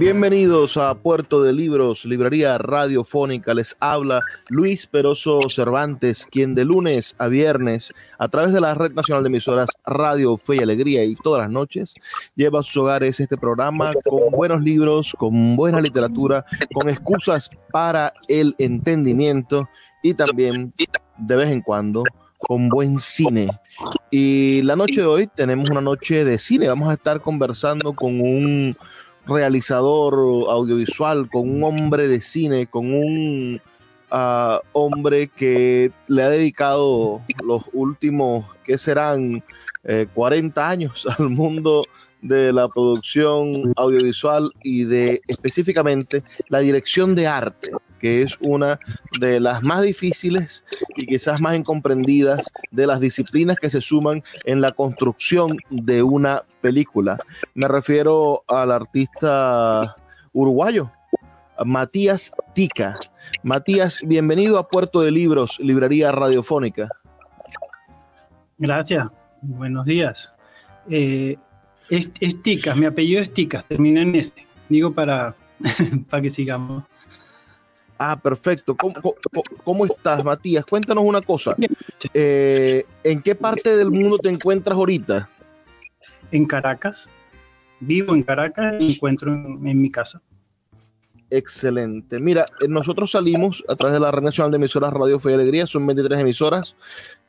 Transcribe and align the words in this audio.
Bienvenidos 0.00 0.78
a 0.78 0.94
Puerto 0.94 1.42
de 1.42 1.52
Libros, 1.52 2.06
Librería 2.06 2.56
Radiofónica. 2.56 3.52
Les 3.52 3.76
habla 3.80 4.22
Luis 4.48 4.86
Peroso 4.86 5.40
Cervantes, 5.50 6.26
quien 6.30 6.54
de 6.54 6.64
lunes 6.64 7.14
a 7.18 7.28
viernes, 7.28 7.92
a 8.18 8.28
través 8.28 8.54
de 8.54 8.62
la 8.62 8.72
Red 8.72 8.94
Nacional 8.94 9.22
de 9.22 9.28
Emisoras 9.28 9.68
Radio 9.84 10.38
Fe 10.38 10.56
y 10.56 10.60
Alegría 10.60 11.04
y 11.04 11.16
todas 11.16 11.42
las 11.42 11.50
noches, 11.50 11.92
lleva 12.34 12.60
a 12.60 12.62
sus 12.62 12.78
hogares 12.78 13.20
este 13.20 13.36
programa 13.36 13.92
con 14.06 14.30
buenos 14.30 14.62
libros, 14.62 15.14
con 15.18 15.54
buena 15.54 15.82
literatura, 15.82 16.46
con 16.72 16.88
excusas 16.88 17.50
para 17.70 18.10
el 18.26 18.54
entendimiento 18.56 19.68
y 20.02 20.14
también, 20.14 20.72
de 21.18 21.36
vez 21.36 21.50
en 21.50 21.60
cuando, 21.60 22.04
con 22.38 22.70
buen 22.70 22.98
cine. 22.98 23.50
Y 24.10 24.62
la 24.62 24.76
noche 24.76 25.02
de 25.02 25.06
hoy 25.06 25.26
tenemos 25.26 25.68
una 25.68 25.82
noche 25.82 26.24
de 26.24 26.38
cine. 26.38 26.68
Vamos 26.68 26.88
a 26.88 26.94
estar 26.94 27.20
conversando 27.20 27.92
con 27.92 28.18
un 28.18 28.74
realizador 29.26 30.14
audiovisual, 30.48 31.28
con 31.30 31.48
un 31.48 31.64
hombre 31.64 32.08
de 32.08 32.20
cine, 32.20 32.66
con 32.66 32.92
un 32.92 33.60
ah, 34.10 34.60
hombre 34.72 35.28
que 35.28 35.92
le 36.08 36.22
ha 36.22 36.30
dedicado 36.30 37.20
los 37.44 37.64
últimos, 37.72 38.46
que 38.64 38.78
serán? 38.78 39.42
40 40.14 40.60
eh, 40.60 40.64
años 40.64 41.06
al 41.18 41.30
mundo 41.30 41.86
de 42.22 42.52
la 42.52 42.68
producción 42.68 43.72
audiovisual 43.76 44.52
y 44.62 44.84
de 44.84 45.22
específicamente 45.26 46.22
la 46.48 46.58
dirección 46.60 47.14
de 47.14 47.26
arte 47.26 47.70
que 48.00 48.22
es 48.22 48.36
una 48.40 48.80
de 49.20 49.38
las 49.38 49.62
más 49.62 49.82
difíciles 49.82 50.64
y 50.96 51.06
quizás 51.06 51.40
más 51.40 51.56
incomprendidas 51.56 52.50
de 52.70 52.86
las 52.86 53.00
disciplinas 53.00 53.56
que 53.60 53.70
se 53.70 53.80
suman 53.80 54.22
en 54.44 54.60
la 54.60 54.72
construcción 54.72 55.58
de 55.70 56.02
una 56.02 56.42
película. 56.60 57.18
Me 57.54 57.68
refiero 57.68 58.42
al 58.48 58.72
artista 58.72 59.96
uruguayo, 60.32 60.90
Matías 61.64 62.32
Tica. 62.54 62.96
Matías, 63.42 63.98
bienvenido 64.02 64.58
a 64.58 64.68
Puerto 64.68 65.00
de 65.02 65.10
Libros, 65.10 65.58
Librería 65.60 66.10
Radiofónica. 66.12 66.88
Gracias, 68.58 69.06
buenos 69.42 69.84
días. 69.84 70.32
Eh, 70.88 71.36
es, 71.90 72.42
Ticas, 72.42 72.76
mi 72.76 72.86
apellido 72.86 73.20
es 73.20 73.32
Ticas, 73.34 73.64
termina 73.64 74.02
en 74.02 74.14
este. 74.14 74.46
Digo 74.68 74.92
para, 74.92 75.34
para 76.10 76.22
que 76.22 76.30
sigamos. 76.30 76.84
Ah, 78.02 78.18
perfecto. 78.18 78.74
¿Cómo, 79.62 79.84
estás, 79.84 80.24
Matías? 80.24 80.64
Cuéntanos 80.64 81.04
una 81.04 81.20
cosa. 81.20 81.54
Eh, 82.14 82.86
¿En 83.04 83.20
qué 83.20 83.34
parte 83.34 83.76
del 83.76 83.90
mundo 83.90 84.16
te 84.16 84.30
encuentras 84.30 84.74
ahorita? 84.74 85.28
En 86.32 86.46
Caracas. 86.46 87.10
Vivo 87.78 88.14
en 88.14 88.22
Caracas 88.22 88.76
y 88.78 88.86
me 88.86 88.92
encuentro 88.94 89.34
en, 89.34 89.82
mi 89.82 89.90
casa. 89.90 90.22
Excelente. 91.30 92.18
Mira, 92.18 92.44
eh, 92.60 92.66
nosotros 92.66 93.12
salimos 93.12 93.62
a 93.68 93.76
través 93.76 93.94
de 93.94 94.00
la 94.00 94.10
Red 94.10 94.22
Nacional 94.22 94.50
de 94.50 94.56
Emisoras 94.56 94.92
Radio 94.92 95.20
Fe 95.20 95.30
y 95.30 95.34
Alegría, 95.34 95.66
son 95.68 95.86
23 95.86 96.18
emisoras. 96.18 96.74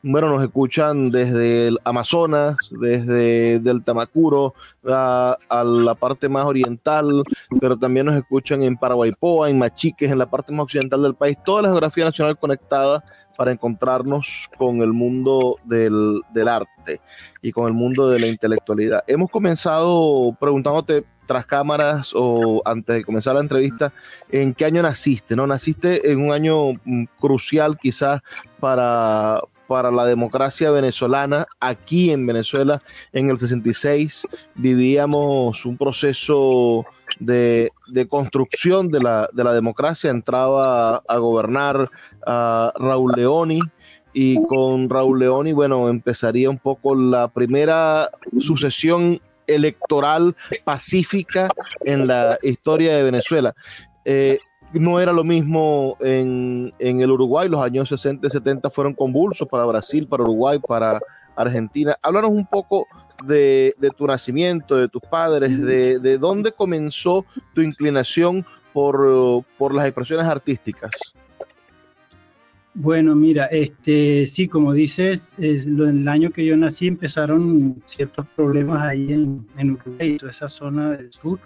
Bueno, 0.02 0.28
nos 0.28 0.42
escuchan 0.42 1.12
desde 1.12 1.68
el 1.68 1.78
Amazonas, 1.84 2.56
desde 2.72 3.54
el 3.54 3.84
Tamacuro, 3.84 4.54
a, 4.84 5.38
la 5.64 5.94
parte 5.94 6.28
más 6.28 6.44
oriental, 6.44 7.22
pero 7.60 7.76
también 7.76 8.06
nos 8.06 8.16
escuchan 8.16 8.64
en 8.64 8.76
Paraguaypoa, 8.76 9.48
en 9.48 9.58
Machiques, 9.58 10.10
en 10.10 10.18
la 10.18 10.28
parte 10.28 10.52
más 10.52 10.64
occidental 10.64 11.04
del 11.04 11.14
país, 11.14 11.38
toda 11.44 11.62
la 11.62 11.68
geografía 11.68 12.06
nacional 12.06 12.36
conectada 12.36 13.04
para 13.36 13.52
encontrarnos 13.52 14.50
con 14.58 14.82
el 14.82 14.92
mundo 14.92 15.58
del, 15.64 16.20
del 16.34 16.48
arte 16.48 17.00
y 17.40 17.52
con 17.52 17.68
el 17.68 17.72
mundo 17.72 18.10
de 18.10 18.18
la 18.18 18.26
intelectualidad. 18.26 19.04
Hemos 19.06 19.30
comenzado 19.30 20.36
preguntándote 20.40 21.04
cámaras 21.46 22.12
o 22.14 22.62
antes 22.64 22.96
de 22.96 23.04
comenzar 23.04 23.34
la 23.34 23.40
entrevista, 23.40 23.92
¿en 24.30 24.54
qué 24.54 24.64
año 24.64 24.82
naciste? 24.82 25.34
¿No? 25.36 25.46
Naciste 25.46 26.10
en 26.10 26.20
un 26.20 26.32
año 26.32 26.72
mm, 26.84 27.04
crucial 27.18 27.78
quizás 27.78 28.20
para, 28.60 29.40
para 29.66 29.90
la 29.90 30.04
democracia 30.04 30.70
venezolana. 30.70 31.46
Aquí 31.58 32.10
en 32.10 32.26
Venezuela, 32.26 32.82
en 33.12 33.30
el 33.30 33.38
66, 33.38 34.26
vivíamos 34.54 35.64
un 35.64 35.78
proceso 35.78 36.84
de, 37.18 37.72
construcción 38.08 38.90
de 38.90 39.00
la, 39.00 39.28
democracia. 39.32 40.10
Entraba 40.10 40.96
a 41.08 41.16
gobernar 41.16 41.88
a 42.26 42.72
Raúl 42.76 43.12
Leoni. 43.16 43.60
Y 44.12 44.42
con 44.44 44.90
Raúl 44.90 45.20
Leoni, 45.20 45.54
bueno, 45.54 45.88
empezaría 45.88 46.50
un 46.50 46.58
poco 46.58 46.94
la 46.94 47.28
primera 47.28 48.10
sucesión 48.40 49.22
electoral 49.46 50.36
pacífica 50.64 51.50
en 51.84 52.06
la 52.06 52.38
historia 52.42 52.96
de 52.96 53.02
Venezuela. 53.02 53.54
Eh, 54.04 54.38
no 54.72 55.00
era 55.00 55.12
lo 55.12 55.24
mismo 55.24 55.96
en, 56.00 56.72
el 56.78 57.10
Uruguay, 57.10 57.48
los 57.48 57.62
años 57.62 57.88
60 57.88 58.26
y 58.26 58.30
70 58.30 58.70
fueron 58.70 58.94
convulsos 58.94 59.46
para 59.48 59.64
Brasil, 59.64 60.06
para 60.06 60.22
Uruguay, 60.22 60.58
para 60.66 61.00
Argentina. 61.36 61.96
Háblanos 62.02 62.30
un 62.30 62.46
poco 62.46 62.86
de, 63.24 63.74
tu 63.96 64.06
nacimiento, 64.06 64.76
de 64.76 64.88
tus 64.88 65.02
padres, 65.02 65.60
de, 65.60 66.18
dónde 66.18 66.52
comenzó 66.52 67.24
tu 67.54 67.60
inclinación 67.60 68.46
por, 68.72 69.44
las 69.72 69.86
expresiones 69.86 70.26
artísticas. 70.26 70.90
Bueno, 72.74 73.14
mira, 73.14 73.46
este, 73.46 74.26
sí, 74.26 74.48
como 74.48 74.72
dices, 74.72 75.34
es, 75.38 75.66
en 75.66 75.80
el 75.80 76.08
año 76.08 76.30
que 76.30 76.44
yo 76.44 76.56
nací 76.56 76.86
empezaron 76.86 77.82
ciertos 77.84 78.26
problemas 78.34 78.82
ahí 78.82 79.12
en, 79.12 79.46
en 79.58 79.72
Uruguay, 79.72 80.16
toda 80.16 80.30
esa 80.30 80.48
zona 80.48 80.92
del 80.92 81.12
sur 81.12 81.38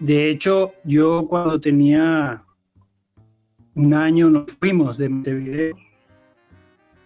de 0.00 0.30
hecho, 0.30 0.72
yo 0.82 1.26
cuando 1.28 1.60
tenía 1.60 2.42
un 3.74 3.92
año 3.92 4.30
nos 4.30 4.50
fuimos 4.52 4.96
de 4.96 5.10
Montevideo 5.10 5.76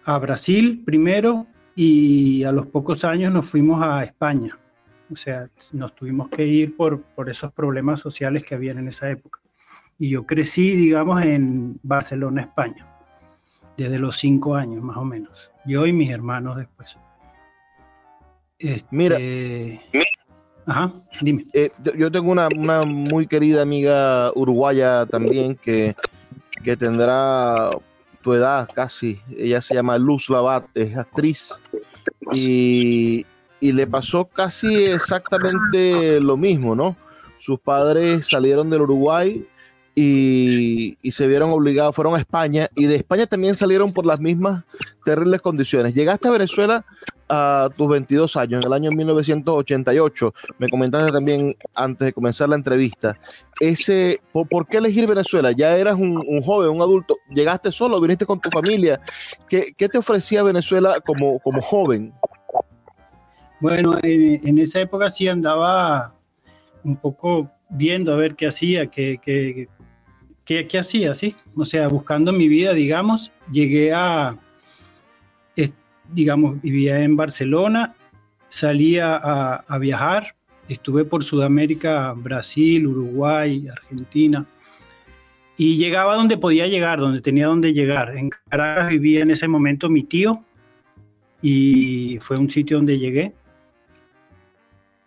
a 0.05 0.17
Brasil 0.17 0.81
primero 0.85 1.45
y 1.75 2.45
a 2.45 2.53
los 2.53 2.67
pocos 2.67 3.03
años 3.03 3.33
nos 3.33 3.47
fuimos 3.47 3.83
a 3.83 4.05
España. 4.05 4.57
O 5.11 5.17
sea, 5.17 5.49
nos 5.73 5.93
tuvimos 5.93 6.29
que 6.29 6.47
ir 6.47 6.77
por, 6.77 7.01
por 7.01 7.29
esos 7.29 7.51
problemas 7.51 7.99
sociales 7.99 8.45
que 8.45 8.55
habían 8.55 8.77
en 8.77 8.87
esa 8.87 9.09
época. 9.09 9.41
Y 9.99 10.09
yo 10.11 10.25
crecí, 10.25 10.73
digamos, 10.73 11.21
en 11.21 11.77
Barcelona, 11.83 12.43
España, 12.43 12.87
desde 13.77 13.99
los 13.99 14.17
cinco 14.17 14.55
años 14.55 14.81
más 14.83 14.97
o 14.97 15.03
menos. 15.03 15.51
Yo 15.65 15.85
y 15.85 15.93
mis 15.93 16.09
hermanos 16.11 16.57
después. 16.57 16.97
mira, 18.91 19.17
Ajá, 20.67 20.91
dime. 21.21 21.45
Eh, 21.53 21.71
yo 21.97 22.11
tengo 22.11 22.31
una, 22.31 22.49
muy 22.85 23.27
querida 23.27 23.61
amiga 23.61 24.31
uruguaya 24.33 25.05
también 25.05 25.55
que, 25.55 25.95
tendrá 26.79 27.69
tu 28.23 28.33
edad 28.33 28.67
casi. 28.73 29.19
Ella 29.37 29.61
se 29.61 29.75
llama 29.75 29.97
Luz 29.97 30.29
Labat, 30.29 30.65
es 30.73 30.97
actriz. 30.97 31.53
Y, 32.33 33.25
y 33.59 33.71
le 33.71 33.85
pasó 33.85 34.25
casi 34.25 34.85
exactamente 34.85 36.19
lo 36.19 36.35
mismo, 36.35 36.75
¿no? 36.75 36.95
Sus 37.39 37.59
padres 37.59 38.27
salieron 38.27 38.71
del 38.71 38.81
Uruguay 38.81 39.45
y, 39.95 40.97
se 41.11 41.27
vieron 41.27 41.51
obligados, 41.51 41.95
fueron 41.95 42.15
a 42.15 42.19
España 42.19 42.69
y 42.75 42.85
de 42.85 42.95
España 42.95 43.25
también 43.25 43.55
salieron 43.55 43.93
por 43.93 44.05
las 44.05 44.19
mismas 44.19 44.65
terribles 45.05 45.41
condiciones. 45.41 45.95
Llegaste 45.95 46.27
a 46.27 46.31
Venezuela 46.31 46.85
a 47.29 47.69
tus 47.75 47.87
22 47.87 48.35
años, 48.35 48.61
en 48.61 48.67
el 48.67 48.73
año 48.73 48.91
1988, 48.91 50.33
me 50.59 50.69
comentaste 50.69 51.11
también 51.11 51.55
antes 51.73 52.07
de 52.07 52.13
comenzar 52.13 52.49
la 52.49 52.55
entrevista, 52.55 53.17
ese, 53.59 54.21
¿por, 54.31 54.67
qué 54.67 54.77
elegir 54.77 55.07
Venezuela? 55.07 55.51
Ya 55.51 55.75
eras 55.75 55.95
un, 55.95 56.41
joven, 56.43 56.69
un 56.69 56.81
adulto, 56.81 57.17
llegaste 57.33 57.71
solo, 57.71 57.99
viniste 57.99 58.25
con 58.25 58.39
tu 58.39 58.49
familia, 58.51 58.99
¿qué, 59.49 59.73
te 59.75 59.97
ofrecía 59.97 60.43
Venezuela 60.43 60.99
como, 61.03 61.39
como 61.39 61.61
joven? 61.61 62.13
Bueno, 63.59 63.97
en, 64.03 64.57
esa 64.59 64.81
época 64.81 65.09
sí 65.09 65.27
andaba 65.27 66.13
un 66.83 66.97
poco 66.97 67.49
viendo 67.69 68.13
a 68.13 68.17
ver 68.17 68.35
qué 68.35 68.47
hacía, 68.47 68.85
qué, 68.87 69.17
¿qué, 69.19 69.67
qué 70.45 70.77
hacía? 70.77 71.15
¿sí? 71.15 71.35
O 71.55 71.65
sea, 71.65 71.87
buscando 71.87 72.31
mi 72.31 72.47
vida, 72.47 72.73
digamos, 72.73 73.31
llegué 73.51 73.93
a, 73.93 74.37
digamos, 76.13 76.61
vivía 76.61 77.01
en 77.01 77.15
Barcelona, 77.15 77.95
salía 78.49 79.15
a, 79.15 79.55
a 79.67 79.77
viajar, 79.77 80.35
estuve 80.69 81.05
por 81.05 81.23
Sudamérica, 81.23 82.13
Brasil, 82.15 82.87
Uruguay, 82.87 83.67
Argentina, 83.67 84.45
y 85.57 85.77
llegaba 85.77 86.15
donde 86.15 86.37
podía 86.37 86.67
llegar, 86.67 86.99
donde 86.99 87.21
tenía 87.21 87.47
donde 87.47 87.73
llegar. 87.73 88.15
En 88.17 88.29
Caracas 88.29 88.89
vivía 88.89 89.21
en 89.21 89.31
ese 89.31 89.47
momento 89.47 89.89
mi 89.89 90.03
tío 90.03 90.43
y 91.41 92.17
fue 92.21 92.37
un 92.37 92.49
sitio 92.49 92.77
donde 92.77 92.99
llegué. 92.99 93.33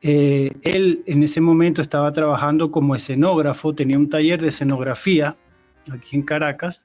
Eh, 0.00 0.53
él 0.62 1.03
en 1.06 1.23
ese 1.23 1.41
momento 1.41 1.83
estaba 1.83 2.12
trabajando 2.12 2.71
como 2.71 2.95
escenógrafo, 2.95 3.75
tenía 3.75 3.99
un 3.99 4.09
taller 4.09 4.41
de 4.41 4.49
escenografía 4.49 5.37
aquí 5.93 6.17
en 6.17 6.23
Caracas 6.23 6.85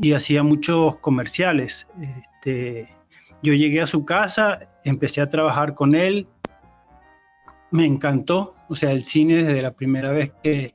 y 0.00 0.12
hacía 0.12 0.42
muchos 0.42 0.96
comerciales. 0.98 1.86
Este, 2.00 2.88
yo 3.42 3.52
llegué 3.54 3.80
a 3.80 3.86
su 3.86 4.04
casa, 4.04 4.68
empecé 4.84 5.20
a 5.20 5.28
trabajar 5.28 5.74
con 5.74 5.94
él, 5.94 6.26
me 7.70 7.84
encantó, 7.84 8.54
o 8.68 8.76
sea, 8.76 8.92
el 8.92 9.04
cine 9.04 9.44
desde 9.44 9.62
la 9.62 9.72
primera 9.72 10.12
vez 10.12 10.32
que, 10.42 10.74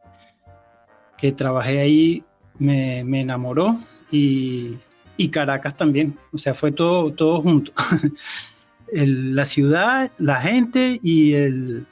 que 1.17 1.31
trabajé 1.31 1.79
ahí 1.79 2.23
me, 2.59 3.03
me 3.03 3.21
enamoró 3.21 3.79
y, 4.11 4.77
y, 5.17 5.29
Caracas 5.29 5.75
también, 5.75 6.17
o 6.31 6.37
sea, 6.37 6.53
fue 6.53 6.71
todo, 6.71 7.11
todo 7.13 7.41
junto. 7.41 7.71
el, 8.93 9.35
la 9.35 9.45
ciudad, 9.45 10.11
la 10.17 10.41
gente 10.41 10.99
y 11.01 11.33
el, 11.33 11.85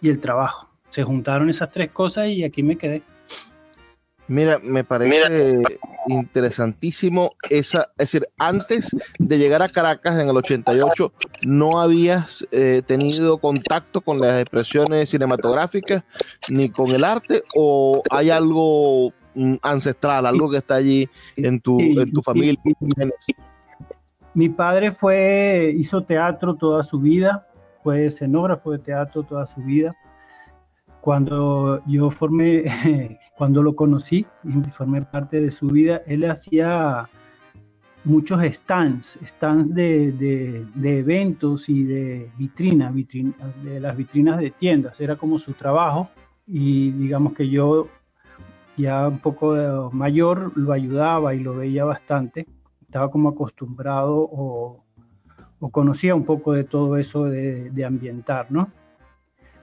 y 0.00 0.08
el 0.08 0.20
trabajo. 0.20 0.68
Se 0.90 1.02
juntaron 1.02 1.50
esas 1.50 1.70
tres 1.70 1.90
cosas 1.90 2.28
y 2.28 2.44
aquí 2.44 2.62
me 2.62 2.76
quedé. 2.76 3.02
Mira, 4.26 4.58
me 4.62 4.84
parece 4.84 5.62
interesantísimo 6.06 7.32
esa, 7.50 7.90
es 7.98 8.10
decir, 8.10 8.28
antes 8.38 8.88
de 9.18 9.38
llegar 9.38 9.60
a 9.60 9.68
Caracas 9.68 10.18
en 10.18 10.28
el 10.28 10.36
88, 10.36 11.12
¿no 11.42 11.80
habías 11.80 12.46
eh, 12.50 12.82
tenido 12.86 13.36
contacto 13.36 14.00
con 14.00 14.20
las 14.20 14.40
expresiones 14.40 15.10
cinematográficas 15.10 16.04
ni 16.48 16.70
con 16.70 16.90
el 16.90 17.04
arte 17.04 17.42
o 17.54 18.02
hay 18.10 18.30
algo 18.30 19.12
mm, 19.34 19.56
ancestral, 19.60 20.24
algo 20.24 20.50
que 20.50 20.58
está 20.58 20.76
allí 20.76 21.06
en 21.36 21.60
tu, 21.60 21.78
en 21.78 22.10
tu 22.10 22.22
familia? 22.22 22.58
Mi 24.34 24.48
padre 24.48 24.90
fue, 24.90 25.72
hizo 25.76 26.02
teatro 26.02 26.56
toda 26.56 26.82
su 26.82 26.98
vida, 26.98 27.46
fue 27.84 28.06
escenógrafo 28.06 28.72
de 28.72 28.80
teatro 28.80 29.22
toda 29.22 29.46
su 29.46 29.60
vida. 29.60 29.92
Cuando 31.00 31.82
yo 31.86 32.10
formé, 32.10 32.64
cuando 33.38 33.62
lo 33.62 33.76
conocí 33.76 34.26
y 34.42 34.70
formé 34.70 35.02
parte 35.02 35.40
de 35.40 35.52
su 35.52 35.68
vida, 35.68 36.02
él 36.06 36.24
hacía 36.28 37.08
muchos 38.04 38.42
stands, 38.42 39.18
stands 39.24 39.72
de, 39.72 40.12
de, 40.12 40.98
eventos 40.98 41.68
y 41.68 41.84
de 41.84 42.30
vitrinas, 42.36 42.92
de 42.94 43.80
las 43.80 43.96
vitrinas 43.96 44.40
de 44.40 44.50
tiendas, 44.50 45.00
era 45.00 45.16
como 45.16 45.38
su 45.38 45.52
trabajo 45.52 46.10
y 46.46 46.90
digamos 46.92 47.34
que 47.34 47.48
yo 47.48 47.88
ya 48.76 49.08
un 49.08 49.18
poco 49.20 49.90
mayor 49.92 50.52
lo 50.56 50.72
ayudaba 50.72 51.34
y 51.34 51.40
lo 51.40 51.54
veía 51.54 51.84
bastante, 51.84 52.46
estaba 52.94 53.10
como 53.10 53.28
acostumbrado 53.28 54.18
o, 54.18 54.84
o 55.58 55.68
conocía 55.70 56.14
un 56.14 56.24
poco 56.24 56.52
de 56.52 56.62
todo 56.62 56.96
eso 56.96 57.24
de, 57.24 57.70
de 57.70 57.84
ambientar, 57.84 58.46
¿no? 58.50 58.70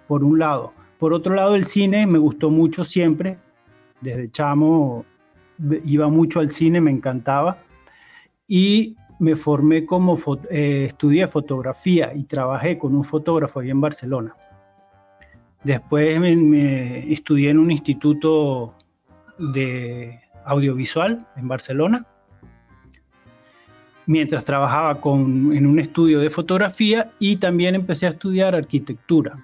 Por 0.06 0.26
un 0.26 0.38
lado. 0.38 0.74
Por 1.00 1.14
otro 1.14 1.34
lado, 1.34 1.56
el 1.56 1.66
cine 1.66 2.06
me 2.06 2.20
gustó 2.20 2.50
mucho 2.50 2.84
siempre. 2.84 3.38
Desde 4.02 4.30
chamo 4.32 5.06
iba 5.86 6.10
mucho 6.10 6.42
al 6.42 6.52
cine, 6.52 6.82
me 6.82 6.92
encantaba. 6.92 7.58
Y 8.50 8.98
me 9.20 9.38
formé 9.38 9.86
como, 9.86 10.18
eh, 10.50 10.88
estudié 10.90 11.26
fotografía 11.26 12.14
y 12.14 12.26
trabajé 12.26 12.78
con 12.78 12.94
un 12.94 13.06
fotógrafo 13.06 13.62
ahí 13.62 13.70
en 13.70 13.80
Barcelona. 13.80 14.36
Después 15.64 16.20
me, 16.20 17.14
estudié 17.14 17.52
en 17.52 17.60
un 17.60 17.72
instituto 17.72 18.76
de 19.40 20.20
audiovisual 20.44 21.26
en 21.38 21.48
Barcelona. 21.48 22.06
Mientras 24.08 24.46
trabajaba 24.46 25.00
con, 25.00 25.54
en 25.54 25.66
un 25.66 25.80
estudio 25.80 26.20
de 26.20 26.30
fotografía 26.30 27.12
y 27.20 27.38
también 27.38 27.76
empecé 27.76 28.08
a 28.08 28.10
estudiar 28.10 28.56
arquitectura 28.56 29.36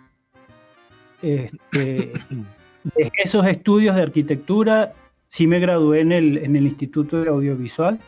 este, 1.21 2.13
de 2.95 3.11
esos 3.23 3.45
estudios 3.45 3.95
de 3.95 4.03
arquitectura, 4.03 4.93
sí 5.27 5.47
me 5.47 5.59
gradué 5.59 6.01
en 6.01 6.11
el, 6.11 6.37
en 6.37 6.55
el 6.55 6.65
Instituto 6.65 7.21
de 7.21 7.29
Audiovisual, 7.29 7.99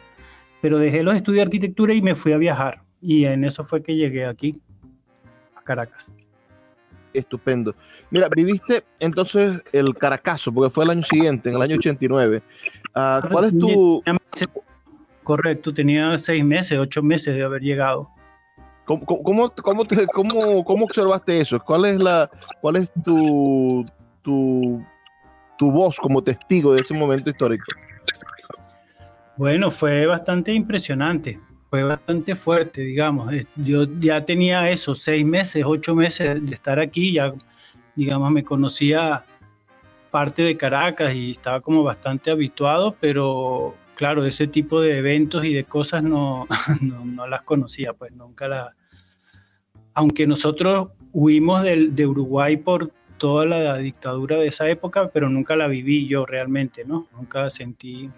pero 0.61 0.77
dejé 0.77 1.03
los 1.03 1.15
estudios 1.15 1.37
de 1.37 1.43
arquitectura 1.43 1.93
y 1.93 2.01
me 2.01 2.15
fui 2.15 2.33
a 2.33 2.37
viajar. 2.37 2.81
Y 3.01 3.25
en 3.25 3.45
eso 3.45 3.63
fue 3.63 3.81
que 3.81 3.95
llegué 3.95 4.25
aquí, 4.25 4.61
a 5.55 5.61
Caracas. 5.61 6.05
Estupendo. 7.13 7.73
Mira, 8.11 8.27
viviste 8.29 8.83
entonces 8.99 9.61
el 9.71 9.95
Caracazo, 9.95 10.51
porque 10.51 10.69
fue 10.69 10.83
el 10.83 10.91
año 10.91 11.03
siguiente, 11.03 11.49
en 11.49 11.55
el 11.55 11.61
año 11.61 11.77
89. 11.77 12.41
Ah, 12.93 13.27
¿Cuál 13.31 13.45
es 13.45 13.57
tu...? 13.57 14.03
Correcto, 15.29 15.71
tenía 15.71 16.17
seis 16.17 16.43
meses, 16.43 16.79
ocho 16.79 17.03
meses 17.03 17.35
de 17.35 17.43
haber 17.43 17.61
llegado. 17.61 18.09
¿Cómo, 18.83 19.05
cómo, 19.05 19.53
cómo, 19.53 19.85
cómo, 20.11 20.65
cómo 20.65 20.85
observaste 20.85 21.39
eso? 21.39 21.59
¿Cuál 21.59 21.85
es, 21.85 22.01
la, 22.01 22.31
cuál 22.61 22.77
es 22.77 22.89
tu, 23.05 23.85
tu, 24.23 24.83
tu 25.59 25.69
voz 25.69 25.97
como 25.97 26.23
testigo 26.23 26.73
de 26.73 26.81
ese 26.81 26.95
momento 26.95 27.29
histórico? 27.29 27.63
Bueno, 29.37 29.69
fue 29.69 30.07
bastante 30.07 30.51
impresionante, 30.51 31.39
fue 31.69 31.83
bastante 31.83 32.35
fuerte, 32.35 32.81
digamos. 32.81 33.31
Yo 33.57 33.83
ya 33.99 34.25
tenía 34.25 34.67
eso, 34.71 34.95
seis 34.95 35.23
meses, 35.23 35.63
ocho 35.63 35.93
meses 35.93 36.43
de 36.43 36.55
estar 36.55 36.79
aquí, 36.79 37.13
ya, 37.13 37.31
digamos, 37.95 38.31
me 38.31 38.43
conocía 38.43 39.23
parte 40.09 40.41
de 40.41 40.57
Caracas 40.57 41.13
y 41.13 41.29
estaba 41.29 41.61
como 41.61 41.83
bastante 41.83 42.31
habituado, 42.31 42.95
pero 42.99 43.75
claro, 43.99 44.23
ese 44.23 44.47
tipo 44.47 44.79
de 44.79 44.97
eventos 44.97 45.43
y 45.43 45.53
de 45.53 45.65
cosas 45.65 46.01
no, 46.01 46.47
no, 46.79 47.27
las 47.27 47.41
conocía, 47.41 47.91
pues 47.91 48.13
nunca 48.13 48.47
las, 48.47 48.69
aunque 49.93 50.25
nosotros 50.25 50.91
huimos 51.11 51.63
de, 51.63 52.07
Uruguay 52.07 52.55
por 52.55 52.93
toda 53.17 53.45
la 53.45 53.75
dictadura 53.75 54.37
de 54.37 54.47
esa 54.47 54.69
época, 54.69 55.09
pero 55.09 55.29
nunca 55.29 55.57
la 55.57 55.67
viví 55.67 56.07
yo 56.07 56.25
realmente, 56.25 56.85
¿no? 56.85 57.07
Nunca 57.11 57.49
sentí 57.49 58.09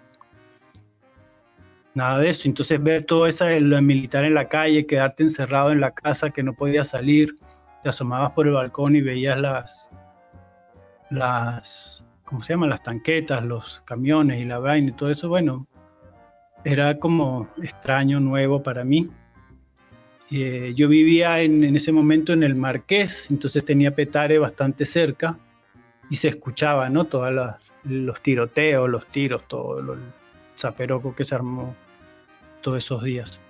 nada 1.94 2.20
de 2.20 2.28
eso. 2.28 2.46
Entonces 2.46 2.80
ver 2.80 3.04
todo 3.04 3.26
eso, 3.26 3.44
lo 3.50 3.82
militar 3.82 4.24
en 4.24 4.34
la 4.34 4.48
calle, 4.48 4.86
quedarte 4.86 5.24
encerrado 5.24 5.72
en 5.72 5.80
la 5.80 5.90
casa, 5.90 6.30
que 6.30 6.44
no 6.44 6.52
podías 6.52 6.90
salir, 6.90 7.34
te 7.82 7.88
asomabas 7.88 8.30
por 8.34 8.46
el 8.46 8.52
balcón 8.52 8.94
y 8.94 9.00
veías 9.00 9.36
las, 9.36 9.90
las, 11.10 12.04
¿cómo 12.22 12.40
se 12.40 12.52
llaman? 12.52 12.70
Las 12.70 12.84
tanquetas, 12.84 13.44
los 13.44 13.80
camiones 13.80 14.40
y 14.40 14.44
la 14.44 14.60
vaina 14.60 14.90
y 14.90 14.92
todo 14.92 15.10
eso, 15.10 15.28
bueno, 15.28 15.66
era 16.64 16.98
como 16.98 17.48
extraño, 17.62 18.20
nuevo 18.20 18.62
para 18.62 18.84
mí. 18.84 19.10
Eh, 20.30 20.72
yo 20.74 20.88
vivía 20.88 21.40
en, 21.42 21.76
ese 21.76 21.92
momento 21.92 22.32
en 22.32 22.42
el 22.42 22.54
Marqués, 22.54 23.30
entonces 23.30 23.64
tenía 23.64 23.94
Petare 23.94 24.38
bastante 24.38 24.86
cerca 24.86 25.38
y 26.08 26.16
se 26.16 26.28
escuchaba, 26.28 26.88
¿no? 26.88 27.04
Todos 27.04 27.32
los 27.84 28.20
tiroteos, 28.22 28.88
los 28.88 29.06
tiros, 29.08 29.46
todo 29.46 29.94
el 29.94 30.00
zaperoco 30.56 31.14
que 31.14 31.24
se 31.24 31.34
armó 31.34 31.74
todos 32.62 32.78
esos 32.78 33.02
días. 33.02 33.40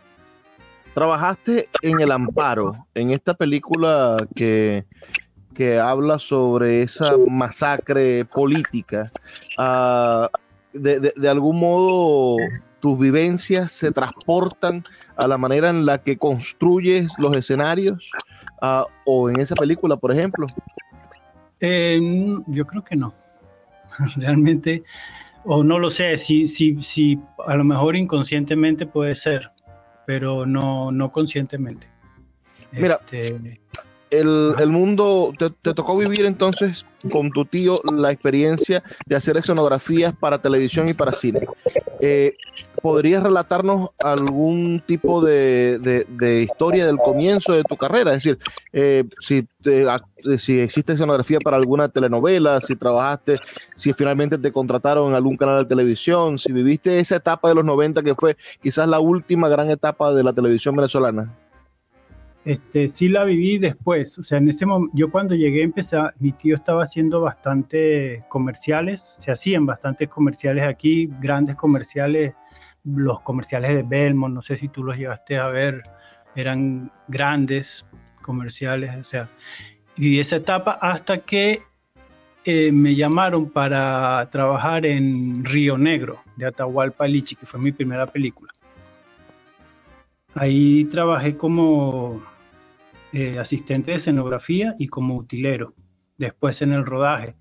Trabajaste 0.95 1.69
en 1.83 2.01
El 2.01 2.11
Amparo, 2.11 2.87
en 2.95 3.13
esta 3.13 3.35
película 3.35 4.27
que, 4.35 4.85
que 5.55 5.79
habla 5.79 6.19
sobre 6.19 6.83
esa 6.83 7.17
masacre 7.29 8.25
política. 8.25 9.13
Uh, 9.57 10.27
de, 10.73 11.13
de, 11.15 11.29
algún 11.29 11.61
modo 11.61 12.39
tus 12.83 12.99
vivencias 12.99 13.71
se 13.71 13.93
transportan 13.93 14.85
a 15.15 15.29
la 15.29 15.39
manera 15.39 15.71
en 15.71 15.87
la 15.87 15.99
que 15.99 16.19
construyes 16.19 17.09
los 17.19 17.35
escenarios 17.37 18.11
uh, 18.61 18.85
o 19.07 19.31
en 19.31 19.39
esa 19.39 19.55
película, 19.55 19.97
por 19.97 20.11
ejemplo? 20.11 20.49
Eh, 21.61 22.01
yo 22.49 22.67
creo 22.67 22.83
que 22.83 22.97
no. 22.97 23.15
Realmente, 24.17 24.83
o 25.45 25.63
no 25.63 25.79
lo 25.79 25.91
sé, 25.91 26.19
si, 26.19 26.49
si, 26.49 26.83
si 26.83 27.21
a 27.47 27.55
lo 27.55 27.63
mejor 27.63 27.95
inconscientemente 27.95 28.85
puede 28.85 29.15
ser, 29.15 29.53
pero 30.05 30.45
no, 30.45 30.91
no 30.91 31.13
conscientemente. 31.13 31.89
Mira, 32.73 32.99
este, 33.01 33.61
el, 34.13 34.55
el, 34.59 34.69
mundo, 34.69 35.33
te, 35.39 35.51
te, 35.51 35.75
tocó 35.75 35.97
vivir 35.97 36.27
entonces 36.27 36.85
con 37.11 37.31
tu 37.31 37.45
tío 37.45 37.77
la 37.85 38.13
experiencia 38.13 38.83
de 39.07 39.17
hacer 39.17 39.37
escenografías 39.37 40.15
para 40.15 40.41
televisión 40.41 40.89
y 40.89 40.95
para 40.95 41.13
cine. 41.13 41.41
Eh, 42.01 42.37
¿podrías 42.83 43.23
relatarnos 43.23 43.91
algún 44.03 44.83
tipo 44.87 45.25
de, 45.25 46.05
historia 46.43 46.85
del 46.85 46.99
comienzo 46.99 47.53
de 47.53 47.63
tu 47.63 47.77
carrera? 47.77 48.11
Es 48.11 48.25
decir, 48.25 48.39
eh, 48.73 49.05
si, 49.21 49.47
si 50.39 50.61
existe 50.61 50.93
escenografía 50.93 51.39
para 51.39 51.57
alguna 51.57 51.89
telenovela, 51.89 52.61
si 52.61 52.77
trabajaste, 52.77 53.41
si 53.77 53.93
finalmente 53.93 54.37
te 54.37 54.53
contrataron 54.53 55.11
en 55.11 55.15
algún 55.15 55.37
canal 55.37 55.63
de 55.63 55.69
televisión, 55.69 56.39
si 56.39 56.53
viviste 56.53 56.99
esa 56.99 57.17
etapa 57.17 57.49
de 57.49 57.55
los 57.55 57.65
90 57.65 58.03
que 58.03 58.15
fue 58.15 58.37
quizás 58.63 58.89
la 58.89 59.01
última 59.01 59.49
gran 59.49 59.71
etapa 59.71 60.13
de 60.13 60.25
la 60.25 60.33
televisión 60.33 60.77
venezolana. 60.77 61.33
Este, 62.45 62.89
sí 62.89 63.09
la 63.09 63.23
viví 63.25 63.59
después, 63.59 64.19
o 64.19 64.25
sea, 64.25 64.39
en 64.39 64.49
ese 64.49 64.67
momento, 64.67 64.93
yo 64.97 65.11
cuando 65.13 65.37
llegué 65.37 65.63
empecé, 65.63 65.97
mi 66.19 66.33
tío 66.33 66.57
estaba 66.57 66.83
haciendo 66.83 67.21
bastante 67.21 68.25
comerciales, 68.29 69.15
se 69.19 69.31
hacían 69.31 69.65
bastantes 69.65 70.09
comerciales 70.09 70.65
aquí, 70.65 71.09
grandes 71.21 71.55
comerciales, 71.55 72.35
los 72.85 73.21
comerciales 73.21 73.77
de 73.77 73.83
Belmont, 73.85 74.35
no 74.35 74.43
sé 74.43 74.57
si 74.57 74.67
tú 74.67 74.83
los 74.83 74.97
llegaste 74.97 75.39
a 75.39 75.47
ver, 75.47 75.85
eran 76.35 76.91
grandes 77.07 77.87
comerciales, 78.23 78.99
o 78.99 79.05
sea, 79.05 79.29
y 79.97 80.19
esa 80.19 80.37
etapa 80.37 80.73
hasta 80.81 81.19
que 81.19 81.63
eh, 82.45 82.73
me 82.73 82.97
llamaron 82.97 83.51
para 83.51 84.29
trabajar 84.31 84.85
en 84.85 85.45
Río 85.45 85.79
Negro 85.79 86.21
de 86.35 86.47
Atahualpa 86.47 87.07
Lichi, 87.07 87.37
que 87.37 87.47
fue 87.47 87.61
mi 87.61 87.71
primera 87.71 88.07
película. 88.07 88.53
Ahí 90.35 90.87
trabajé 90.87 91.37
como 91.37 92.21
eh, 93.13 93.39
asistente 93.39 93.91
de 93.91 93.99
escenografía 93.99 94.75
y 94.79 94.89
como 94.89 95.17
utilero, 95.17 95.75
después 96.19 96.63
en 96.63 96.73
el 96.73 96.85
rodaje. 96.85 97.35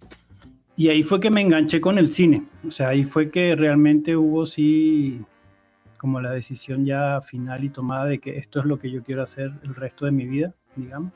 Y 0.76 0.90
ahí 0.90 1.04
fue 1.04 1.20
que 1.20 1.30
me 1.30 1.42
enganché 1.42 1.80
con 1.80 1.98
el 1.98 2.12
cine, 2.12 2.44
o 2.68 2.72
sea, 2.72 2.90
ahí 2.90 3.04
fue 3.04 3.30
que 3.30 3.56
realmente 3.56 4.16
hubo 4.16 4.46
sí 4.46 5.22
como 6.02 6.20
la 6.20 6.32
decisión 6.32 6.84
ya 6.84 7.22
final 7.22 7.64
y 7.64 7.70
tomada 7.70 8.06
de 8.06 8.18
que 8.18 8.36
esto 8.38 8.60
es 8.60 8.66
lo 8.66 8.80
que 8.80 8.90
yo 8.90 9.04
quiero 9.04 9.22
hacer 9.22 9.52
el 9.62 9.76
resto 9.76 10.06
de 10.06 10.12
mi 10.12 10.26
vida, 10.26 10.52
digamos. 10.76 11.14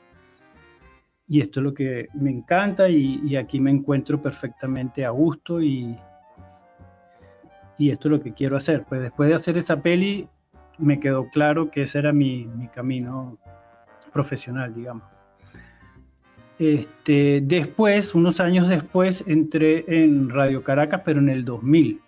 Y 1.26 1.40
esto 1.40 1.58
es 1.58 1.64
lo 1.64 1.74
que 1.74 2.08
me 2.14 2.30
encanta 2.30 2.88
y, 2.88 3.34
aquí 3.34 3.58
me 3.58 3.72
encuentro 3.72 4.22
perfectamente 4.22 5.04
a 5.04 5.10
gusto 5.10 5.60
y, 5.60 5.98
y 7.78 7.90
esto 7.90 8.06
es 8.06 8.12
lo 8.12 8.20
que 8.22 8.32
quiero 8.32 8.56
hacer. 8.56 8.84
Pues 8.88 9.02
después 9.02 9.28
de 9.28 9.34
hacer 9.34 9.58
esa 9.58 9.82
peli, 9.82 10.28
me 10.78 11.00
quedó 11.00 11.28
claro 11.30 11.68
que 11.68 11.82
ese 11.82 11.98
era 11.98 12.12
mi, 12.12 12.46
mi 12.46 12.68
camino 12.68 13.38
profesional, 14.16 14.74
digamos. 14.74 15.04
Este, 16.58 17.42
después, 17.42 18.14
unos 18.14 18.40
años 18.40 18.66
después, 18.68 19.22
entré 19.26 19.84
en 19.88 20.30
Radio 20.30 20.62
Caracas, 20.62 21.02
pero 21.04 21.20
en 21.20 21.28
el 21.28 21.44
2000. 21.44 22.00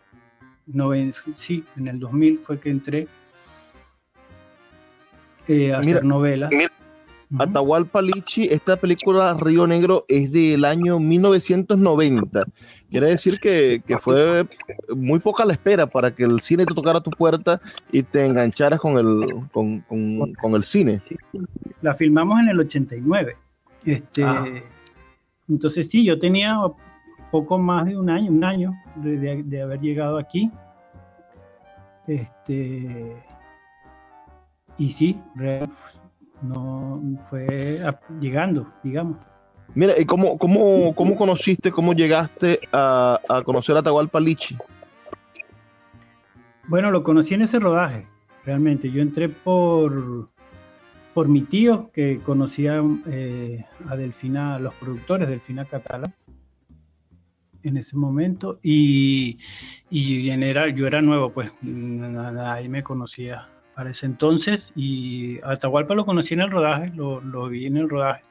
sí, 1.36 1.64
en 1.76 1.88
el 1.88 1.98
2000 2.00 2.38
fue 2.38 2.58
que 2.58 2.70
entré 2.70 3.08
eh, 5.48 5.74
a 5.74 5.80
hacer 5.80 6.02
novelas. 6.02 6.50
Atahualpa 7.38 8.00
Lichi, 8.00 8.44
esta 8.44 8.76
película 8.76 9.34
Río 9.34 9.66
Negro 9.66 10.04
es 10.08 10.32
del 10.32 10.64
año 10.64 10.98
1990. 10.98 12.44
Quiere 12.90 13.10
decir 13.10 13.38
que, 13.38 13.82
fue 14.02 14.46
muy 14.96 15.18
poca 15.18 15.44
la 15.44 15.52
espera 15.52 15.86
para 15.86 16.14
que 16.14 16.24
el 16.24 16.40
cine 16.40 16.64
te 16.64 16.74
tocara 16.74 17.02
tu 17.02 17.10
puerta 17.10 17.60
y 17.92 18.02
te 18.02 18.24
engancharas 18.24 18.80
con 18.80 18.96
el, 18.96 19.46
con, 19.52 20.54
el 20.54 20.64
cine. 20.64 21.02
La 21.82 21.94
filmamos 21.94 22.40
en 22.40 22.48
el 22.48 22.60
89. 22.60 23.36
Este, 23.84 24.24
ah. 24.24 24.46
Entonces 25.48 25.90
sí, 25.90 26.04
yo 26.04 26.18
tenía 26.18 26.56
poco 27.30 27.58
más 27.58 27.86
de 27.86 27.96
un 27.96 28.08
año, 28.08 28.30
un 28.30 28.44
año 28.44 28.74
de, 28.96 29.42
de 29.42 29.62
haber 29.62 29.80
llegado 29.80 30.16
aquí. 30.16 30.50
Este, 32.06 33.22
y 34.78 34.90
sí, 34.90 35.20
no 36.42 37.02
fue 37.28 37.80
llegando, 38.20 38.66
digamos. 38.82 39.18
Mira, 39.74 39.98
¿y 39.98 40.04
cómo, 40.06 40.38
cómo, 40.38 40.94
cómo 40.94 41.16
conociste, 41.16 41.70
cómo 41.70 41.92
llegaste 41.92 42.60
a, 42.72 43.42
conocer 43.44 43.76
a 43.76 43.80
Atahualpa 43.80 44.18
Lichi? 44.18 44.56
Bueno, 46.66 46.90
lo 46.90 47.02
conocí 47.02 47.34
en 47.34 47.42
ese 47.42 47.58
rodaje, 47.58 48.06
realmente. 48.44 48.90
Yo 48.90 49.02
entré 49.02 49.28
por, 49.28 50.28
por 51.14 51.28
mi 51.28 51.42
tío, 51.42 51.90
que 51.92 52.20
conocía 52.24 52.82
eh, 53.06 53.64
a 53.88 53.96
Delfina, 53.96 54.56
a 54.56 54.58
los 54.58 54.74
productores 54.74 55.28
Delfina 55.28 55.64
Catala, 55.64 56.12
en 57.62 57.76
ese 57.76 57.96
momento, 57.96 58.58
y, 58.62 59.38
y 59.90 60.30
en 60.30 60.42
era, 60.42 60.68
yo 60.68 60.86
era 60.86 61.02
nuevo, 61.02 61.30
pues 61.30 61.52
ahí 62.40 62.68
me 62.68 62.82
conocía 62.82 63.48
para 63.78 63.90
ese 63.90 64.06
entonces 64.06 64.72
y 64.74 65.38
Atahualpa 65.44 65.94
lo 65.94 66.04
conocí 66.04 66.34
en 66.34 66.40
el 66.40 66.50
rodaje, 66.50 66.90
lo, 66.96 67.20
lo 67.20 67.48
vi 67.48 67.66
en 67.66 67.76
el 67.76 67.88
rodaje. 67.88 68.22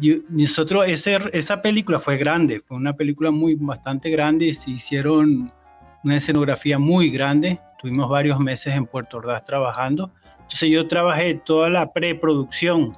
Y 0.00 0.24
nosotros, 0.28 0.86
ese, 0.88 1.20
esa 1.32 1.62
película 1.62 2.00
fue 2.00 2.16
grande, 2.16 2.60
fue 2.66 2.76
una 2.76 2.92
película 2.92 3.30
muy 3.30 3.54
bastante 3.54 4.10
grande, 4.10 4.52
se 4.54 4.72
hicieron 4.72 5.52
una 6.02 6.16
escenografía 6.16 6.80
muy 6.80 7.10
grande, 7.10 7.60
tuvimos 7.80 8.08
varios 8.08 8.40
meses 8.40 8.74
en 8.74 8.86
Puerto 8.86 9.18
Ordaz 9.18 9.44
trabajando, 9.44 10.10
entonces 10.32 10.68
yo 10.68 10.88
trabajé 10.88 11.34
toda 11.34 11.70
la 11.70 11.92
preproducción 11.92 12.96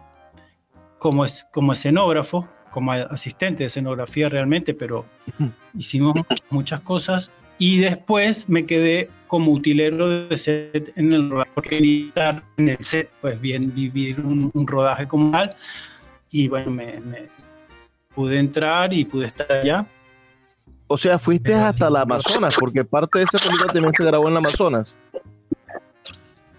como, 0.99 1.27
es, 1.27 1.47
como 1.53 1.75
escenógrafo, 1.75 2.49
como 2.71 2.93
asistente 2.93 3.65
de 3.65 3.67
escenografía 3.67 4.31
realmente, 4.31 4.73
pero 4.73 5.05
hicimos 5.75 6.15
muchas 6.49 6.81
cosas 6.81 7.31
y 7.61 7.79
después 7.79 8.49
me 8.49 8.65
quedé 8.65 9.11
como 9.27 9.53
utilero 9.53 10.27
de 10.27 10.37
set 10.39 10.93
en 10.97 11.13
el 11.13 11.31
rodaje, 11.31 11.51
porque 11.55 12.11
en 12.57 12.69
el 12.71 12.79
set, 12.83 13.11
pues 13.21 13.39
bien, 13.39 13.73
vivir 13.75 14.19
un, 14.19 14.51
rodaje 14.67 15.07
como 15.07 15.31
tal. 15.31 15.55
Y 16.31 16.49
bueno, 16.49 16.71
me, 16.71 16.99
pude 18.15 18.39
entrar 18.39 18.95
y 18.95 19.05
pude 19.05 19.27
estar 19.27 19.53
allá. 19.53 19.87
O 20.87 20.97
sea, 20.97 21.19
fuiste 21.19 21.53
hasta 21.53 21.91
la 21.91 22.01
Amazonas, 22.01 22.57
porque 22.59 22.83
parte 22.83 23.19
de 23.19 23.27
esa 23.27 23.39
película 23.39 23.71
también 23.71 23.95
se 23.95 24.05
grabó 24.05 24.27
en 24.27 24.35
la 24.35 24.39
Amazonas. 24.39 24.97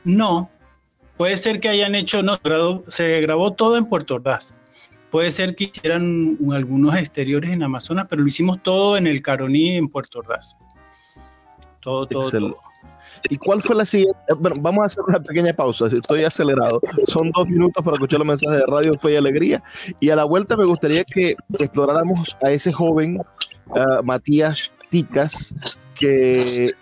No, 0.04 0.52
puede 1.18 1.36
ser 1.36 1.60
que 1.60 1.70
hayan 1.70 1.96
hecho, 1.96 2.22
no, 2.22 2.40
se 2.90 3.22
grabó 3.22 3.54
todo 3.54 3.76
en 3.76 3.86
Puerto 3.86 4.16
Ordaz. 4.16 4.54
Puede 5.10 5.32
ser 5.32 5.56
que 5.56 5.64
hicieran 5.66 6.38
algunos 6.54 6.96
exteriores 6.96 7.52
en 7.52 7.64
Amazonas, 7.64 8.06
pero 8.08 8.22
lo 8.22 8.28
hicimos 8.28 8.62
todo 8.62 8.98
en 8.98 9.08
el 9.08 9.24
Caroní 9.24 9.78
en 9.78 9.90
Puerto 9.90 10.20
Ordaz. 10.20 10.56
Todo, 11.82 12.06
todo, 12.06 12.58
¿Y 13.30 13.38
cuál 13.38 13.62
fue 13.62 13.76
la 13.76 13.86
siguiente? 13.86 14.18
Eh, 14.30 14.34
bueno, 14.38 14.58
vamos 14.60 14.84
a 14.84 14.86
hacer 14.88 15.04
una 15.08 15.20
pequeña 15.20 15.54
pausa, 15.54 15.88
estoy 15.88 16.24
acelerado. 16.24 16.82
Son 17.08 17.32
dos 17.32 17.48
minutos 17.48 17.84
para 17.84 17.96
escuchar 17.96 18.20
los 18.20 18.28
mensajes 18.28 18.60
de 18.60 18.66
Radio 18.66 18.98
Fe 18.98 19.14
y 19.14 19.16
Alegría. 19.16 19.64
Y 20.00 20.10
a 20.10 20.16
la 20.16 20.24
vuelta 20.24 20.58
me 20.58 20.66
gustaría 20.66 21.04
que 21.04 21.36
exploráramos 21.60 22.36
a 22.42 22.52
ese 22.52 22.72
joven 22.72 23.22
Matías 24.04 24.72
Ticas, 24.90 25.54
que 25.96 26.74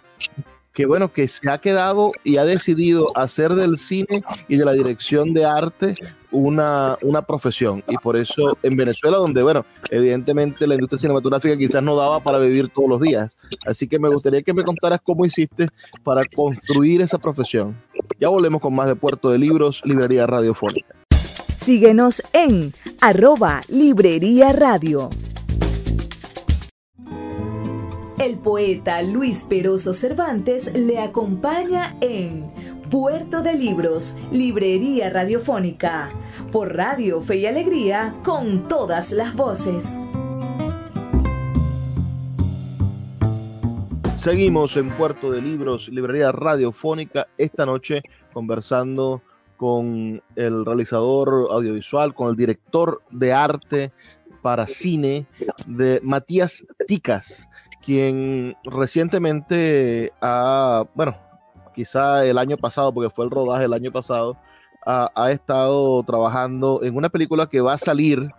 que 0.79 0.85
bueno, 0.85 1.11
que 1.11 1.27
se 1.27 1.49
ha 1.49 1.57
quedado 1.57 2.13
y 2.23 2.37
ha 2.37 2.45
decidido 2.45 3.11
hacer 3.17 3.53
del 3.55 3.77
cine 3.77 4.23
y 4.47 4.55
de 4.55 4.63
la 4.63 4.71
dirección 4.71 5.33
de 5.33 5.43
arte 5.43 5.95
una, 6.31 6.97
una 7.01 7.21
profesión. 7.21 7.83
Y 7.87 7.97
por 7.97 8.17
eso 8.17 8.57
en 8.63 8.75
Venezuela, 8.75 9.17
donde, 9.17 9.41
bueno, 9.43 9.65
evidentemente 9.89 10.67
la 10.67 10.75
industria 10.75 10.99
cinematográfica 10.99 11.57
quizás 11.57 11.83
no 11.83 11.95
daba 11.95 12.19
para 12.19 12.39
vivir 12.39 12.69
todos 12.69 12.89
los 12.89 13.01
días. 13.01 13.37
Así 13.65 13.87
que 13.87 13.99
me 13.99 14.09
gustaría 14.09 14.41
que 14.41 14.53
me 14.53 14.63
contaras 14.63 14.99
cómo 15.03 15.25
hiciste 15.25 15.67
para 16.03 16.23
construir 16.35 17.01
esa 17.01 17.17
profesión. 17.17 17.75
Ya 18.19 18.29
volvemos 18.29 18.61
con 18.61 18.75
más 18.75 18.87
de 18.87 18.95
Puerto 18.95 19.29
de 19.29 19.37
Libros, 19.37 19.81
Librería 19.85 20.27
Radiofónica. 20.27 20.95
Síguenos 21.57 22.23
en 22.33 22.73
arroba 23.01 23.61
Librería 23.67 24.53
Radio. 24.53 25.09
El 28.19 28.37
poeta 28.37 29.01
Luis 29.01 29.45
Peroso 29.47 29.93
Cervantes 29.93 30.73
le 30.75 30.99
acompaña 30.99 31.95
en 32.01 32.51
Puerto 32.89 33.43
de 33.43 33.53
Libros, 33.53 34.17
Librería 34.31 35.11
Radiofónica, 35.11 36.09
por 36.51 36.75
Radio 36.75 37.21
Fe 37.21 37.37
y 37.37 37.45
Alegría, 37.45 38.15
con 38.23 38.67
todas 38.67 39.11
las 39.11 39.35
voces. 39.35 39.85
Seguimos 44.17 44.75
en 44.75 44.89
Puerto 44.89 45.31
de 45.31 45.41
Libros, 45.41 45.87
Librería 45.89 46.31
Radiofónica, 46.31 47.27
esta 47.37 47.65
noche 47.65 48.01
conversando 48.33 49.21
con 49.55 50.21
el 50.35 50.65
realizador 50.65 51.47
audiovisual, 51.51 52.15
con 52.15 52.29
el 52.29 52.35
director 52.35 53.03
de 53.11 53.33
arte 53.33 53.91
para 54.41 54.65
cine 54.65 55.27
de 55.67 55.99
Matías 56.03 56.65
Ticas 56.87 57.47
quien 57.89 58.55
recientemente 58.65 60.13
ha, 60.21 60.85
bueno, 60.93 61.17
quizá 61.79 62.25
el 62.25 62.37
año 62.37 62.57
pasado, 62.57 62.93
porque 62.93 63.09
fue 63.09 63.23
el 63.23 63.31
rodaje 63.31 63.63
el 63.63 63.71
año 63.71 63.89
pasado, 63.89 64.35
ha, 64.85 65.31
estado 65.31 66.03
trabajando 66.03 66.81
en 66.83 66.93
una 66.97 67.07
película 67.07 67.47
que 67.47 67.61
va 67.61 67.73
a 67.73 67.77
salir 67.77 68.29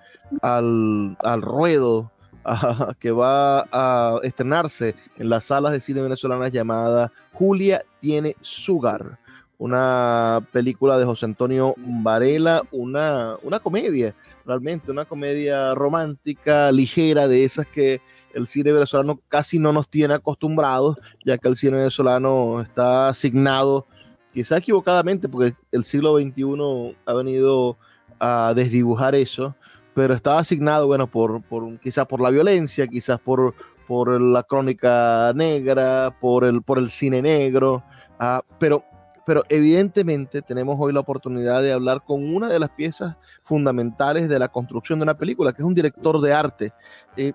al, 0.42 1.16
ruedo 1.40 2.10
que 3.00 3.12
va 3.12 3.66
a 3.72 4.18
estrenarse 4.22 4.94
en 5.16 5.30
las 5.30 5.46
salas 5.46 5.72
de 5.72 5.80
cine 5.80 6.02
venezolanas 6.02 6.52
llamada 6.52 7.12
Julia 7.32 7.82
tiene 8.00 8.36
Sugar, 8.42 9.18
una 9.56 10.46
película 10.52 10.98
de 10.98 11.06
José 11.06 11.24
Antonio 11.24 11.74
Varela, 11.78 12.62
una, 12.72 13.36
una 13.42 13.58
comedia, 13.58 14.14
realmente 14.44 14.90
una 14.90 15.06
comedia 15.06 15.74
romántica, 15.74 16.70
ligera, 16.72 17.26
de 17.26 17.44
esas 17.44 17.66
que 17.66 18.02
el 18.34 18.46
cine 18.46 18.72
venezolano 18.72 19.20
casi 19.28 19.58
no 19.58 19.72
nos 19.72 19.88
tiene 19.88 20.14
acostumbrados, 20.14 20.96
ya 21.24 21.38
que 21.38 21.48
el 21.48 21.56
cine 21.56 21.78
venezolano 21.78 22.60
está 22.60 23.08
asignado, 23.08 23.86
quizá 24.32 24.58
equivocadamente, 24.58 25.28
porque 25.28 25.54
el 25.72 25.84
siglo 25.84 26.18
XXI 26.18 26.96
ha 27.06 27.14
venido 27.14 27.76
a 28.18 28.52
desdibujar 28.54 29.14
eso, 29.14 29.54
pero 29.94 30.14
estaba 30.14 30.40
asignado, 30.40 30.86
bueno, 30.86 31.06
por, 31.06 31.42
por 31.42 31.78
quizás 31.80 32.06
por 32.06 32.20
la 32.20 32.30
violencia, 32.30 32.86
quizás 32.86 33.18
por, 33.18 33.54
por 33.86 34.20
la 34.20 34.42
crónica 34.42 35.32
negra, 35.34 36.16
por 36.20 36.44
el, 36.44 36.62
por 36.62 36.78
el 36.78 36.90
cine 36.90 37.22
negro, 37.22 37.82
uh, 38.20 38.40
pero, 38.58 38.84
pero 39.26 39.42
evidentemente 39.48 40.42
tenemos 40.42 40.76
hoy 40.78 40.92
la 40.92 41.00
oportunidad 41.00 41.62
de 41.62 41.72
hablar 41.72 42.02
con 42.04 42.34
una 42.34 42.48
de 42.48 42.58
las 42.58 42.70
piezas 42.70 43.16
fundamentales 43.42 44.28
de 44.28 44.38
la 44.38 44.48
construcción 44.48 44.98
de 44.98 45.04
una 45.04 45.16
película, 45.16 45.52
que 45.52 45.62
es 45.62 45.66
un 45.66 45.74
director 45.74 46.20
de 46.20 46.32
arte. 46.32 46.72
Eh, 47.16 47.32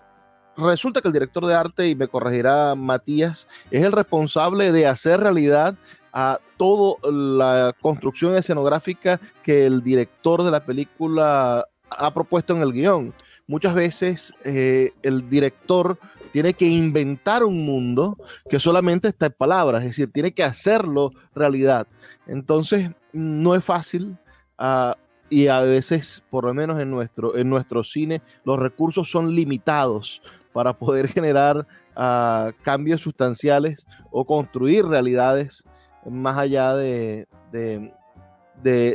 resulta 0.57 1.01
que 1.01 1.07
el 1.07 1.13
director 1.13 1.45
de 1.45 1.53
arte, 1.53 1.87
y 1.87 1.95
me 1.95 2.07
corregirá 2.07 2.75
Matías, 2.75 3.47
es 3.71 3.83
el 3.83 3.91
responsable 3.91 4.71
de 4.71 4.87
hacer 4.87 5.19
realidad 5.19 5.75
a 6.13 6.39
toda 6.57 6.95
la 7.11 7.75
construcción 7.81 8.35
escenográfica 8.35 9.19
que 9.43 9.65
el 9.65 9.83
director 9.83 10.43
de 10.43 10.51
la 10.51 10.65
película 10.65 11.65
ha 11.89 12.13
propuesto 12.13 12.55
en 12.55 12.61
el 12.61 12.71
guion. 12.71 13.13
Muchas 13.47 13.75
veces 13.75 14.33
eh, 14.43 14.91
el 15.03 15.29
director 15.29 15.99
tiene 16.31 16.53
que 16.53 16.65
inventar 16.65 17.43
un 17.43 17.65
mundo 17.65 18.17
que 18.49 18.59
solamente 18.59 19.09
está 19.09 19.27
en 19.27 19.33
palabras, 19.33 19.83
es 19.83 19.89
decir, 19.89 20.11
tiene 20.11 20.33
que 20.33 20.43
hacerlo 20.43 21.11
realidad. 21.35 21.85
Entonces, 22.27 22.89
no 23.13 23.55
es 23.55 23.63
fácil. 23.63 24.17
Uh, 24.57 24.93
y 25.29 25.47
a 25.47 25.61
veces, 25.61 26.23
por 26.29 26.45
lo 26.45 26.53
menos 26.53 26.79
en 26.79 26.91
nuestro, 26.91 27.37
en 27.37 27.49
nuestro 27.49 27.83
cine, 27.83 28.21
los 28.43 28.59
recursos 28.59 29.09
son 29.09 29.35
limitados 29.35 30.21
para 30.55 30.71
poder 30.71 31.09
generar 31.09 31.67
uh, 31.97 32.53
cambios 32.63 33.01
sustanciales 33.01 33.85
o 34.09 34.23
construir 34.23 34.85
realidades 34.85 35.65
más 36.09 36.37
allá 36.37 36.73
de, 36.77 37.27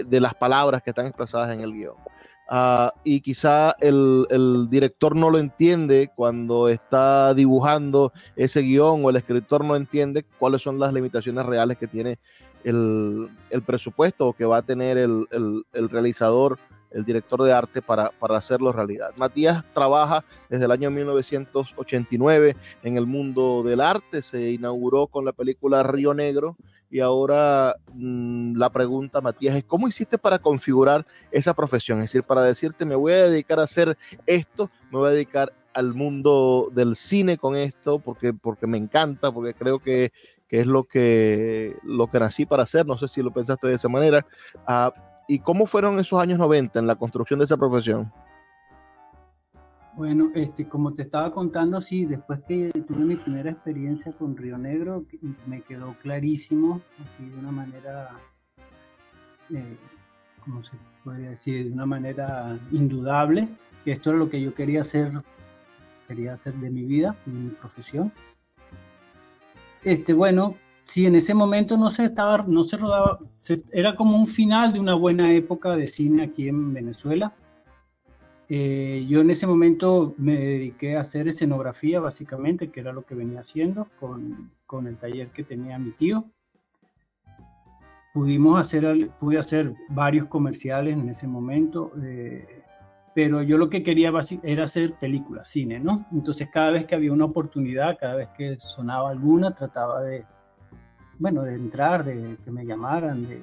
las 0.08 0.34
palabras 0.36 0.82
que 0.82 0.88
están 0.88 1.04
expresadas 1.04 1.50
en 1.50 1.60
el 1.60 1.74
guion. 1.74 1.96
Uh, 2.50 2.88
y 3.04 3.20
quizá 3.20 3.76
el, 3.78 4.68
director 4.70 5.14
no 5.14 5.28
lo 5.28 5.36
entiende 5.36 6.10
cuando 6.16 6.66
está 6.70 7.34
dibujando 7.34 8.10
ese 8.36 8.62
guion 8.62 9.04
o 9.04 9.10
el 9.10 9.16
escritor 9.16 9.62
no 9.62 9.76
entiende 9.76 10.24
cuáles 10.38 10.62
son 10.62 10.78
las 10.78 10.94
limitaciones 10.94 11.44
reales 11.44 11.76
que 11.76 11.88
tiene 11.88 12.18
el, 12.64 13.28
presupuesto 13.66 14.28
o 14.28 14.32
que 14.32 14.46
va 14.46 14.56
a 14.56 14.62
tener 14.62 14.96
el 14.96 15.66
realizador 15.90 16.58
el 16.90 17.04
director 17.04 17.42
de 17.42 17.52
arte 17.52 17.82
para, 17.82 18.11
para, 18.11 18.37
hacerlo 18.37 18.73
realidad. 18.73 19.11
Matías 19.16 19.64
trabaja 19.75 20.25
desde 20.49 20.64
el 20.64 20.70
año 20.70 20.90
1989 20.90 22.56
en 22.82 22.97
el 22.97 23.06
mundo 23.06 23.62
del 23.62 23.80
arte, 23.80 24.23
se 24.23 24.50
inauguró 24.50 25.06
con 25.06 25.25
la 25.25 25.32
película 25.32 25.82
Río 25.82 26.14
Negro 26.14 26.56
y 26.90 27.00
ahora 27.00 27.76
mmm, 27.94 28.56
la 28.56 28.70
pregunta, 28.70 29.20
Matías, 29.20 29.56
es 29.56 29.64
cómo 29.64 29.88
hiciste 29.88 30.18
para 30.18 30.38
configurar 30.38 31.06
esa 31.30 31.54
profesión, 31.54 31.99
es 31.99 32.06
decir, 32.06 32.25
para 32.25 32.42
decirte 32.42 32.85
me 32.85 32.97
voy 32.97 33.12
a 33.12 33.28
dedicar 33.28 33.61
a 33.61 33.64
hacer 33.64 33.97
esto, 34.26 34.70
me 34.90 34.99
voy 34.99 35.09
a 35.09 35.12
dedicar 35.12 35.52
al 35.73 35.94
mundo 35.94 36.68
del 36.73 36.97
cine 36.97 37.38
con 37.38 37.56
esto 37.56 38.00
porque, 38.00 38.32
porque 38.32 38.66
me 38.66 38.78
encanta, 38.78 39.30
porque 39.30 39.54
creo 39.54 39.78
que, 39.78 40.12
que 40.49 40.61
es 40.61 40.66
lo 40.66 40.85
que, 40.85 41.76
lo 41.85 42.09
que 42.09 42.18
nací 42.18 42.44
para 42.44 42.64
hacer, 42.64 42.87
no 42.87 42.99
sé 42.99 43.06
si 43.06 43.23
lo 43.23 43.30
pensaste 43.30 43.68
de 43.68 43.75
esa 43.75 43.88
manera. 43.88 44.26
Uh, 44.68 44.90
¿Y 45.30 45.38
cómo 45.38 45.64
fueron 45.64 45.96
esos 46.00 46.20
años 46.20 46.40
90 46.40 46.80
en 46.80 46.88
la 46.88 46.96
construcción 46.96 47.38
de 47.38 47.44
esa 47.44 47.56
profesión? 47.56 48.12
Bueno, 49.94 50.32
este, 50.34 50.68
como 50.68 50.92
te 50.92 51.02
estaba 51.02 51.32
contando, 51.32 51.80
sí, 51.80 52.04
después 52.04 52.40
que 52.49 52.72
tuve 52.72 53.04
mi 53.04 53.14
primera 53.14 53.49
experiencia 53.49 54.10
con 54.10 54.37
Río 54.37 54.58
Negro, 54.58 55.04
me 55.46 55.60
quedó 55.60 55.94
clarísimo, 56.02 56.80
así 57.04 57.25
de 57.28 57.38
una 57.38 57.52
manera, 57.52 58.10
eh, 59.50 59.76
¿cómo 60.44 60.64
se 60.64 60.72
podría 61.04 61.30
decir? 61.30 61.66
De 61.66 61.73
una 61.75 61.86
manera 61.86 62.58
indudable, 62.73 63.49
que 63.84 63.93
esto 63.93 64.10
era 64.10 64.19
lo 64.19 64.28
que 64.28 64.40
yo 64.40 64.52
quería 64.52 64.80
hacer, 64.80 65.12
quería 66.08 66.32
hacer 66.32 66.54
de 66.54 66.71
mi 66.71 66.82
vida, 66.82 67.14
de 67.25 67.32
mi 67.32 67.50
profesión. 67.50 68.12
Este, 69.84 70.12
bueno, 70.12 70.56
sí, 70.90 71.06
en 71.06 71.14
ese 71.14 71.34
momento 71.34 71.76
no 71.76 71.90
se 71.90 72.06
estaba, 72.06 72.44
no 72.48 72.64
se 72.64 72.76
rodaba, 72.76 73.20
se, 73.38 73.62
era 73.70 73.94
como 73.94 74.16
un 74.16 74.26
final 74.26 74.72
de 74.72 74.80
una 74.80 74.94
buena 74.94 75.32
época 75.32 75.76
de 75.76 75.86
cine 75.86 76.24
aquí 76.24 76.48
en 76.48 76.74
Venezuela. 76.74 77.32
Eh, 78.48 79.06
yo 79.08 79.20
en 79.20 79.30
ese 79.30 79.46
momento 79.46 80.14
me 80.18 80.36
dediqué 80.36 80.96
a 80.96 81.02
hacer 81.02 81.28
escenografía, 81.28 82.00
básicamente, 82.00 82.70
que 82.70 82.80
era 82.80 82.92
lo 82.92 83.04
que 83.04 83.14
venía 83.14 83.40
haciendo 83.40 83.86
con, 84.00 84.50
con 84.66 84.88
el 84.88 84.96
taller 84.96 85.28
que 85.28 85.44
tenía 85.44 85.78
mi 85.78 85.92
tío. 85.92 86.24
Pudimos 88.12 88.58
hacer, 88.58 89.10
pude 89.20 89.38
hacer 89.38 89.72
varios 89.90 90.26
comerciales 90.26 90.98
en 90.98 91.08
ese 91.08 91.28
momento, 91.28 91.92
eh, 92.02 92.64
pero 93.14 93.42
yo 93.42 93.58
lo 93.58 93.70
que 93.70 93.84
quería 93.84 94.12
era 94.42 94.64
hacer 94.64 94.94
películas, 94.94 95.46
cine, 95.46 95.78
¿no? 95.78 96.04
Entonces 96.10 96.48
cada 96.52 96.72
vez 96.72 96.84
que 96.86 96.96
había 96.96 97.12
una 97.12 97.26
oportunidad, 97.26 97.96
cada 98.00 98.16
vez 98.16 98.28
que 98.36 98.58
sonaba 98.58 99.10
alguna, 99.10 99.54
trataba 99.54 100.02
de, 100.02 100.24
bueno, 101.21 101.43
de 101.43 101.54
entrar, 101.54 102.02
de 102.02 102.37
que 102.43 102.50
me 102.50 102.65
llamaran, 102.65 103.28
de, 103.28 103.43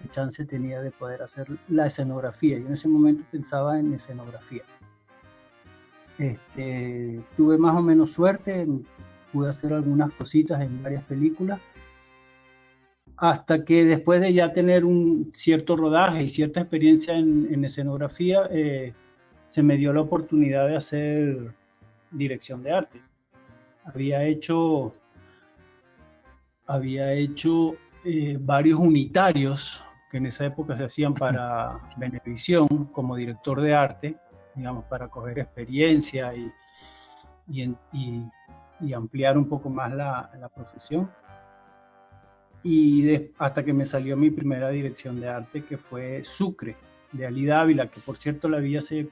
qué 0.00 0.08
chance 0.08 0.44
tenía 0.46 0.80
de 0.80 0.90
poder 0.90 1.22
hacer 1.22 1.46
la 1.68 1.86
escenografía. 1.86 2.58
Yo 2.58 2.66
en 2.66 2.72
ese 2.72 2.88
momento 2.88 3.22
pensaba 3.30 3.78
en 3.78 3.92
escenografía. 3.92 4.62
Este, 6.18 7.20
tuve 7.36 7.58
más 7.58 7.76
o 7.76 7.82
menos 7.82 8.12
suerte, 8.12 8.66
pude 9.30 9.50
hacer 9.50 9.74
algunas 9.74 10.10
cositas 10.14 10.62
en 10.62 10.82
varias 10.82 11.04
películas, 11.04 11.60
hasta 13.18 13.62
que 13.64 13.84
después 13.84 14.22
de 14.22 14.32
ya 14.32 14.54
tener 14.54 14.86
un 14.86 15.32
cierto 15.34 15.76
rodaje 15.76 16.24
y 16.24 16.28
cierta 16.30 16.60
experiencia 16.60 17.14
en, 17.14 17.46
en 17.52 17.64
escenografía, 17.66 18.48
eh, 18.50 18.94
se 19.46 19.62
me 19.62 19.76
dio 19.76 19.92
la 19.92 20.00
oportunidad 20.00 20.66
de 20.66 20.76
hacer 20.76 21.54
dirección 22.10 22.62
de 22.62 22.72
arte. 22.72 23.02
Había 23.84 24.24
hecho 24.24 24.92
había 26.66 27.12
hecho 27.12 27.74
eh, 28.04 28.38
varios 28.40 28.78
unitarios 28.78 29.82
que 30.10 30.18
en 30.18 30.26
esa 30.26 30.46
época 30.46 30.76
se 30.76 30.84
hacían 30.84 31.14
para 31.14 31.80
Venevisión 31.96 32.68
como 32.92 33.16
director 33.16 33.60
de 33.60 33.74
arte, 33.74 34.16
digamos, 34.54 34.84
para 34.84 35.08
coger 35.08 35.38
experiencia 35.38 36.34
y, 36.34 36.52
y, 37.48 37.74
y, 37.92 38.30
y 38.80 38.92
ampliar 38.92 39.36
un 39.36 39.48
poco 39.48 39.68
más 39.68 39.92
la, 39.92 40.30
la 40.38 40.48
profesión. 40.48 41.10
Y 42.62 43.02
de, 43.02 43.32
hasta 43.38 43.64
que 43.64 43.72
me 43.72 43.86
salió 43.86 44.16
mi 44.16 44.30
primera 44.30 44.70
dirección 44.70 45.20
de 45.20 45.28
arte, 45.28 45.64
que 45.64 45.76
fue 45.76 46.24
Sucre, 46.24 46.76
de 47.12 47.26
Ali 47.26 47.46
Dávila, 47.46 47.88
que 47.88 48.00
por 48.00 48.16
cierto 48.16 48.48
la 48.48 48.58
vi 48.58 48.76
hace, 48.76 49.08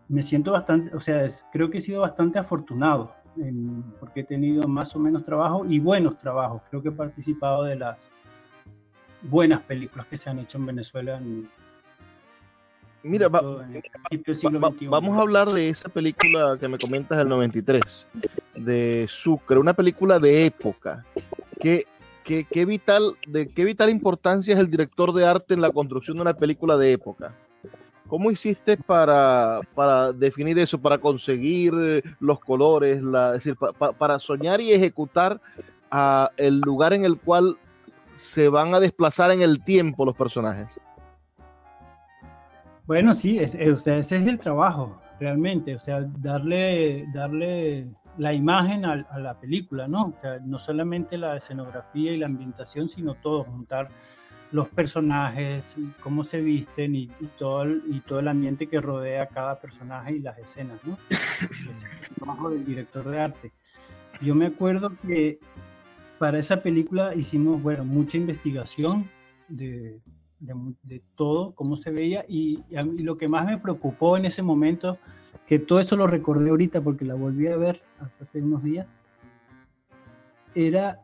me 0.07 0.23
siento 0.23 0.53
bastante, 0.53 0.95
o 0.95 1.01
sea, 1.01 1.25
es, 1.25 1.45
creo 1.51 1.69
que 1.69 1.79
he 1.79 1.81
sido 1.81 1.99
bastante 2.01 2.39
afortunado 2.39 3.13
en, 3.37 3.83
porque 3.99 4.21
he 4.21 4.23
tenido 4.23 4.67
más 4.67 4.95
o 4.95 4.99
menos 4.99 5.23
trabajo 5.23 5.65
y 5.65 5.79
buenos 5.79 6.17
trabajos. 6.19 6.61
Creo 6.69 6.81
que 6.81 6.89
he 6.89 6.93
participado 6.93 7.63
de 7.63 7.75
las 7.75 7.97
buenas 9.21 9.61
películas 9.61 10.05
que 10.07 10.17
se 10.17 10.29
han 10.29 10.39
hecho 10.39 10.57
en 10.57 10.65
Venezuela. 10.65 11.17
En, 11.17 11.49
Mira, 13.03 13.27
va, 13.27 13.41
va, 13.41 14.73
vamos 14.89 15.17
a 15.17 15.21
hablar 15.21 15.49
de 15.49 15.67
esa 15.67 15.89
película 15.89 16.57
que 16.57 16.69
me 16.69 16.77
comentas 16.77 17.17
del 17.17 17.27
93, 17.27 18.07
de 18.55 19.07
Sucre, 19.09 19.59
una 19.59 19.73
película 19.73 20.19
de 20.19 20.45
época. 20.45 21.05
¿Qué, 21.59 21.85
qué, 22.23 22.47
qué, 22.49 22.63
vital, 22.63 23.15
de, 23.27 23.47
¿Qué 23.47 23.65
vital 23.65 23.89
importancia 23.89 24.53
es 24.53 24.59
el 24.59 24.71
director 24.71 25.11
de 25.11 25.27
arte 25.27 25.53
en 25.53 25.59
la 25.59 25.71
construcción 25.71 26.15
de 26.15 26.21
una 26.21 26.33
película 26.33 26.77
de 26.77 26.93
época? 26.93 27.33
¿Cómo 28.07 28.29
hiciste 28.29 28.77
para, 28.77 29.61
para 29.73 30.11
definir 30.11 30.59
eso, 30.59 30.79
para 30.79 30.97
conseguir 30.97 31.73
los 32.19 32.39
colores, 32.39 32.99
es 32.99 33.33
decir, 33.33 33.55
para 33.97 34.19
soñar 34.19 34.61
y 34.61 34.73
ejecutar 34.73 35.39
a 35.89 36.31
el 36.37 36.59
lugar 36.59 36.93
en 36.93 37.05
el 37.05 37.17
cual 37.17 37.57
se 38.09 38.49
van 38.49 38.73
a 38.73 38.79
desplazar 38.79 39.31
en 39.31 39.41
el 39.41 39.63
tiempo 39.63 40.05
los 40.05 40.15
personajes? 40.15 40.67
Bueno, 42.85 43.15
sí, 43.15 43.39
es, 43.39 43.55
o 43.55 43.77
sea, 43.77 43.97
ese 43.97 44.17
es 44.17 44.27
el 44.27 44.39
trabajo, 44.39 44.99
realmente, 45.19 45.73
o 45.73 45.79
sea, 45.79 46.01
darle, 46.19 47.05
darle 47.13 47.87
la 48.17 48.33
imagen 48.33 48.85
a, 48.85 49.07
la 49.17 49.39
película, 49.39 49.87
¿no? 49.87 50.07
O 50.07 50.13
sea, 50.21 50.39
no 50.43 50.59
solamente 50.59 51.17
la 51.17 51.37
escenografía 51.37 52.11
y 52.11 52.17
la 52.17 52.25
ambientación, 52.25 52.89
sino 52.89 53.15
todo, 53.15 53.45
juntar 53.45 53.89
los 54.53 54.69
personajes, 54.69 55.75
cómo 55.99 56.23
se 56.23 56.39
visten 56.39 56.95
y, 56.95 57.07
todo 57.37 57.63
el, 57.63 57.83
y 57.87 57.99
todo 58.01 58.19
el 58.19 58.27
ambiente 58.27 58.67
que 58.67 58.79
rodea 58.79 59.23
a 59.23 59.27
cada 59.27 59.59
personaje 59.59 60.13
y 60.13 60.19
las 60.19 60.37
escenas, 60.37 60.79
¿no? 60.85 60.95
es 61.71 61.83
el 61.83 62.15
trabajo 62.15 62.51
del 62.51 62.63
director 62.63 63.09
de 63.09 63.19
arte. 63.19 63.51
Yo 64.21 64.35
me 64.35 64.45
acuerdo 64.45 64.93
que 65.07 65.39
para 66.19 66.37
esa 66.37 66.61
película 66.61 67.15
hicimos, 67.15 67.63
bueno, 67.63 67.83
mucha 67.83 68.17
investigación 68.17 69.09
de, 69.47 69.99
de, 70.39 71.01
todo, 71.15 71.55
cómo 71.55 71.75
se 71.75 71.89
veía, 71.89 72.23
y, 72.27 72.63
lo 73.01 73.17
que 73.17 73.27
más 73.27 73.47
me 73.47 73.57
preocupó 73.57 74.17
en 74.17 74.25
ese 74.25 74.43
momento, 74.43 74.99
que 75.47 75.57
todo 75.57 75.79
eso 75.79 75.95
lo 75.95 76.05
recordé 76.05 76.51
ahorita 76.51 76.79
porque 76.79 77.05
la 77.05 77.15
volví 77.15 77.47
a 77.47 77.57
ver 77.57 77.81
hace, 77.99 78.39
unos 78.39 78.63
días, 78.63 78.87
era 80.53 80.99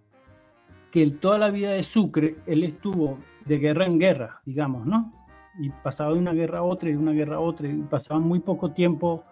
que 0.91 1.09
toda 1.09 1.39
la 1.39 1.49
vida 1.49 1.71
de 1.71 1.81
Sucre, 1.81 2.35
él 2.45 2.63
estuvo 2.63 3.17
de 3.49 3.57
guerra 3.57 3.85
en 3.85 3.99
guerra, 3.99 4.41
digamos, 4.45 4.85
¿no? 4.85 5.11
Y 5.59 5.71
pasaba 5.71 6.13
de 6.13 6.19
una 6.19 6.33
guerra 6.33 6.59
a 6.59 6.63
otra 6.63 6.89
y 6.89 6.91
de 6.93 6.99
una 6.99 7.11
guerra 7.11 7.37
a 7.37 7.39
otra, 7.39 7.67
y 7.67 7.73
pasaba 7.81 8.19
muy 8.19 8.39
poco 8.39 8.71
tiempo, 8.71 9.23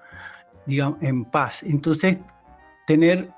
digamos, 0.66 1.02
en 1.04 1.24
paz. 1.24 1.62
Entonces, 1.62 2.18
tener 2.88 3.32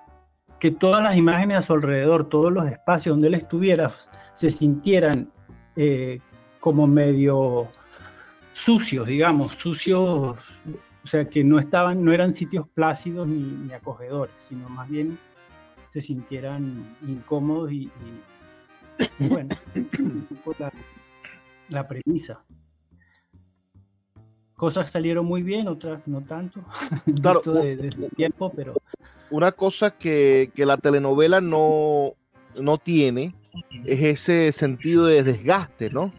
que 0.59 0.71
todas 0.71 1.03
las 1.03 1.17
imágenes 1.17 1.57
a 1.57 1.61
su 1.61 1.73
alrededor, 1.73 2.29
todos 2.29 2.51
los 2.51 2.65
espacios 2.65 3.13
donde 3.13 3.27
él 3.27 3.33
estuviera, 3.33 3.91
se 4.33 4.49
sintieran 4.49 5.29
eh, 5.75 6.19
como 6.61 6.87
medio 6.87 7.67
sucios, 8.53 9.05
digamos, 9.05 9.53
sucios, 9.55 10.01
o 10.01 11.07
sea, 11.07 11.25
que 11.25 11.43
no 11.43 11.59
estaban, 11.59 12.03
no 12.03 12.13
eran 12.13 12.31
sitios 12.31 12.67
plácidos 12.69 13.27
ni, 13.27 13.71
acogedores, 13.73 14.33
sino 14.37 14.69
más 14.69 14.89
bien 14.89 15.17
se 15.89 15.99
sintieran 15.99 16.95
incómodos 17.05 17.71
y, 17.71 17.91
bueno, 19.19 19.55
la, 20.59 20.71
la 21.69 21.87
premisa. 21.87 22.43
Cosas 24.55 24.91
salieron 24.91 25.25
muy 25.25 25.41
bien, 25.41 25.67
otras 25.67 26.05
no 26.07 26.21
tanto, 26.21 26.61
claro, 27.21 27.41
de, 27.41 28.09
tiempo, 28.15 28.51
pero... 28.53 28.73
Una 29.31 29.51
cosa 29.51 29.91
que, 29.91 30.51
que 30.55 30.65
la 30.65 30.77
telenovela 30.77 31.39
no, 31.39 32.15
no 32.55 32.77
tiene 32.77 33.35
es 33.85 34.01
ese 34.01 34.51
sentido 34.51 35.05
de 35.05 35.23
desgaste, 35.23 35.91
¿no? 35.91 36.11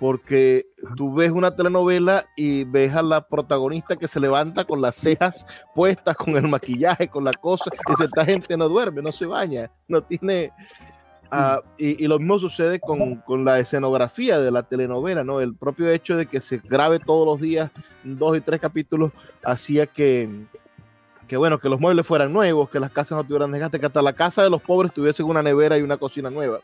porque 0.00 0.66
tú 0.96 1.12
ves 1.12 1.30
una 1.30 1.54
telenovela 1.54 2.24
y 2.34 2.64
ves 2.64 2.94
a 2.94 3.02
la 3.02 3.20
protagonista 3.20 3.96
que 3.96 4.08
se 4.08 4.18
levanta 4.18 4.64
con 4.64 4.80
las 4.80 4.96
cejas 4.96 5.46
puestas, 5.74 6.16
con 6.16 6.34
el 6.36 6.48
maquillaje, 6.48 7.06
con 7.06 7.22
la 7.22 7.34
cosa, 7.34 7.70
y 7.86 8.02
esta 8.02 8.24
gente 8.24 8.56
no 8.56 8.68
duerme, 8.68 9.02
no 9.02 9.12
se 9.12 9.26
baña, 9.26 9.70
no 9.86 10.02
tiene... 10.02 10.50
Ah, 11.32 11.62
y, 11.78 12.06
lo 12.08 12.18
mismo 12.18 12.40
sucede 12.40 12.80
con, 12.80 13.22
la 13.44 13.60
escenografía 13.60 14.40
de 14.40 14.50
la 14.50 14.64
telenovela, 14.64 15.22
¿no? 15.22 15.40
El 15.40 15.54
propio 15.54 15.88
hecho 15.88 16.16
de 16.16 16.26
que 16.26 16.40
se 16.40 16.58
grabe 16.58 16.98
todos 16.98 17.24
los 17.24 17.40
días 17.40 17.70
dos 18.02 18.36
y 18.36 18.40
tres 18.40 18.60
capítulos 18.60 19.12
hacía 19.44 19.86
que, 19.86 20.28
que 21.28 21.36
bueno, 21.36 21.58
que 21.58 21.68
los 21.68 21.78
muebles 21.78 22.04
fueran 22.04 22.32
nuevos, 22.32 22.68
que 22.68 22.80
las 22.80 22.90
casas 22.90 23.16
no 23.16 23.24
tuvieran 23.24 23.52
desgaste, 23.52 23.78
que 23.78 23.86
hasta 23.86 24.02
la 24.02 24.12
casa 24.12 24.42
de 24.42 24.50
los 24.50 24.60
pobres 24.60 24.92
tuviese 24.92 25.22
una 25.22 25.42
nevera 25.42 25.78
y 25.78 25.82
una 25.82 25.98
cocina 25.98 26.30
nueva. 26.30 26.58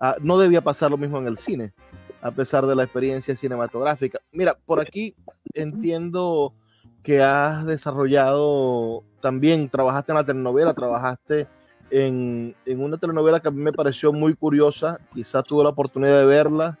Ah, 0.00 0.16
no 0.20 0.38
debía 0.38 0.62
pasar 0.62 0.90
lo 0.90 0.96
mismo 0.96 1.18
en 1.18 1.26
el 1.26 1.36
cine 1.36 1.72
a 2.20 2.30
pesar 2.30 2.66
de 2.66 2.74
la 2.74 2.84
experiencia 2.84 3.36
cinematográfica. 3.36 4.20
Mira, 4.32 4.56
por 4.66 4.80
aquí 4.80 5.14
entiendo 5.54 6.54
que 7.02 7.22
has 7.22 7.64
desarrollado 7.66 9.04
también, 9.20 9.68
trabajaste 9.68 10.12
en 10.12 10.16
la 10.16 10.24
telenovela, 10.24 10.74
trabajaste 10.74 11.46
en, 11.90 12.54
una 12.66 12.98
telenovela 12.98 13.40
que 13.40 13.48
a 13.48 13.50
mí 13.50 13.62
me 13.62 13.72
pareció 13.72 14.12
muy 14.12 14.34
curiosa, 14.34 14.98
quizás 15.14 15.44
tuve 15.44 15.64
la 15.64 15.70
oportunidad 15.70 16.18
de 16.18 16.26
verla, 16.26 16.78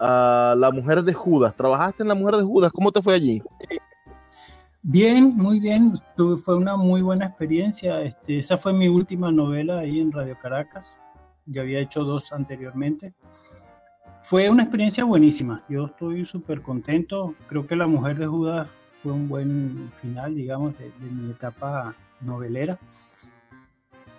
La 0.00 0.70
Mujer 0.72 1.02
de 1.02 1.12
Judas. 1.12 1.54
¿Trabajaste 1.56 2.02
en 2.02 2.08
La 2.08 2.14
Mujer 2.14 2.36
de 2.36 2.44
Judas? 2.44 2.72
¿Cómo 2.72 2.92
te 2.92 3.02
fue 3.02 3.14
allí? 3.14 3.42
Bien, 4.82 5.36
muy 5.36 5.60
bien, 5.60 5.94
fue 6.44 6.56
una 6.56 6.76
muy 6.76 7.02
buena 7.02 7.26
experiencia. 7.26 8.02
Este, 8.02 8.38
esa 8.38 8.56
fue 8.56 8.72
mi 8.72 8.88
última 8.88 9.30
novela 9.30 9.78
ahí 9.78 10.00
en 10.00 10.10
Radio 10.10 10.36
Caracas. 10.42 10.98
Ya 11.46 11.62
había 11.62 11.78
hecho 11.78 12.02
dos 12.02 12.32
anteriormente. 12.32 13.14
Fue 14.22 14.48
una 14.50 14.62
experiencia 14.62 15.04
buenísima. 15.04 15.62
Yo 15.68 15.86
estoy 15.86 16.24
súper 16.24 16.62
contento. 16.62 17.34
Creo 17.48 17.66
que 17.66 17.76
La 17.76 17.86
Mujer 17.86 18.18
de 18.18 18.26
Judas 18.26 18.68
fue 19.02 19.12
un 19.12 19.28
buen 19.28 19.90
final, 20.00 20.34
digamos, 20.34 20.78
de, 20.78 20.90
mi 21.10 21.30
etapa 21.30 21.94
novelera. 22.20 22.78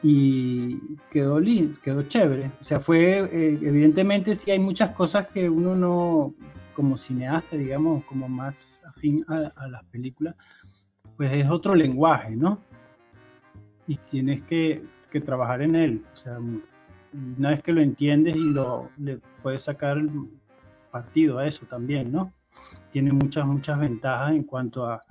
Y 0.03 0.97
quedó, 1.09 1.39
quedó 1.81 2.03
chévere. 2.03 2.51
O 2.59 2.63
sea, 2.63 2.79
fue, 2.79 3.19
eh, 3.19 3.57
evidentemente, 3.61 4.35
sí 4.35 4.51
hay 4.51 4.59
muchas 4.59 4.91
cosas 4.91 5.27
que 5.27 5.49
uno 5.49 5.75
no, 5.75 6.35
como 6.73 6.97
cineasta, 6.97 7.55
digamos, 7.55 8.03
como 8.05 8.27
más 8.27 8.81
afín 8.85 9.23
a, 9.29 9.67
las 9.67 9.83
películas, 9.85 10.35
pues 11.15 11.31
es 11.31 11.49
otro 11.49 11.73
lenguaje, 11.73 12.35
¿no? 12.35 12.59
Y 13.87 13.95
tienes 13.95 14.41
que, 14.41 14.83
que 15.09 15.21
trabajar 15.21 15.61
en 15.61 15.75
él. 15.75 16.05
O 16.13 16.17
sea, 16.17 16.37
una 17.37 17.49
vez 17.49 17.61
que 17.61 17.71
lo 17.71 17.81
entiendes 17.81 18.35
y 18.35 18.51
lo 18.51 18.89
le 18.97 19.19
puedes 19.41 19.63
sacar 19.63 20.01
partido 20.91 21.39
a 21.39 21.47
eso 21.47 21.65
también, 21.65 22.11
¿no? 22.11 22.33
Tiene 22.91 23.13
muchas, 23.13 23.45
muchas 23.45 23.79
ventajas 23.79 24.31
en 24.31 24.43
cuanto 24.43 24.85
a, 24.85 25.01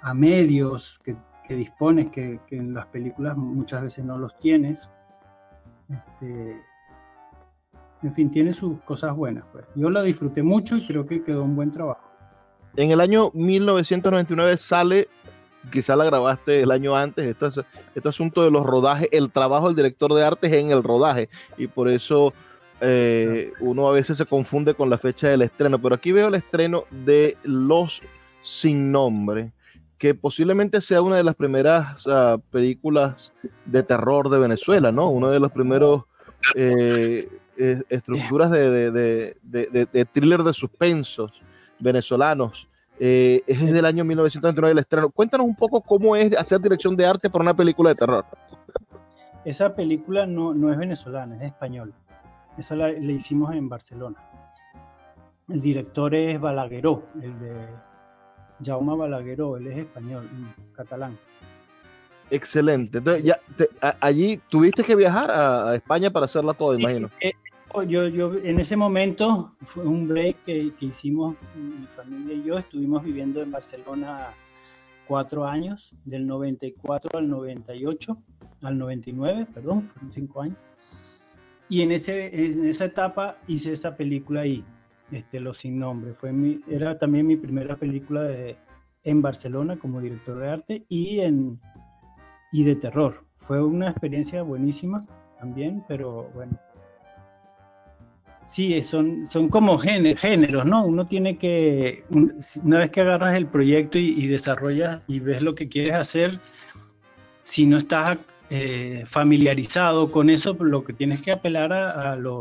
a 0.00 0.14
medios 0.14 0.98
que, 1.02 1.16
que 1.46 1.54
dispones, 1.54 2.10
que, 2.10 2.40
que, 2.46 2.56
en 2.56 2.74
las 2.74 2.86
películas 2.86 3.36
muchas 3.36 3.82
veces 3.82 4.04
no 4.04 4.18
los 4.18 4.36
tienes. 4.38 4.90
Este, 5.90 6.60
en 8.02 8.14
fin, 8.14 8.30
tiene 8.30 8.54
sus 8.54 8.80
cosas 8.82 9.14
buenas. 9.14 9.44
Pues. 9.52 9.64
Yo 9.74 9.90
la 9.90 10.02
disfruté 10.02 10.42
mucho 10.42 10.76
y 10.76 10.86
creo 10.86 11.06
que 11.06 11.22
quedó 11.22 11.44
un 11.44 11.56
buen 11.56 11.70
trabajo. 11.70 12.08
En 12.76 12.90
el 12.90 13.00
año 13.00 13.30
1999 13.34 14.56
sale 14.56 15.08
quizá 15.70 15.94
la 15.96 16.04
grabaste 16.04 16.62
el 16.62 16.70
año 16.70 16.96
antes, 16.96 17.24
este, 17.24 17.62
este 17.94 18.08
asunto 18.08 18.42
de 18.42 18.50
los 18.50 18.64
rodajes, 18.64 19.08
el 19.12 19.30
trabajo 19.30 19.68
del 19.68 19.76
director 19.76 20.12
de 20.12 20.24
arte 20.24 20.46
es 20.48 20.54
en 20.54 20.70
el 20.70 20.82
rodaje 20.82 21.28
y 21.56 21.66
por 21.66 21.88
eso 21.88 22.32
eh, 22.80 23.52
uno 23.60 23.88
a 23.88 23.92
veces 23.92 24.18
se 24.18 24.26
confunde 24.26 24.74
con 24.74 24.90
la 24.90 24.98
fecha 24.98 25.28
del 25.28 25.42
estreno, 25.42 25.80
pero 25.80 25.94
aquí 25.94 26.12
veo 26.12 26.28
el 26.28 26.34
estreno 26.34 26.84
de 26.90 27.36
Los 27.44 28.02
Sin 28.42 28.90
Nombre, 28.90 29.52
que 30.02 30.16
posiblemente 30.16 30.80
sea 30.80 31.00
una 31.00 31.14
de 31.14 31.22
las 31.22 31.36
primeras 31.36 32.04
películas 32.50 33.32
de 33.64 33.84
terror 33.84 34.30
de 34.30 34.40
Venezuela, 34.40 34.90
¿no? 34.90 35.08
Uno 35.08 35.30
de 35.30 35.38
los 35.38 35.52
primeros 35.52 36.06
eh, 36.56 37.28
estructuras 37.88 38.50
de, 38.50 38.90
de, 38.90 39.36
de, 39.44 40.04
thriller 40.06 40.42
de 40.42 40.52
suspensos 40.54 41.30
venezolanos. 41.78 42.66
Eh, 42.98 43.42
es 43.46 43.72
del 43.72 43.84
año 43.84 44.04
1929 44.04 44.72
el 44.72 44.78
estreno. 44.80 45.08
Cuéntanos 45.08 45.46
un 45.46 45.54
poco 45.54 45.80
cómo 45.80 46.16
es 46.16 46.36
hacer 46.36 46.60
dirección 46.60 46.96
de 46.96 47.06
arte 47.06 47.30
para 47.30 47.42
una 47.42 47.54
película 47.54 47.90
de 47.90 47.94
terror. 47.94 48.24
Esa 49.44 49.72
película 49.72 50.26
no, 50.26 50.52
no 50.52 50.72
es 50.72 50.78
venezolana, 50.78 51.36
es 51.36 51.42
española. 51.42 51.92
Esa 52.58 52.74
la, 52.74 52.90
hicimos 52.90 53.54
en 53.54 53.68
Barcelona. 53.68 54.16
El 55.48 55.60
director 55.60 56.12
es 56.12 56.40
Balagueró, 56.40 57.04
el 57.22 57.38
de 57.38 57.91
Jaume 58.64 58.96
Balagueró, 58.96 59.56
él 59.56 59.66
es 59.66 59.78
español, 59.78 60.28
catalán. 60.74 61.18
Excelente. 62.30 62.98
Entonces, 62.98 63.24
ya 63.24 63.38
allí 64.00 64.40
tuviste 64.48 64.82
que 64.84 64.96
viajar 64.96 65.30
a, 65.30 65.74
España 65.74 66.10
para 66.10 66.24
hacerla 66.24 66.54
toda, 66.54 66.78
imagino. 66.78 67.10
Eh, 67.20 67.32
yo, 67.86 68.08
yo 68.08 68.34
en 68.42 68.58
ese 68.60 68.76
momento 68.76 69.54
fue 69.62 69.84
un 69.84 70.08
break 70.08 70.36
que, 70.44 70.72
hicimos 70.80 71.36
mi 71.54 71.86
familia 71.88 72.34
y 72.34 72.42
yo. 72.44 72.58
Estuvimos 72.58 73.02
viviendo 73.04 73.42
en 73.42 73.50
Barcelona 73.50 74.30
cuatro 75.06 75.46
años, 75.46 75.94
del 76.04 76.26
94 76.26 77.18
al 77.18 77.28
98, 77.28 78.16
al 78.62 78.78
99, 78.78 79.46
perdón, 79.52 79.82
fueron 79.82 80.12
cinco 80.12 80.42
años. 80.42 80.56
Y 81.68 81.82
en, 81.82 81.92
ese, 81.92 82.34
en 82.34 82.66
esa 82.66 82.86
etapa 82.86 83.36
hice 83.46 83.72
esa 83.72 83.96
película 83.96 84.42
ahí, 84.42 84.64
este, 85.12 85.40
Los 85.40 85.58
Sin 85.58 85.78
Nombre. 85.78 86.14
Fue 86.14 86.32
mi, 86.32 86.60
era 86.68 86.98
también 86.98 87.26
mi 87.26 87.36
primera 87.36 87.76
película 87.76 88.28
en 89.04 89.22
Barcelona 89.22 89.76
como 89.76 90.00
director 90.00 90.38
de 90.38 90.48
arte 90.48 90.84
y, 90.88 91.20
en, 91.20 91.60
y 92.52 92.64
de 92.64 92.76
terror. 92.76 93.24
Fue 93.36 93.62
una 93.62 93.90
experiencia 93.90 94.42
buenísima 94.42 95.04
también, 95.36 95.84
pero 95.88 96.30
bueno, 96.34 96.58
Sí, 98.44 98.82
son, 98.82 99.26
son 99.26 99.48
como 99.48 99.78
géneros, 99.78 100.66
¿no? 100.66 100.84
Uno 100.84 101.06
tiene 101.06 101.38
que, 101.38 102.04
una 102.62 102.80
vez 102.80 102.90
que 102.90 103.00
agarras 103.00 103.36
el 103.36 103.46
proyecto 103.46 103.98
y, 103.98 104.26
desarrollas 104.26 105.00
y 105.06 105.20
ves 105.20 105.40
lo 105.42 105.54
que 105.54 105.68
quieres 105.68 105.94
hacer, 105.94 106.40
si 107.44 107.66
no 107.66 107.78
estás 107.78 108.18
eh, 108.50 109.04
familiarizado 109.06 110.10
con 110.10 110.28
eso, 110.28 110.54
lo 110.58 110.84
que 110.84 110.92
tienes 110.92 111.22
que 111.22 111.32
apelar 111.32 111.72
a, 111.72 112.16
lo, 112.16 112.40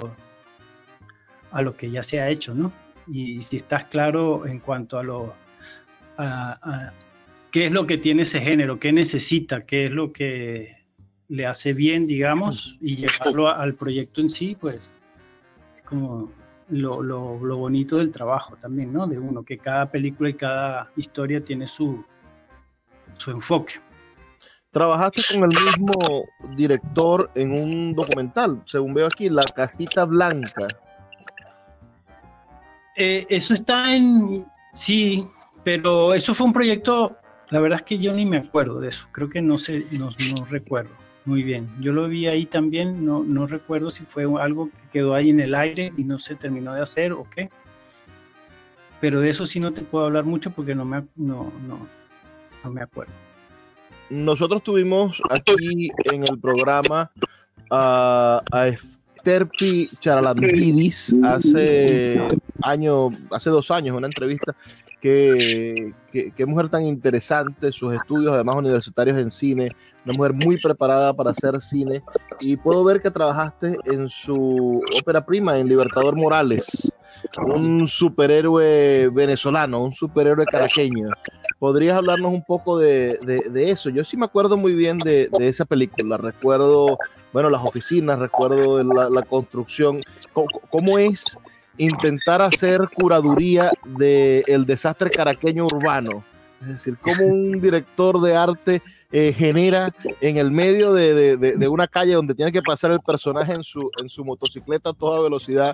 a 1.52 1.62
lo 1.62 1.76
que 1.76 1.92
ya 1.92 2.04
se 2.04 2.20
ha 2.20 2.30
hecho, 2.30 2.54
¿no? 2.54 2.72
Y 3.08 3.42
si 3.44 3.58
estás 3.58 3.86
claro 3.86 4.46
en 4.46 4.60
cuanto 4.60 4.98
a 4.98 5.04
lo 5.04 5.34
a, 6.18 6.92
qué 7.52 7.68
es 7.68 7.72
lo 7.72 7.86
que 7.86 7.98
tiene 7.98 8.24
ese 8.24 8.40
género, 8.40 8.80
qué 8.80 8.92
necesita, 8.92 9.66
qué 9.66 9.86
es 9.86 9.92
lo 9.92 10.14
que 10.14 10.78
le 11.28 11.46
hace 11.46 11.74
bien, 11.74 12.08
digamos, 12.08 12.78
y 12.82 12.96
llevarlo 12.96 13.50
al 13.50 13.74
proyecto 13.74 14.22
en 14.22 14.30
sí, 14.30 14.56
pues 14.60 14.92
como 15.86 16.32
lo, 16.70 17.02
lo, 17.02 17.38
lo, 17.44 17.58
bonito 17.58 17.98
del 17.98 18.12
trabajo 18.12 18.56
también, 18.62 18.94
¿no? 18.94 19.08
De 19.08 19.20
uno, 19.20 19.44
que 19.44 19.58
cada 19.58 19.92
película 19.92 20.30
y 20.30 20.34
cada 20.34 20.90
historia 20.96 21.44
tiene 21.44 21.68
su, 21.68 22.04
su 23.18 23.32
enfoque. 23.32 23.76
Trabajaste 24.72 25.22
con 25.34 25.44
el 25.44 25.50
mismo 25.50 26.26
director 26.56 27.30
en 27.36 27.52
un 27.52 27.94
documental, 27.94 28.62
según 28.66 28.94
veo 28.94 29.08
aquí, 29.08 29.30
La 29.30 29.44
Casita 29.44 30.06
Blanca. 30.06 30.68
Eh, 33.04 33.26
eso 33.30 33.56
está 33.56 33.96
en, 33.96 34.46
sí, 34.74 35.26
pero 35.64 36.14
eso 36.14 36.36
fue 36.36 36.46
un 36.46 36.54
proyecto, 36.54 37.18
la 37.50 37.60
verdad 37.60 37.80
es 37.80 37.86
que 37.86 37.98
yo 37.98 38.14
ni 38.14 38.28
me 38.28 38.38
acuerdo 38.38 38.80
de 38.80 38.90
eso, 38.90 39.08
creo 39.12 39.28
que 39.28 39.42
no 39.42 39.58
sé, 39.58 39.88
no, 39.90 40.12
no 40.36 40.46
recuerdo. 40.46 40.92
Muy 41.26 41.42
bien, 41.42 41.68
yo 41.80 41.94
lo 41.94 42.08
vi 42.08 42.28
ahí 42.28 42.46
también, 42.46 43.04
no, 43.04 43.24
no 43.24 43.48
recuerdo 43.48 43.90
si 43.90 44.06
fue 44.06 44.26
algo 44.40 44.70
que 44.70 44.88
quedó 44.94 45.16
ahí 45.16 45.32
en 45.32 45.40
el 45.40 45.56
aire 45.56 45.92
y 45.98 46.04
no 46.04 46.20
se 46.20 46.36
terminó 46.36 46.76
de 46.76 46.84
hacer 46.84 47.12
o 47.12 47.26
qué. 47.36 47.50
Pero 49.00 49.20
de 49.20 49.32
eso 49.32 49.48
sí 49.48 49.60
no 49.60 49.74
te 49.74 49.82
puedo 49.82 50.06
hablar 50.06 50.26
mucho 50.26 50.52
porque 50.52 50.76
no 50.76 50.86
me, 50.86 51.04
no, 51.16 51.52
no, 51.66 52.70
me 52.70 52.84
acuerdo. 52.84 53.14
Nosotros 54.12 54.62
tuvimos 54.62 55.20
aquí 55.32 55.90
en 56.04 56.28
el 56.28 56.38
programa 56.40 57.10
a 57.72 58.44
Terpi 59.24 59.90
Charalambidis 60.00 61.14
hace 61.24 62.20
año, 62.62 63.10
hace 63.32 63.50
dos 63.50 63.72
años, 63.72 63.96
una 63.96 64.08
entrevista 64.08 64.56
Qué, 65.02 65.94
mujer 66.46 66.70
tan 66.70 66.84
interesante, 66.84 67.72
sus 67.72 67.96
estudios 67.96 68.34
además 68.34 68.56
universitarios 68.58 69.18
en 69.18 69.32
cine, 69.32 69.72
una 70.06 70.14
mujer 70.14 70.34
muy 70.34 70.62
preparada 70.62 71.12
para 71.12 71.32
hacer 71.32 71.60
cine 71.60 72.04
y 72.42 72.56
puedo 72.56 72.84
ver 72.84 73.02
que 73.02 73.10
trabajaste 73.10 73.78
en 73.86 74.10
su 74.10 74.80
ópera 75.00 75.26
prima, 75.26 75.58
en 75.58 75.68
Libertador 75.68 76.16
Morales, 76.16 76.94
un 77.48 77.88
superhéroe 77.88 79.10
venezolano, 79.10 79.84
un 79.84 79.94
superhéroe 79.94 80.46
caraqueño. 80.46 81.10
¿Podrías 81.58 81.98
hablarnos 81.98 82.32
un 82.32 82.44
poco 82.44 82.78
de, 82.78 83.18
eso? 83.56 83.90
Yo 83.90 84.06
sí 84.06 84.18
me 84.18 84.26
acuerdo 84.26 84.56
muy 84.56 84.76
bien 84.76 85.00
de, 85.00 85.32
esa 85.40 85.66
película, 85.66 86.18
recuerdo, 86.18 87.00
bueno, 87.34 87.50
las 87.50 87.64
oficinas, 87.64 88.20
recuerdo 88.20 88.84
la, 88.84 89.22
construcción, 89.24 90.04
cómo 90.70 90.98
es 90.98 91.38
intentar 91.78 92.42
hacer 92.42 92.90
curaduría 92.94 93.72
del 93.86 94.66
desastre 94.66 95.10
caraqueño 95.10 95.66
urbano. 95.66 96.24
Es 96.62 96.68
decir, 96.68 96.98
cómo 97.02 97.26
un 97.26 97.60
director 97.60 98.22
de 98.22 98.36
arte 98.36 98.82
eh, 99.12 99.34
genera 99.34 99.94
en 100.20 100.38
el 100.38 100.52
medio 100.52 100.94
de, 100.94 101.68
una 101.68 101.88
calle 101.88 102.14
donde 102.14 102.36
tiene 102.36 102.52
que 102.52 102.62
pasar 102.62 102.92
el 102.92 103.00
personaje 103.00 103.54
en 103.54 103.64
su, 103.64 103.90
en 104.02 104.10
su 104.10 104.24
motocicleta 104.24 104.92
a 104.92 104.94
toda 104.94 105.22
velocidad, 105.22 105.74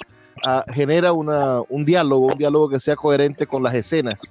genera 0.73 1.11
una, 1.11 1.61
un 1.67 1.83
diálogo, 1.83 2.27
un 2.27 2.37
diálogo 2.37 2.69
que 2.69 2.79
sea 2.79 2.95
coherente 2.95 3.45
con 3.45 3.63
las 3.63 3.73
escenas. 3.73 4.21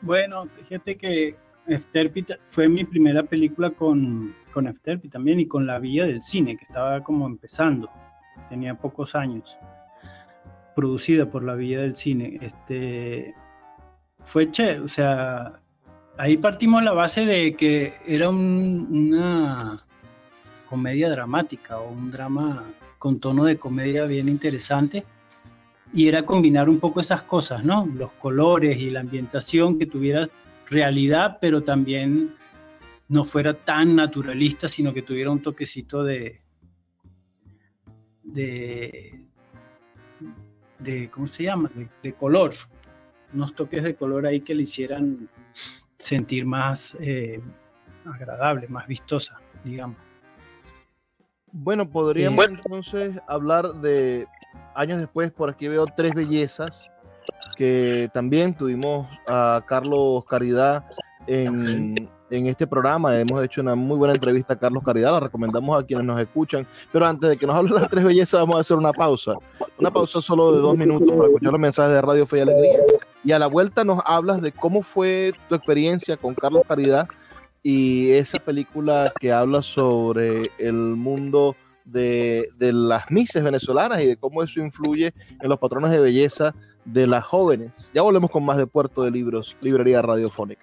Bueno, 0.00 0.46
fíjate 0.56 0.96
que 0.96 1.36
Efterpi 1.66 2.24
fue 2.48 2.68
mi 2.68 2.84
primera 2.84 3.22
película 3.24 3.70
con, 3.70 4.34
con 4.56 4.72
también 5.10 5.38
y 5.38 5.46
con 5.46 5.66
La 5.66 5.78
Villa 5.78 6.06
del 6.06 6.22
Cine, 6.22 6.56
que 6.56 6.64
estaba 6.64 7.02
como 7.02 7.26
empezando 7.26 7.90
tenía 8.48 8.74
pocos 8.74 9.14
años, 9.14 9.54
producida 10.74 11.26
por 11.26 11.44
la 11.44 11.54
Villa 11.54 11.82
del 11.82 11.94
Cine. 11.94 12.38
Este, 12.40 13.34
fue 14.24 14.50
che, 14.50 14.80
o 14.80 14.88
sea, 14.88 15.60
ahí 16.16 16.38
partimos 16.38 16.82
la 16.82 16.94
base 16.94 17.26
de 17.26 17.54
que 17.54 17.92
era 18.06 18.30
una 18.30 19.76
comedia 20.70 21.10
dramática 21.10 21.78
o 21.78 21.90
un 21.90 22.10
drama 22.10 22.64
con 22.98 23.20
tono 23.20 23.44
de 23.44 23.58
comedia 23.58 24.06
bien 24.06 24.26
interesante 24.26 25.04
y 25.92 26.08
era 26.08 26.24
combinar 26.24 26.70
un 26.70 26.80
poco 26.80 27.00
esas 27.00 27.22
cosas, 27.24 27.62
¿no? 27.62 27.86
Los 27.94 28.10
colores 28.12 28.78
y 28.78 28.88
la 28.88 29.00
ambientación 29.00 29.78
que 29.78 29.84
tuviera 29.84 30.24
realidad, 30.70 31.36
pero 31.42 31.62
también 31.62 32.34
no 33.08 33.24
fuera 33.24 33.54
tan 33.54 33.96
naturalista, 33.96 34.68
sino 34.68 34.92
que 34.92 35.02
tuviera 35.02 35.30
un 35.30 35.40
toquecito 35.40 36.02
de, 36.02 36.40
de, 38.22 39.24
de 40.78 41.10
¿cómo 41.10 41.26
se 41.26 41.44
llama? 41.44 41.70
De, 42.02 42.12
color, 42.14 42.52
unos 43.32 43.54
toques 43.54 43.82
de 43.84 43.94
color 43.94 44.26
ahí 44.26 44.40
que 44.40 44.54
le 44.54 44.62
hicieran 44.62 45.28
sentir 45.98 46.44
más 46.44 46.96
eh, 47.00 47.40
agradable, 48.04 48.68
más 48.68 48.86
vistosa, 48.86 49.40
digamos. 49.64 49.96
Bueno, 51.52 51.88
podríamos 51.88 52.46
entonces 52.48 53.16
hablar 53.28 53.72
de 53.80 54.26
años 54.74 54.98
después, 54.98 55.30
por 55.32 55.48
aquí 55.48 55.68
veo 55.68 55.86
Tres 55.86 56.12
Bellezas, 56.14 56.90
que 57.56 58.10
también 58.12 58.54
tuvimos 58.54 59.08
a 59.26 59.64
Carlos 59.66 60.24
Caridad 60.26 60.84
en, 61.26 62.08
en 62.30 62.46
este 62.46 62.66
programa. 62.66 63.18
Hemos 63.18 63.44
hecho 63.44 63.60
una 63.60 63.74
muy 63.74 63.96
buena 63.96 64.14
entrevista 64.14 64.54
a 64.54 64.58
Carlos 64.58 64.82
Caridad, 64.84 65.12
la 65.12 65.20
recomendamos 65.20 65.80
a 65.80 65.84
quienes 65.84 66.06
nos 66.06 66.20
escuchan. 66.20 66.66
Pero 66.92 67.06
antes 67.06 67.30
de 67.30 67.36
que 67.36 67.46
nos 67.46 67.56
hable 67.56 67.74
las 67.74 67.88
tres 67.88 68.04
bellezas, 68.04 68.40
vamos 68.40 68.56
a 68.56 68.60
hacer 68.60 68.76
una 68.76 68.92
pausa. 68.92 69.34
Una 69.78 69.90
pausa 69.90 70.20
solo 70.20 70.52
de 70.52 70.60
dos 70.60 70.76
minutos 70.76 71.08
para 71.08 71.28
escuchar 71.28 71.52
los 71.52 71.60
mensajes 71.60 71.92
de 71.92 72.02
Radio 72.02 72.26
Fe 72.26 72.38
y 72.38 72.40
Alegría. 72.40 72.78
Y 73.24 73.32
a 73.32 73.38
la 73.38 73.46
vuelta 73.46 73.84
nos 73.84 74.00
hablas 74.04 74.40
de 74.40 74.52
cómo 74.52 74.82
fue 74.82 75.32
tu 75.48 75.54
experiencia 75.54 76.16
con 76.16 76.34
Carlos 76.34 76.62
Caridad 76.66 77.08
y 77.62 78.12
esa 78.12 78.38
película 78.38 79.12
que 79.18 79.32
habla 79.32 79.62
sobre 79.62 80.50
el 80.58 80.74
mundo 80.74 81.56
de, 81.84 82.48
de 82.58 82.72
las 82.72 83.10
mises 83.10 83.42
venezolanas 83.42 84.00
y 84.02 84.06
de 84.06 84.16
cómo 84.16 84.42
eso 84.42 84.60
influye 84.60 85.12
en 85.40 85.48
los 85.48 85.58
patrones 85.58 85.90
de 85.90 85.98
belleza 85.98 86.54
de 86.84 87.06
las 87.06 87.24
jóvenes. 87.24 87.90
Ya 87.92 88.02
volvemos 88.02 88.30
con 88.30 88.44
más 88.44 88.56
de 88.56 88.66
Puerto 88.66 89.02
de 89.02 89.10
Libros, 89.10 89.56
Librería 89.60 90.02
Radiofónica. 90.02 90.62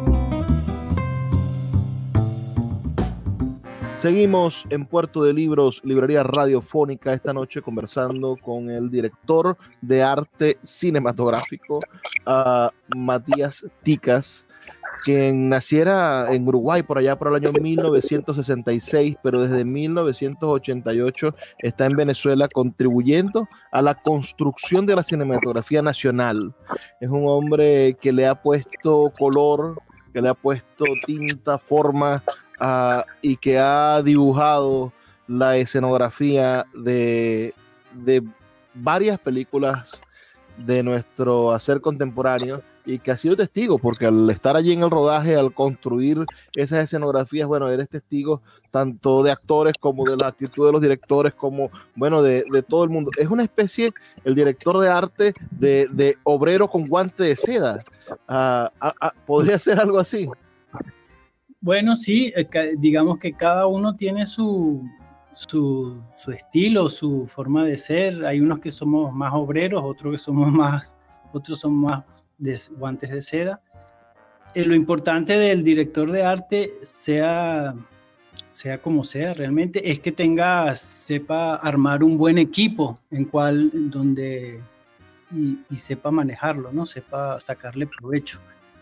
Seguimos 4.01 4.65
en 4.71 4.87
Puerto 4.87 5.21
de 5.23 5.31
Libros, 5.31 5.79
librería 5.83 6.23
radiofónica, 6.23 7.13
esta 7.13 7.33
noche 7.33 7.61
conversando 7.61 8.35
con 8.35 8.71
el 8.71 8.89
director 8.89 9.55
de 9.79 10.01
arte 10.01 10.57
cinematográfico, 10.63 11.79
Matías 12.97 13.63
Ticas, 13.83 14.47
quien 15.05 15.49
naciera 15.49 16.33
en 16.33 16.47
Uruguay 16.47 16.81
por 16.81 16.97
allá 16.97 17.15
por 17.15 17.27
el 17.27 17.35
año 17.35 17.51
1966, 17.53 19.17
pero 19.21 19.39
desde 19.39 19.63
1988 19.63 21.35
está 21.59 21.85
en 21.85 21.95
Venezuela 21.95 22.47
contribuyendo 22.47 23.47
a 23.71 23.83
la 23.83 23.93
construcción 23.93 24.87
de 24.87 24.95
la 24.95 25.03
cinematografía 25.03 25.83
nacional. 25.83 26.55
Es 26.99 27.09
un 27.09 27.27
hombre 27.27 27.95
que 28.01 28.11
le 28.11 28.25
ha 28.25 28.33
puesto 28.33 29.13
color, 29.15 29.79
que 30.11 30.23
le 30.23 30.29
ha 30.29 30.33
puesto 30.33 30.85
tinta, 31.05 31.59
forma 31.59 32.23
y 33.21 33.37
que 33.37 33.57
ha 33.57 34.01
dibujado 34.03 34.93
la 35.27 35.57
escenografía 35.57 36.65
de, 36.73 37.53
de 37.93 38.23
varias 38.73 39.19
películas 39.19 40.01
de 40.57 40.83
nuestro 40.83 41.51
hacer 41.51 41.81
contemporáneo 41.81 42.61
y 42.85 42.99
que 42.99 43.11
ha 43.11 43.17
sido 43.17 43.35
testigo, 43.35 43.77
porque 43.77 44.05
al 44.05 44.29
estar 44.29 44.55
allí 44.55 44.73
en 44.73 44.83
el 44.83 44.89
rodaje, 44.89 45.35
al 45.35 45.53
construir 45.53 46.25
esas 46.55 46.83
escenografías, 46.83 47.47
bueno, 47.47 47.69
eres 47.69 47.89
testigo 47.89 48.41
tanto 48.71 49.21
de 49.23 49.31
actores 49.31 49.73
como 49.79 50.03
de 50.05 50.17
la 50.17 50.27
actitud 50.27 50.65
de 50.65 50.71
los 50.71 50.81
directores, 50.81 51.33
como, 51.33 51.69
bueno, 51.95 52.23
de, 52.23 52.43
todo 52.67 52.83
el 52.83 52.89
mundo. 52.89 53.11
Es 53.17 53.27
una 53.27 53.43
especie, 53.43 53.93
el 54.23 54.35
director 54.35 54.79
de 54.79 54.89
arte, 54.89 55.33
de, 55.51 56.17
obrero 56.23 56.69
con 56.69 56.87
guante 56.87 57.23
de 57.23 57.35
seda. 57.35 57.83
Ah, 58.27 58.71
¿Podría 59.25 59.59
ser 59.59 59.79
algo 59.79 59.99
así? 59.99 60.27
Bueno, 61.61 61.95
sí, 61.95 62.33
eh, 62.35 62.47
digamos 62.79 63.19
que 63.19 63.33
cada 63.33 63.67
uno 63.67 63.95
tiene 63.95 64.25
su, 64.25 64.83
su, 65.33 66.01
estilo, 66.33 66.89
su 66.89 67.27
forma 67.27 67.63
de 67.65 67.77
ser. 67.77 68.25
Hay 68.25 68.41
unos 68.41 68.59
que 68.59 68.71
somos 68.71 69.13
más 69.13 69.31
obreros, 69.35 69.83
otros 69.85 70.13
que 70.13 70.17
somos 70.17 70.51
más, 70.51 70.95
otros 71.31 71.59
son 71.59 71.75
más 71.75 72.03
de 72.39 72.59
guantes 72.77 73.11
de 73.11 73.21
seda. 73.21 73.61
Eh, 74.55 74.65
lo 74.65 74.73
importante 74.73 75.37
del 75.37 75.63
director 75.63 76.11
de 76.11 76.23
arte, 76.23 76.73
sea, 76.81 77.75
sea 78.51 78.81
como 78.81 79.03
sea, 79.03 79.35
realmente 79.35 79.91
es 79.91 79.99
que 79.99 80.11
tenga, 80.11 80.75
sepa 80.75 81.57
armar 81.57 82.03
un 82.03 82.17
buen 82.17 82.39
equipo 82.39 82.99
en 83.11 83.25
cual, 83.25 83.69
donde 83.91 84.59
y, 85.31 85.59
y 85.69 85.77
sepa 85.77 86.09
manejarlo, 86.09 86.71
¿no? 86.73 86.87
Sepa 86.87 87.39
sacarle 87.39 87.85
provecho 87.85 88.39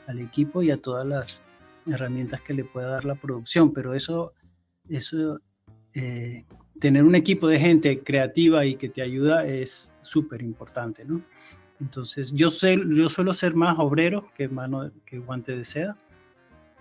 al 0.08 0.20
equipo 0.20 0.63
y 0.63 0.72
a 0.72 0.78
todas 0.78 1.06
las 1.06 1.44
herramientas 1.93 2.41
que 2.41 2.54
le 2.54 2.63
pueda 2.63 2.89
dar 2.89 3.06
la 3.06 3.15
producción, 3.15 3.73
pero 3.73 3.93
eso, 3.93 4.34
eso 4.89 5.39
eh, 5.93 6.45
tener 6.80 7.04
un 7.04 7.15
equipo 7.15 7.47
de 7.47 7.60
gente 7.60 8.04
creativa 8.04 8.65
y 8.65 8.75
que 8.75 8.89
te 8.89 9.02
ayuda 9.02 9.45
es 9.45 9.93
súper 10.02 10.41
importante, 10.41 11.04
¿no? 11.06 11.21
Entonces, 11.80 12.32
yo, 12.34 12.52
sé, 12.52 12.78
yo 12.89 13.10
suelo 13.10 13.34
ser 13.34 13.56
más 13.56 13.80
obrero 13.80 14.30
que, 14.36 14.49
mano, 14.49 14.91
que 15.06 15.19
guante 15.19 15.56
de 15.56 15.63
seda, 15.63 15.97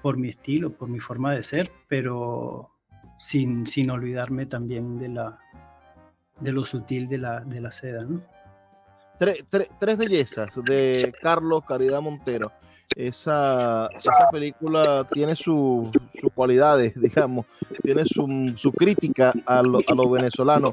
por 0.02 0.16
mi 0.16 0.28
estilo, 0.28 0.72
por 0.72 0.88
mi 0.88 0.98
forma 0.98 1.34
de 1.34 1.42
ser, 1.42 1.70
pero 1.88 2.70
sin, 3.18 3.66
sin 3.66 3.90
olvidarme 3.90 4.46
también 4.46 4.98
de, 4.98 5.08
la, 5.08 5.38
de 6.40 6.52
lo 6.52 6.64
sutil 6.64 7.08
de 7.08 7.18
la, 7.18 7.40
de 7.40 7.60
la 7.60 7.70
seda, 7.70 8.04
¿no? 8.04 8.20
Tres, 9.18 9.44
tres 9.80 9.98
bellezas 9.98 10.48
de 10.64 11.12
Carlos 11.20 11.64
Caridad 11.66 12.00
Montero 12.00 12.52
esa, 12.96 13.88
esa 13.94 14.12
película 14.30 15.06
tiene 15.12 15.36
sus 15.36 15.90
cualidades, 16.34 16.94
digamos, 17.00 17.46
tiene 17.82 18.04
su, 18.06 18.54
su 18.56 18.72
crítica 18.72 19.32
a, 19.46 19.62
lo, 19.62 19.78
a 19.78 19.94
los 19.94 20.10
venezolanos. 20.10 20.72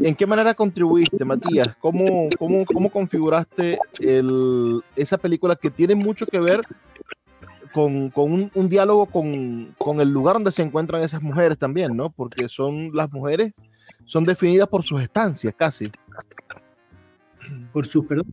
¿En 0.00 0.14
qué 0.14 0.26
manera 0.26 0.54
contribuiste, 0.54 1.24
Matías? 1.24 1.76
¿Cómo, 1.78 2.28
cómo, 2.38 2.64
cómo 2.64 2.90
configuraste 2.90 3.78
el, 4.00 4.82
esa 4.96 5.18
película 5.18 5.54
que 5.54 5.70
tiene 5.70 5.94
mucho 5.94 6.26
que 6.26 6.40
ver 6.40 6.60
con, 7.74 8.10
con 8.10 8.32
un, 8.32 8.50
un, 8.54 8.68
diálogo 8.68 9.06
con, 9.06 9.74
con, 9.76 10.00
el 10.00 10.10
lugar 10.10 10.34
donde 10.34 10.52
se 10.52 10.62
encuentran 10.62 11.02
esas 11.02 11.22
mujeres 11.22 11.58
también, 11.58 11.94
¿no? 11.94 12.10
Porque 12.10 12.48
son 12.48 12.90
las 12.94 13.12
mujeres, 13.12 13.52
son 14.06 14.24
definidas 14.24 14.68
por 14.68 14.82
sus 14.82 15.02
estancias 15.02 15.54
casi. 15.56 15.90
Por 17.72 17.86
sus, 17.86 18.06
perdón, 18.06 18.32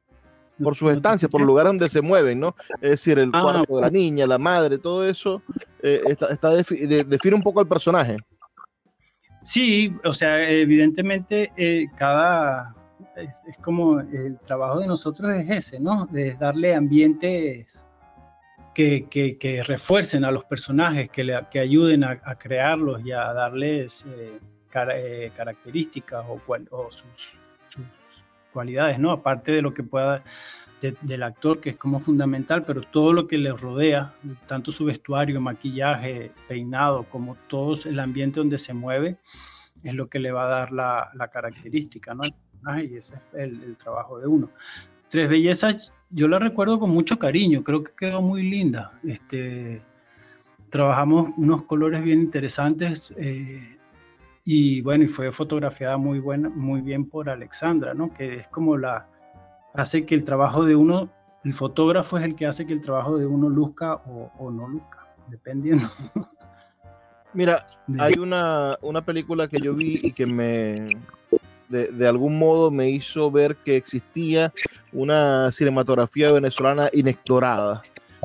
por 0.61 0.75
sus 0.75 0.91
estancias, 0.91 1.29
por 1.29 1.41
el 1.41 1.47
lugar 1.47 1.65
donde 1.65 1.89
se 1.89 2.01
mueven, 2.01 2.39
¿no? 2.39 2.55
Es 2.81 2.91
decir, 2.91 3.19
el 3.19 3.31
ah, 3.33 3.41
cuarto 3.41 3.75
de 3.75 3.81
la 3.81 3.89
niña, 3.89 4.27
la 4.27 4.37
madre, 4.37 4.77
todo 4.77 5.07
eso 5.07 5.41
eh, 5.81 6.01
está, 6.07 6.27
está 6.27 6.49
define 6.51 7.35
un 7.35 7.43
poco 7.43 7.61
el 7.61 7.67
personaje. 7.67 8.17
Sí, 9.41 9.95
o 10.03 10.13
sea, 10.13 10.49
evidentemente 10.49 11.51
eh, 11.55 11.85
cada 11.97 12.75
es, 13.15 13.57
como 13.61 13.99
el 13.99 14.37
trabajo 14.45 14.79
de 14.79 14.87
nosotros 14.87 15.33
es 15.35 15.49
ese, 15.49 15.79
¿no? 15.79 16.05
De 16.07 16.33
darle 16.35 16.75
ambientes 16.75 17.87
que, 18.73 19.07
que, 19.09 19.37
que 19.37 19.63
refuercen 19.63 20.25
a 20.25 20.31
los 20.31 20.43
personajes, 20.45 21.09
que, 21.09 21.23
le, 21.23 21.39
que 21.49 21.59
ayuden 21.59 22.03
a, 22.03 22.19
a, 22.23 22.35
crearlos 22.35 23.03
y 23.05 23.11
a 23.11 23.33
darles 23.33 24.05
eh, 24.07 24.39
car 24.69 24.93
características 25.35 26.25
o, 26.27 26.91
sus 26.91 27.38
cualidades, 28.53 28.99
¿no? 28.99 29.11
Aparte 29.11 29.51
de 29.51 29.61
lo 29.61 29.73
que 29.73 29.83
pueda 29.83 30.23
del 31.01 31.23
actor, 31.23 31.59
que 31.59 31.71
es 31.71 31.75
como 31.75 31.99
fundamental, 31.99 32.63
pero 32.63 32.81
todo 32.81 33.11
lo 33.11 33.27
que 33.27 33.37
le 33.37 33.51
rodea, 33.51 34.13
tanto 34.47 34.71
su 34.71 34.85
vestuario, 34.85 35.41
maquillaje, 35.41 36.31
peinado, 36.47 37.03
como 37.03 37.35
todo 37.47 37.75
el 37.83 37.99
ambiente 37.99 38.39
donde 38.39 38.57
se 38.57 38.73
mueve, 38.73 39.17
es 39.83 39.93
lo 39.93 40.07
que 40.07 40.19
le 40.19 40.31
va 40.31 40.45
a 40.45 40.49
dar 40.49 40.71
la, 40.71 41.29
característica, 41.33 42.13
¿no? 42.13 42.23
Y 42.25 42.95
ese 42.95 43.15
es 43.15 43.21
el, 43.33 43.61
el, 43.63 43.77
trabajo 43.77 44.19
de 44.19 44.27
uno. 44.27 44.49
Tres 45.09 45.29
Bellezas, 45.29 45.91
yo 46.09 46.27
la 46.27 46.39
recuerdo 46.39 46.79
con 46.79 46.91
mucho 46.91 47.19
cariño, 47.19 47.63
creo 47.63 47.83
que 47.83 47.91
quedó 47.97 48.21
muy 48.21 48.43
linda. 48.43 48.93
Este, 49.03 49.81
trabajamos 50.69 51.31
unos 51.37 51.63
colores 51.63 52.03
bien 52.03 52.21
interesantes. 52.21 53.11
Eh, 53.17 53.78
y 54.51 54.81
bueno, 54.81 55.03
y 55.03 55.07
fue 55.07 55.31
fotografiada 55.31 55.97
muy, 55.97 56.17
buena, 56.17 56.49
muy 56.49 56.81
bien 56.81 57.05
por 57.05 57.29
Alexandra, 57.29 57.93
¿no? 57.93 58.11
Que 58.11 58.37
es 58.37 58.47
como 58.47 58.77
la, 58.77 59.05
hace 59.75 60.07
que 60.07 60.15
el 60.15 60.23
trabajo 60.23 60.65
de 60.65 60.75
uno, 60.75 61.07
el 61.43 61.53
fotógrafo 61.53 62.17
es 62.17 62.25
el 62.25 62.33
que 62.33 62.47
hace 62.47 62.65
que 62.65 62.73
el 62.73 62.81
trabajo 62.81 63.19
de 63.19 63.27
uno 63.27 63.47
luzca 63.47 63.93
o, 64.07 64.31
o 64.39 64.49
no 64.49 64.67
luzca, 64.67 65.05
dependiendo. 65.27 65.87
Mira, 67.35 67.67
hay 67.99 68.13
una, 68.17 68.75
una, 68.81 69.05
película 69.05 69.47
que 69.47 69.59
yo 69.59 69.75
vi 69.75 69.99
y 70.01 70.13
que 70.13 70.25
me, 70.25 70.97
de, 71.67 71.89
de, 71.89 72.07
algún 72.07 72.39
modo 72.39 72.71
me 72.71 72.89
hizo 72.89 73.29
ver 73.29 73.55
que 73.57 73.75
existía 73.75 74.51
una 74.91 75.51
cinematografía 75.51 76.33
venezolana 76.33 76.89
inexplorada, 76.91 77.83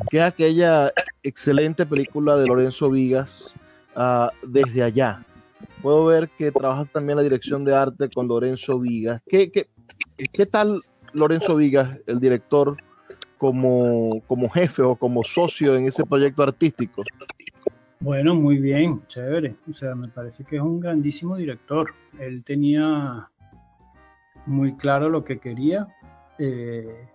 que 0.09 0.17
es 0.17 0.23
aquella 0.23 0.91
excelente 1.21 1.85
película 1.85 2.35
de 2.35 2.47
Lorenzo 2.47 2.89
Vigas, 2.89 3.53
uh, 3.95 4.29
Desde 4.41 4.81
allá 4.81 5.23
puedo 5.81 6.05
ver 6.05 6.29
que 6.37 6.51
trabajas 6.51 6.89
también 6.91 7.17
la 7.17 7.23
dirección 7.23 7.63
de 7.63 7.75
arte 7.75 8.09
con 8.09 8.27
Lorenzo 8.27 8.79
Vigas. 8.79 9.21
¿Qué, 9.27 9.51
qué, 9.51 9.67
qué 10.31 10.45
tal 10.45 10.81
Lorenzo 11.13 11.55
Vigas, 11.55 11.97
el 12.07 12.19
director, 12.19 12.75
como, 13.37 14.21
como 14.27 14.49
jefe 14.49 14.81
o 14.81 14.95
como 14.95 15.23
socio 15.23 15.75
en 15.75 15.85
ese 15.85 16.05
proyecto 16.05 16.43
artístico? 16.43 17.03
Bueno, 17.99 18.35
muy 18.35 18.57
bien, 18.57 19.05
chévere. 19.07 19.55
O 19.69 19.73
sea, 19.73 19.95
me 19.95 20.07
parece 20.07 20.43
que 20.43 20.57
es 20.57 20.61
un 20.61 20.79
grandísimo 20.79 21.35
director. 21.35 21.93
Él 22.19 22.43
tenía 22.43 23.29
muy 24.45 24.75
claro 24.75 25.09
lo 25.09 25.23
que 25.23 25.39
quería 25.39 25.87
eh, 26.37 27.07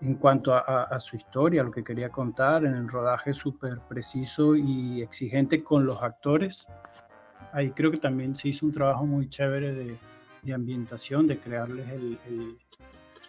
en 0.00 0.14
cuanto 0.14 0.52
a, 0.52 0.58
a, 0.60 0.82
a, 0.84 1.00
su 1.00 1.16
historia, 1.16 1.62
lo 1.62 1.70
que 1.70 1.82
quería 1.82 2.10
contar, 2.10 2.64
en 2.64 2.74
el 2.74 2.88
rodaje 2.88 3.32
súper 3.32 3.78
preciso 3.88 4.54
y 4.54 5.00
exigente 5.00 5.64
con 5.64 5.86
los 5.86 6.02
actores 6.02 6.66
ahí 7.56 7.70
creo 7.70 7.90
que 7.90 7.96
también 7.96 8.36
se 8.36 8.50
hizo 8.50 8.66
un 8.66 8.72
trabajo 8.72 9.06
muy 9.06 9.30
chévere 9.30 9.72
de, 9.72 9.96
de 10.42 10.54
ambientación, 10.54 11.26
de 11.26 11.38
crearles 11.38 11.88
el, 11.88 12.18
el, 12.28 12.58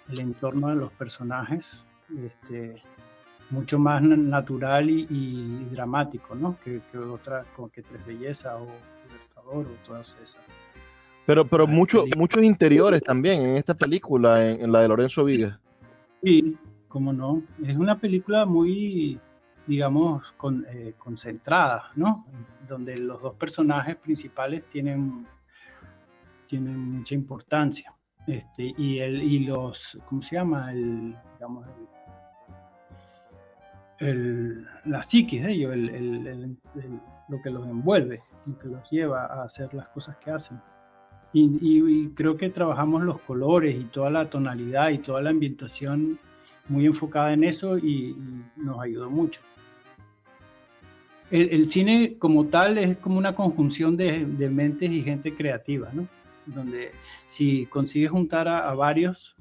el, 0.09 0.19
entorno 0.19 0.67
de 0.67 0.75
los 0.75 0.91
personajes, 0.91 1.85
este, 2.25 2.75
mucho 3.49 3.79
más 3.79 4.01
natural 4.01 4.89
y, 4.89 5.07
y 5.09 5.67
dramático, 5.71 6.35
¿no? 6.35 6.57
Que, 6.61 6.81
que 6.91 6.97
otra, 6.97 7.45
como 7.55 7.69
que 7.69 7.81
Tres 7.81 8.05
Belleza 8.05 8.57
o 8.57 8.67
Libertador 9.05 9.65
o 9.65 9.87
todas 9.87 10.17
esas. 10.21 10.43
Pero, 11.25 11.47
pero 11.47 11.65
mucho, 11.65 12.03
muchos 12.17 12.43
interiores 12.43 13.01
también 13.01 13.41
en 13.41 13.55
esta 13.55 13.75
película, 13.75 14.45
en, 14.45 14.61
en 14.61 14.71
la 14.73 14.81
de 14.81 14.89
Lorenzo 14.89 15.23
Vigas. 15.23 15.57
Sí, 16.21 16.57
cómo 16.89 17.13
no. 17.13 17.43
Es 17.65 17.77
una 17.77 17.97
película 17.97 18.45
muy, 18.45 19.21
digamos, 19.67 20.31
con, 20.37 20.65
eh, 20.69 20.95
concentrada, 20.97 21.91
¿no? 21.95 22.25
Donde 22.67 22.97
los 22.97 23.21
dos 23.21 23.35
personajes 23.35 23.97
principales 23.97 24.63
tienen, 24.69 25.27
tienen 26.47 26.79
mucha 26.93 27.13
importancia. 27.13 27.93
Este, 28.25 28.73
y, 28.77 28.99
el, 28.99 29.21
y 29.21 29.39
los, 29.39 29.97
¿cómo 30.05 30.21
se 30.21 30.35
llama? 30.35 30.71
El, 30.71 31.15
digamos, 31.33 31.67
el, 33.99 34.07
el, 34.07 34.67
la 34.85 35.03
psiquis 35.03 35.43
de 35.43 35.51
ellos, 35.51 35.73
el, 35.73 36.57
lo 37.29 37.41
que 37.41 37.49
los 37.49 37.67
envuelve, 37.67 38.23
lo 38.45 38.57
que 38.57 38.67
los 38.69 38.89
lleva 38.89 39.25
a 39.25 39.43
hacer 39.43 39.73
las 39.73 39.87
cosas 39.89 40.15
que 40.17 40.31
hacen. 40.31 40.61
Y, 41.33 41.57
y, 41.61 42.05
y, 42.05 42.09
creo 42.13 42.37
que 42.37 42.49
trabajamos 42.49 43.03
los 43.03 43.19
colores 43.21 43.75
y 43.75 43.83
toda 43.85 44.09
la 44.09 44.29
tonalidad 44.29 44.89
y 44.89 44.99
toda 44.99 45.21
la 45.21 45.29
ambientación 45.31 46.17
muy 46.69 46.85
enfocada 46.85 47.33
en 47.33 47.43
eso 47.43 47.77
y, 47.77 48.15
nos 48.55 48.81
ayudó 48.81 49.09
mucho 49.09 49.39
el, 51.31 51.49
el, 51.49 51.69
cine 51.69 52.15
como 52.17 52.45
tal 52.45 52.77
es 52.77 52.97
como 52.97 53.17
una 53.17 53.35
conjunción 53.35 53.97
de, 53.97 54.25
de, 54.25 54.49
mentes 54.49 54.89
y 54.89 55.03
gente 55.03 55.35
creativa, 55.35 55.89
¿no? 55.93 56.07
Donde 56.45 56.91
si 57.25 57.65
consigues 57.65 58.11
juntar 58.11 58.47
a, 58.47 58.69
a 58.69 58.73
varios 58.73 59.35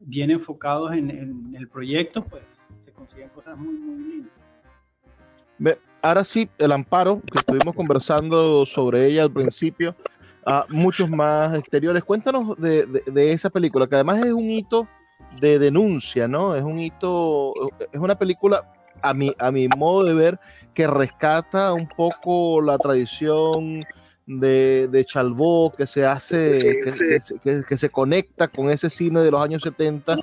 bien 0.00 0.30
enfocados 0.30 0.92
en, 0.92 1.10
en, 1.10 1.54
el 1.56 1.68
proyecto, 1.68 2.24
pues 2.24 2.42
se 2.78 2.92
consiguen 2.92 3.28
cosas 3.30 3.58
muy, 3.58 3.74
muy 3.74 4.28
lindas. 5.58 5.78
Ahora 6.02 6.22
sí, 6.22 6.48
el 6.58 6.70
amparo, 6.70 7.20
que 7.32 7.38
estuvimos 7.38 7.74
conversando 7.74 8.64
sobre 8.64 9.06
ella 9.06 9.24
al 9.24 9.32
principio, 9.32 9.96
a 10.44 10.64
muchos 10.68 11.10
más 11.10 11.58
exteriores. 11.58 12.04
Cuéntanos 12.04 12.56
de, 12.58 12.86
de, 12.86 13.02
de, 13.10 13.32
esa 13.32 13.50
película, 13.50 13.88
que 13.88 13.96
además 13.96 14.24
es 14.24 14.32
un 14.32 14.44
hito 14.44 14.86
de 15.40 15.58
denuncia, 15.58 16.28
¿no? 16.28 16.54
Es 16.54 16.62
un 16.62 16.78
hito, 16.78 17.52
es 17.92 18.00
una 18.00 18.16
película 18.16 18.72
a 19.02 19.14
mi, 19.14 19.32
a 19.38 19.50
mi 19.50 19.68
modo 19.68 20.04
de 20.04 20.14
ver, 20.14 20.40
que 20.74 20.86
rescata 20.86 21.72
un 21.72 21.88
poco 21.88 22.60
la 22.60 22.78
tradición 22.78 23.84
de, 24.26 24.88
de 24.90 25.04
Chalbó, 25.04 25.72
que 25.72 25.86
se 25.86 26.04
hace, 26.04 26.54
sí, 26.54 26.66
que, 26.82 26.88
sí. 26.88 27.04
Que, 27.04 27.38
que, 27.40 27.62
que, 27.68 27.76
se 27.76 27.90
conecta 27.90 28.48
con 28.48 28.70
ese 28.70 28.90
cine 28.90 29.20
de 29.20 29.30
los 29.30 29.40
años 29.40 29.62
70, 29.62 30.18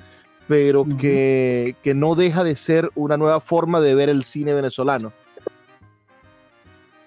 pero 0.46 0.82
uh 0.82 0.86
-huh. 0.86 0.96
que, 0.98 1.76
que 1.82 1.94
no 1.94 2.14
deja 2.14 2.44
de 2.44 2.56
ser 2.56 2.90
una 2.94 3.16
nueva 3.16 3.40
forma 3.40 3.80
de 3.80 3.94
ver 3.94 4.08
el 4.08 4.24
cine 4.24 4.52
venezolano. 4.54 5.12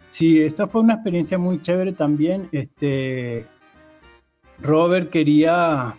Sí, 0.09 0.41
esa 0.41 0.67
fue 0.67 0.81
una 0.81 0.95
experiencia 0.95 1.37
muy 1.37 1.61
chévere 1.61 1.91
también. 1.91 2.47
Este, 2.51 3.45
Robert 4.59 5.09
quería, 5.09 5.95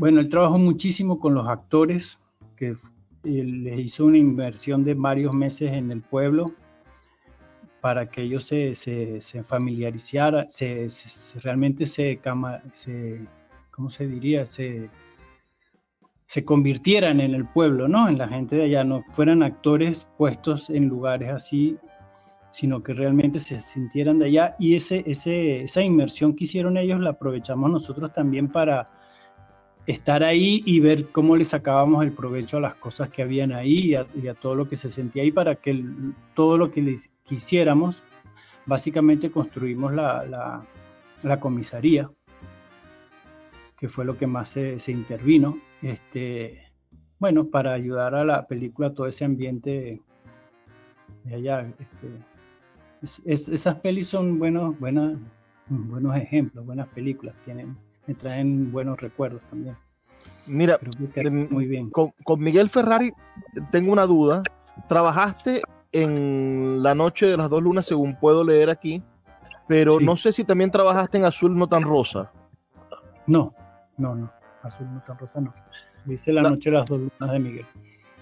bueno, 0.00 0.20
él 0.20 0.30
trabajó 0.30 0.56
muchísimo 0.56 1.20
con 1.20 1.34
los 1.34 1.46
actores, 1.46 2.18
que 2.56 2.74
les 3.22 3.78
hizo 3.80 4.06
una 4.06 4.16
inversión 4.16 4.82
de 4.82 4.94
varios 4.94 5.34
meses 5.34 5.72
en 5.72 5.90
el 5.90 6.00
pueblo 6.00 6.54
para 7.82 8.10
que 8.10 8.22
ellos 8.22 8.44
se, 8.44 8.74
se, 8.74 9.42
familiarizaran, 9.42 10.48
se, 10.48 10.88
realmente 11.42 11.84
se, 11.84 12.18
se, 12.72 13.20
¿cómo 13.70 13.90
se 13.90 14.06
diría? 14.08 14.46
Se, 14.46 14.88
se 16.24 16.44
convirtieran 16.46 17.20
en 17.20 17.34
el 17.34 17.46
pueblo, 17.46 17.86
¿no? 17.86 18.08
En 18.08 18.16
la 18.16 18.26
gente 18.26 18.56
de 18.56 18.64
allá, 18.64 18.84
no 18.84 19.04
fueran 19.12 19.42
actores 19.42 20.08
puestos 20.16 20.70
en 20.70 20.88
lugares 20.88 21.28
así, 21.28 21.76
sino 22.52 22.82
que 22.82 22.94
realmente 22.94 23.38
se 23.38 23.58
sintieran 23.58 24.18
de 24.18 24.26
allá. 24.28 24.56
Y 24.58 24.76
ese, 24.76 25.04
ese, 25.06 25.60
esa 25.60 25.82
inmersión 25.82 26.34
que 26.34 26.44
hicieron 26.44 26.78
ellos 26.78 27.00
la 27.00 27.10
aprovechamos 27.10 27.70
nosotros 27.70 28.10
también 28.14 28.48
para 28.48 28.90
estar 29.86 30.22
ahí 30.22 30.62
y 30.66 30.80
ver 30.80 31.06
cómo 31.06 31.36
le 31.36 31.44
sacábamos 31.44 32.04
el 32.04 32.12
provecho 32.12 32.58
a 32.58 32.60
las 32.60 32.74
cosas 32.74 33.08
que 33.10 33.22
habían 33.22 33.52
ahí 33.52 33.96
y 34.14 34.28
a, 34.28 34.34
todo 34.34 34.54
lo 34.54 34.68
que 34.68 34.76
se 34.76 34.90
sentía 34.90 35.22
ahí 35.22 35.32
para 35.32 35.56
que 35.56 35.84
todo 36.34 36.58
lo 36.58 36.70
que 36.70 36.96
quisiéramos, 37.24 37.96
básicamente 38.66 39.30
construimos 39.30 39.92
la, 39.94 40.64
la, 41.22 41.40
comisaría, 41.40 42.10
que 43.78 43.88
fue 43.88 44.04
lo 44.04 44.16
que 44.16 44.26
más 44.26 44.50
se, 44.50 44.78
se, 44.78 44.92
intervino, 44.92 45.58
este, 45.82 46.62
bueno, 47.18 47.46
para 47.46 47.72
ayudar 47.72 48.14
a 48.14 48.24
la 48.24 48.46
película, 48.46 48.92
todo 48.92 49.06
ese 49.06 49.24
ambiente 49.24 50.00
de 51.24 51.34
allá. 51.34 51.72
Este, 51.78 52.08
esas 53.02 53.76
pelis 53.76 54.08
son 54.08 54.38
buenos, 54.38 54.78
buenas, 54.78 55.18
buenos 55.68 56.16
ejemplos, 56.16 56.66
buenas 56.66 56.88
películas, 56.88 57.34
tienen 57.44 57.76
me 58.10 58.16
traen 58.16 58.72
buenos 58.72 59.00
recuerdos 59.00 59.44
también. 59.44 59.76
Mira, 60.44 60.80
muy 61.48 61.66
bien. 61.66 61.90
Con, 61.90 62.12
Miguel 62.38 62.68
Ferrari 62.68 63.12
tengo 63.70 63.92
una 63.92 64.04
duda. 64.04 64.42
¿Trabajaste 64.88 65.62
en 65.92 66.82
La 66.82 66.96
Noche 66.96 67.26
de 67.26 67.36
las 67.36 67.48
Dos 67.48 67.62
Lunas, 67.62 67.86
según 67.86 68.16
puedo 68.16 68.42
leer 68.42 68.68
aquí? 68.68 69.00
Pero 69.68 70.00
no 70.00 70.16
sé 70.16 70.32
si 70.32 70.42
también 70.42 70.72
trabajaste 70.72 71.18
en 71.18 71.24
Azul 71.24 71.56
No 71.56 71.68
Tan 71.68 71.84
Rosa. 71.84 72.32
No, 73.28 73.54
no, 73.96 74.16
no. 74.16 74.32
Azul 74.64 74.92
No 74.92 75.00
Tan 75.06 75.16
Rosa 75.16 75.40
no. 75.40 75.54
Dice 76.04 76.32
La, 76.32 76.42
Noche 76.42 76.70
de 76.70 76.78
las 76.78 76.86
Dos 76.86 76.98
Lunas 76.98 77.32
de 77.32 77.38
Miguel. 77.38 77.66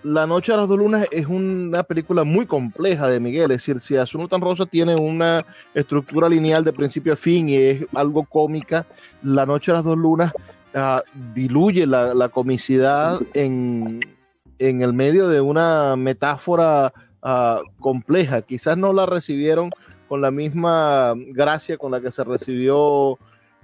La 0.02 0.26
Noche 0.26 0.52
de 0.52 0.58
las 0.58 0.68
Dos 0.68 0.78
Lunas 0.78 1.06
es 1.10 1.26
una 1.26 1.82
película 1.82 2.24
muy 2.24 2.46
compleja 2.46 3.08
de 3.08 3.20
Miguel. 3.20 3.50
Es 3.50 3.58
decir, 3.58 3.80
si 3.80 3.96
Azul 3.96 4.28
Tan 4.28 4.40
Rosa 4.40 4.64
tiene 4.66 4.94
una 4.94 5.44
estructura 5.74 6.28
lineal 6.28 6.64
de 6.64 6.72
principio 6.72 7.14
a 7.14 7.16
fin 7.16 7.48
y 7.48 7.56
es 7.56 7.86
algo 7.94 8.24
cómica, 8.24 8.86
La 9.22 9.44
Noche 9.44 9.72
de 9.72 9.78
las 9.78 9.84
Dos 9.84 9.98
Lunas 9.98 10.32
Ah, 10.74 11.02
diluye 11.34 11.86
la, 11.86 12.28
comicidad 12.28 13.20
en, 13.32 14.00
el 14.58 14.92
medio 14.92 15.28
de 15.28 15.40
una 15.40 15.96
metáfora 15.96 16.92
ah, 17.22 17.62
compleja. 17.80 18.42
Quizás 18.42 18.76
no 18.76 18.92
la 18.92 19.06
recibieron 19.06 19.70
con 20.08 20.20
la 20.20 20.30
misma 20.30 21.14
gracia 21.16 21.78
con 21.78 21.90
la 21.90 22.00
que 22.00 22.12
se 22.12 22.22
recibió 22.22 23.18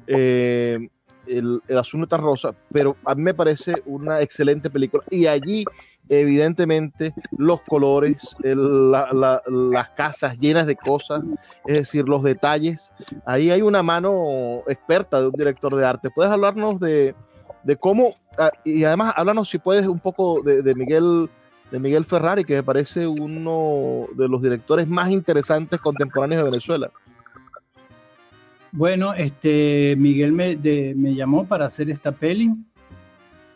eh, 0.07 0.89
el, 1.27 1.61
el 1.69 1.79
Asunto 1.79 2.07
tan 2.07 2.23
Rosa, 2.23 2.55
pero 2.73 2.97
a 3.05 3.15
mí 3.15 3.23
me 3.23 3.35
parece 3.35 3.75
una 3.85 4.23
excelente 4.23 4.71
película. 4.71 5.05
Y 5.11 5.27
allí 5.27 5.65
evidentemente 6.09 7.15
los 7.37 7.61
colores, 7.63 8.37
las 8.43 9.89
casas 9.97 10.39
llenas 10.39 10.67
de 10.67 10.77
cosas, 10.77 11.23
es 11.67 11.75
decir, 11.75 12.09
los 12.09 12.23
detalles. 12.23 12.91
Ahí 13.25 13.51
hay 13.51 13.63
una 13.63 13.83
mano 13.83 14.63
experta 14.67 15.21
de 15.21 15.29
un 15.29 15.35
director 15.35 15.75
de 15.75 15.87
arte. 15.87 16.11
¿Puedes 16.11 16.33
hablarnos 16.33 16.79
de, 16.81 17.15
cómo, 17.81 18.15
ah, 18.39 18.51
y 18.65 18.85
además 18.85 19.15
háblanos 19.17 19.49
si 19.49 19.59
puedes 19.59 19.87
un 19.87 20.01
poco 20.01 20.43
de, 20.43 20.75
Miguel? 20.75 21.29
De 21.71 21.81
Miguel 21.81 22.05
Ferrari, 22.05 22.45
que 22.45 22.57
me 22.57 22.63
parece 22.63 23.05
uno 23.05 24.07
de 24.15 24.29
los 24.29 24.43
directores 24.43 24.87
más 24.87 25.11
interesantes 25.11 25.81
contemporáneos 25.81 26.45
de 26.45 26.51
Venezuela. 26.51 26.91
Bueno, 28.71 29.13
este 29.15 29.97
Miguel 29.97 30.33
me, 30.33 30.57
me 30.95 31.15
llamó 31.15 31.47
para 31.47 31.65
hacer 31.65 31.91
esta 31.91 32.13
peli 32.13 32.53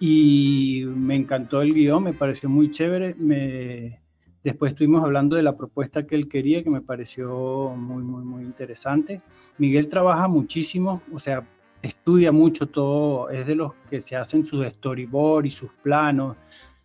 y 0.01 0.85
me 0.87 1.17
encantó 1.17 1.63
el 1.63 1.75
guion, 1.75 2.05
me 2.05 2.13
pareció 2.13 2.49
muy 2.49 2.71
chévere. 2.71 3.15
Me, 3.19 4.01
después 4.45 4.73
estuvimos 4.73 5.03
hablando 5.03 5.37
de 5.37 5.43
la 5.43 5.57
propuesta 5.57 6.07
que 6.07 6.15
él 6.15 6.29
quería, 6.29 6.63
que 6.63 6.71
me 6.71 6.81
pareció 6.81 7.75
muy, 7.77 8.03
muy, 8.03 8.23
muy 8.23 8.45
interesante. 8.45 9.21
Miguel 9.59 9.89
trabaja 9.89 10.29
muchísimo, 10.29 11.03
o 11.13 11.19
sea, 11.19 11.47
estudia 11.83 12.33
mucho 12.33 12.67
todo, 12.67 13.31
es 13.31 13.47
de 13.47 13.55
los 13.55 13.73
que 13.91 14.01
se 14.01 14.17
hacen 14.17 14.45
sus 14.45 14.67
storyboard 14.67 15.47
y 15.47 15.51
sus 15.51 15.71
planos 15.83 16.37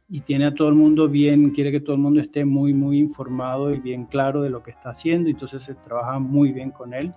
y 0.10 0.22
tiene 0.22 0.46
a 0.46 0.54
todo 0.54 0.70
el 0.70 0.76
mundo 0.76 1.08
bien, 1.08 1.50
quiere 1.52 1.72
que 1.72 1.80
todo 1.80 1.96
el 1.96 2.02
mundo 2.02 2.22
esté 2.22 2.46
muy, 2.46 2.74
muy 2.74 3.00
informado 3.00 3.74
y 3.74 3.80
bien 3.80 4.06
claro 4.06 4.42
de 4.42 4.50
lo 4.50 4.62
que 4.62 4.72
está 4.72 4.90
haciendo, 4.90 5.30
entonces 5.30 5.64
se 5.64 5.74
trabaja 5.76 6.20
muy 6.20 6.52
bien 6.52 6.72
con 6.72 6.94
él. 6.94 7.12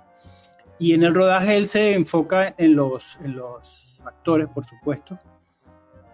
Y 0.79 0.95
en 0.95 1.03
el 1.03 1.15
rodaje 1.15 1.57
él 1.57 1.67
se 1.67 1.95
enfoca 1.95 2.55
en 2.57 2.77
los, 2.77 3.19
en 3.23 3.37
los 3.37 3.99
actores, 4.05 4.49
por 4.49 4.65
supuesto, 4.65 5.19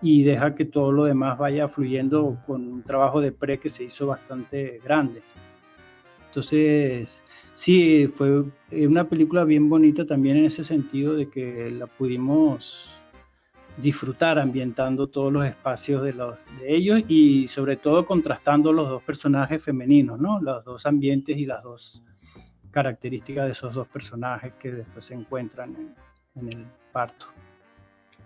y 0.03 0.24
deja 0.24 0.55
que 0.55 0.64
todo 0.64 0.90
lo 0.90 1.05
demás 1.05 1.38
vaya 1.38 1.68
fluyendo 1.68 2.36
con 2.46 2.66
un 2.66 2.82
trabajo 2.82 3.20
de 3.20 3.30
pre 3.30 3.59
que 3.59 3.70
se 3.70 3.84
hizo 3.84 4.09
bastante 4.09 4.80
grande. 4.84 5.22
Entonces, 6.26 7.22
sí, 7.55 8.11
fue 8.14 8.44
una 8.72 9.05
película 9.05 9.44
bien 9.44 9.68
bonita 9.68 10.05
también 10.05 10.38
en 10.38 10.46
ese 10.46 10.64
sentido 10.64 11.14
de 11.14 11.28
que 11.28 11.70
la 11.70 11.86
pudimos 11.86 12.92
disfrutar 13.76 14.38
ambientando 14.38 15.07
todos 15.07 15.32
los 15.32 15.46
espacios 15.46 16.03
de, 16.03 16.12
los, 16.12 16.44
de 16.59 16.74
ellos 16.74 17.03
y 17.09 17.46
sobre 17.46 17.76
todo 17.76 18.05
contrastando 18.05 18.72
los 18.72 18.88
dos 18.88 19.03
personajes 19.03 19.62
femeninos, 19.62 20.20
¿no? 20.20 20.40
Los 20.40 20.64
dos 20.64 20.84
ambientes 20.84 21.36
y 21.36 21.46
las 21.46 21.62
dos 21.62 22.03
características 22.70 23.46
de 23.46 23.53
esos 23.53 23.74
dos 23.74 23.86
personajes 23.88 24.53
que 24.59 24.72
después 24.72 25.05
se 25.05 25.14
encuentran 25.14 25.94
en 26.34 26.48
el 26.48 26.66
parto. 26.92 27.26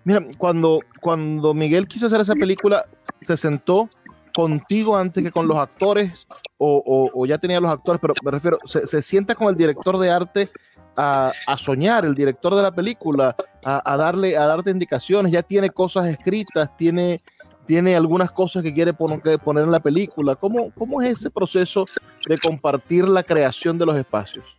Mira, 0.07 0.25
cuando, 0.39 0.79
cuando 1.01 1.53
Miguel 1.53 1.89
quiso 1.89 2.07
hacer 2.07 2.21
esa 2.21 2.37
película, 2.37 2.87
se 3.23 3.37
sentó 3.37 3.89
contigo 4.33 4.97
antes 4.97 5.21
que 5.21 5.33
con 5.33 5.49
los 5.49 5.59
actores, 5.59 6.29
o, 6.59 7.27
ya 7.27 7.39
tenía 7.39 7.59
los 7.59 7.73
actores, 7.73 8.01
pero 8.01 8.15
me 8.23 8.31
refiero, 8.31 8.61
se, 8.67 9.03
sienta 9.03 9.35
con 9.35 9.49
el 9.49 9.57
director 9.57 9.99
de 9.99 10.09
arte 10.09 10.49
a, 10.97 11.33
soñar, 11.59 12.05
el 12.05 12.15
director 12.15 12.55
de 12.55 12.63
la 12.63 12.71
película, 12.71 13.35
a, 13.65 13.97
darle, 13.97 14.37
a 14.37 14.47
darte 14.47 14.71
indicaciones, 14.71 15.33
ya 15.33 15.43
tiene 15.43 15.71
cosas 15.71 16.07
escritas, 16.07 16.71
tiene, 16.77 17.21
tiene 17.67 17.97
algunas 17.97 18.31
cosas 18.31 18.63
que 18.63 18.73
quiere 18.73 18.93
poner, 18.93 19.41
poner 19.41 19.65
en 19.65 19.73
la 19.73 19.81
película. 19.81 20.37
¿Cómo, 20.37 20.71
¿Cómo 20.79 21.03
es 21.03 21.19
ese 21.19 21.31
proceso 21.31 21.85
de 22.29 22.39
compartir 22.39 23.09
la 23.09 23.25
creación 23.25 23.77
de 23.77 23.87
los 23.87 23.99
espacios? 23.99 24.56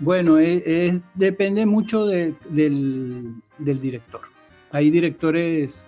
Bueno, 0.00 0.36
depende 1.14 1.66
mucho 1.66 2.06
del, 2.06 2.34
director. 3.58 4.22
Hay 4.72 4.90
directores 4.90 5.84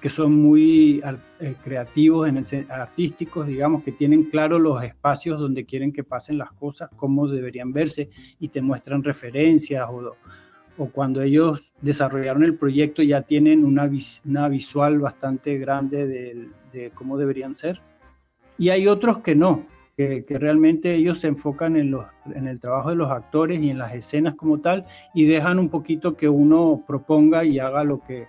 que 0.00 0.08
son 0.08 0.36
muy 0.36 1.02
eh, 1.40 1.54
creativos, 1.64 2.28
en 2.28 2.36
el, 2.36 2.70
artísticos, 2.70 3.48
digamos, 3.48 3.82
que 3.82 3.90
tienen 3.90 4.24
claro 4.24 4.60
los 4.60 4.84
espacios 4.84 5.40
donde 5.40 5.64
quieren 5.64 5.92
que 5.92 6.04
pasen 6.04 6.38
las 6.38 6.52
cosas, 6.52 6.90
cómo 6.94 7.26
deberían 7.26 7.72
verse 7.72 8.10
y 8.38 8.48
te 8.48 8.62
muestran 8.62 9.02
referencias 9.02 9.84
o, 9.90 10.14
o 10.76 10.86
cuando 10.90 11.22
ellos 11.22 11.72
desarrollaron 11.80 12.44
el 12.44 12.56
proyecto 12.56 13.02
ya 13.02 13.22
tienen 13.22 13.64
una, 13.64 13.90
una 14.26 14.48
visual 14.48 15.00
bastante 15.00 15.58
grande 15.58 16.06
de, 16.06 16.48
de 16.72 16.90
cómo 16.90 17.16
deberían 17.16 17.54
ser. 17.54 17.80
Y 18.58 18.68
hay 18.68 18.86
otros 18.86 19.18
que 19.18 19.34
no, 19.34 19.66
que, 19.96 20.24
realmente 20.28 20.94
ellos 20.94 21.20
se 21.20 21.28
enfocan 21.28 21.76
en, 21.76 21.90
los, 21.90 22.06
en 22.34 22.46
el 22.46 22.60
trabajo 22.60 22.90
de 22.90 22.96
los 22.96 23.10
actores 23.10 23.60
y 23.60 23.70
en 23.70 23.78
las 23.78 23.94
escenas 23.94 24.34
como 24.34 24.60
tal 24.60 24.84
y 25.14 25.24
dejan 25.24 25.58
un 25.58 25.68
poquito 25.68 26.16
que 26.16 26.28
uno 26.28 26.84
proponga 26.86 27.44
y 27.44 27.58
haga 27.58 27.84
lo 27.84 28.00
que, 28.00 28.26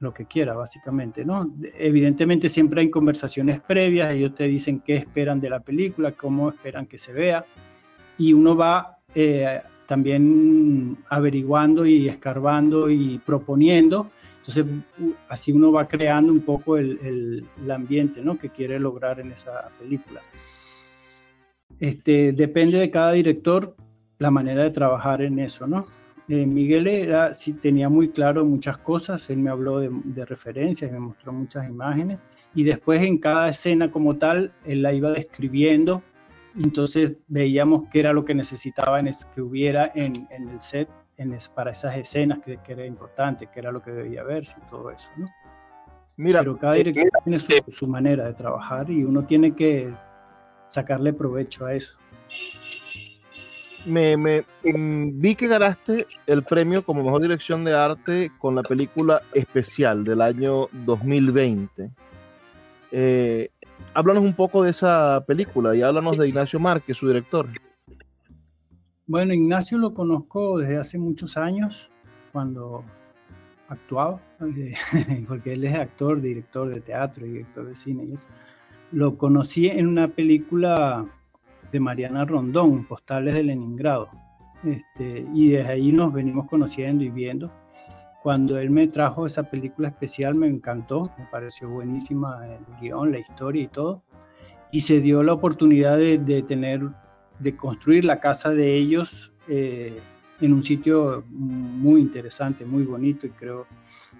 lo 0.00 0.14
que 0.14 0.26
quiera, 0.26 0.54
básicamente, 0.54 1.24
¿no? 1.24 1.52
Evidentemente 1.76 2.48
siempre 2.48 2.82
hay 2.82 2.90
conversaciones 2.90 3.60
previas, 3.60 4.12
ellos 4.12 4.34
te 4.34 4.44
dicen 4.44 4.80
qué 4.80 4.96
esperan 4.96 5.40
de 5.40 5.50
la 5.50 5.60
película, 5.60 6.12
cómo 6.12 6.50
esperan 6.50 6.86
que 6.86 6.98
se 6.98 7.12
vea, 7.12 7.44
y 8.16 8.32
uno 8.32 8.56
va 8.56 8.98
eh, 9.14 9.60
también 9.86 10.98
averiguando 11.08 11.86
y 11.86 12.08
escarbando 12.08 12.90
y 12.90 13.18
proponiendo, 13.18 14.10
entonces 14.48 14.82
así 15.28 15.52
uno 15.52 15.70
va 15.70 15.86
creando 15.86 16.32
un 16.32 16.40
poco 16.40 16.78
el, 16.78 17.46
ambiente, 17.70 18.22
¿no? 18.22 18.38
Que 18.38 18.48
quiere 18.48 18.78
lograr 18.78 19.20
en 19.20 19.30
esa 19.30 19.68
película. 19.78 20.22
Este, 21.78 22.32
depende 22.32 22.78
de 22.78 22.90
cada 22.90 23.12
director 23.12 23.76
la 24.18 24.30
manera 24.30 24.64
de 24.64 24.70
trabajar 24.70 25.20
en 25.20 25.38
eso, 25.38 25.66
¿no? 25.66 25.86
Eh, 26.30 26.46
Miguel 26.46 26.86
era, 26.86 27.34
sí 27.34 27.52
tenía 27.52 27.90
muy 27.90 28.08
claro 28.08 28.44
muchas 28.44 28.78
cosas, 28.78 29.28
él 29.28 29.38
me 29.38 29.50
habló 29.50 29.80
de, 29.80 29.90
de 30.04 30.24
referencias, 30.24 30.90
me 30.90 30.98
mostró 30.98 31.32
muchas 31.32 31.68
imágenes 31.68 32.18
y 32.54 32.64
después 32.64 33.02
en 33.02 33.18
cada 33.18 33.50
escena 33.50 33.90
como 33.90 34.16
tal, 34.16 34.52
él 34.64 34.82
la 34.82 34.92
iba 34.92 35.10
describiendo 35.12 36.02
Entonces 36.58 37.16
veíamos 37.28 37.84
qué 37.90 38.00
era 38.00 38.12
lo 38.12 38.24
que 38.24 38.34
necesitaban 38.34 39.08
que 39.34 39.40
hubiera 39.42 39.92
en, 39.94 40.26
el 40.30 40.60
set 40.60 40.88
en 41.18 41.36
para 41.54 41.72
esas 41.72 41.96
escenas 41.96 42.38
que, 42.38 42.58
era 42.66 42.86
importante, 42.86 43.48
qué 43.52 43.60
era 43.60 43.70
lo 43.70 43.82
que 43.82 43.90
debía 43.90 44.22
verse 44.22 44.56
y 44.64 44.70
todo 44.70 44.90
eso, 44.90 45.08
¿no? 45.16 45.26
Mira, 46.16 46.40
Pero 46.40 46.58
cada 46.58 46.76
eh, 46.76 46.84
director 46.84 47.22
tiene 47.22 47.38
su, 47.38 47.52
su 47.70 47.86
manera 47.86 48.24
de 48.24 48.34
trabajar 48.34 48.90
y 48.90 49.04
uno 49.04 49.24
tiene 49.24 49.54
que 49.54 49.92
sacarle 50.66 51.12
provecho 51.12 51.66
a 51.66 51.74
eso 51.74 51.98
me, 53.88 54.44
mm, 54.64 55.20
vi 55.20 55.34
que 55.34 55.48
ganaste 55.48 56.06
el 56.26 56.42
premio 56.42 56.84
como 56.84 57.02
mejor 57.02 57.22
dirección 57.22 57.64
de 57.64 57.74
arte 57.74 58.30
con 58.38 58.54
la 58.54 58.62
película 58.62 59.22
especial 59.32 60.04
del 60.04 60.20
año 60.20 60.68
2020. 60.72 61.90
Eh, 62.90 63.50
háblanos 63.94 64.24
un 64.24 64.34
poco 64.34 64.62
de 64.62 64.70
esa 64.70 65.24
película 65.26 65.74
y 65.74 65.82
háblanos 65.82 66.18
de 66.18 66.28
Ignacio 66.28 66.58
Márquez, 66.58 66.96
su 66.96 67.08
director. 67.08 67.46
Bueno, 69.08 69.32
Ignacio 69.32 69.78
lo 69.78 69.94
conozco 69.94 70.58
desde 70.58 70.76
hace 70.76 70.98
muchos 70.98 71.36
años, 71.36 71.90
cuando 72.30 72.84
actuaba, 73.68 74.20
eh, 74.54 74.74
porque 75.28 75.54
él 75.54 75.64
es 75.64 75.74
actor, 75.74 76.20
director 76.20 76.68
de 76.68 76.80
teatro 76.82 77.24
director 77.24 77.66
de 77.66 77.74
cine. 77.74 78.04
Y 78.04 78.14
Lo 78.92 79.16
conocí 79.16 79.66
en 79.66 79.86
una 79.86 80.08
película 80.08 81.06
de 81.72 81.80
Mariana 81.80 82.26
Rondón, 82.26 82.84
Postales 82.84 83.34
de 83.34 83.44
Leningrado. 83.44 84.10
Este, 84.62 85.26
y 85.32 85.50
desde 85.50 85.72
ahí 85.72 85.90
nos 85.90 86.12
venimos 86.12 86.46
conociendo 86.46 87.02
y 87.02 87.08
viendo. 87.08 87.50
Cuando 88.22 88.58
él 88.58 88.68
me 88.68 88.88
trajo 88.88 89.26
esa 89.26 89.44
película 89.44 89.88
especial 89.88 90.34
me 90.34 90.48
encantó, 90.48 91.10
me 91.16 91.24
pareció 91.30 91.68
buenísima 91.70 92.46
el 92.46 92.64
guion, 92.78 93.12
la 93.12 93.20
historia 93.20 93.62
y 93.62 93.68
todo. 93.68 94.02
Y 94.70 94.80
se 94.80 95.00
dio 95.00 95.22
la 95.22 95.32
oportunidad 95.32 95.96
de, 95.96 96.44
tener, 96.46 96.82
de 97.38 97.56
construir 97.56 98.04
la 98.04 98.20
casa 98.20 98.50
de 98.50 98.74
ellos 98.74 99.30
eh, 99.48 99.98
en 100.40 100.52
un 100.52 100.62
sitio 100.62 101.24
muy 101.30 102.00
interesante, 102.00 102.64
muy 102.64 102.84
bonito 102.84 103.26
y 103.26 103.30
creo 103.30 103.66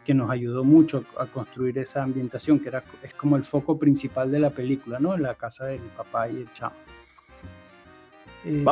que 0.05 0.15
nos 0.15 0.31
ayudó 0.31 0.65
mucho 0.65 1.05
a 1.19 1.27
construir 1.27 1.79
esa 1.79 2.03
ambientación, 2.03 2.59
que 2.59 2.69
era, 2.69 2.83
es 3.03 3.15
como 3.15 3.37
el 3.37 3.45
foco 3.45 3.79
principal 3.79 4.33
de 4.33 4.41
la 4.41 4.51
película, 4.51 4.99
¿no? 4.99 5.17
La 5.17 5.35
casa 5.35 5.67
del 5.67 5.81
papá 5.97 6.29
y 6.29 6.37
el 6.37 6.53
chamo. 6.55 6.77
Eh, 8.45 8.65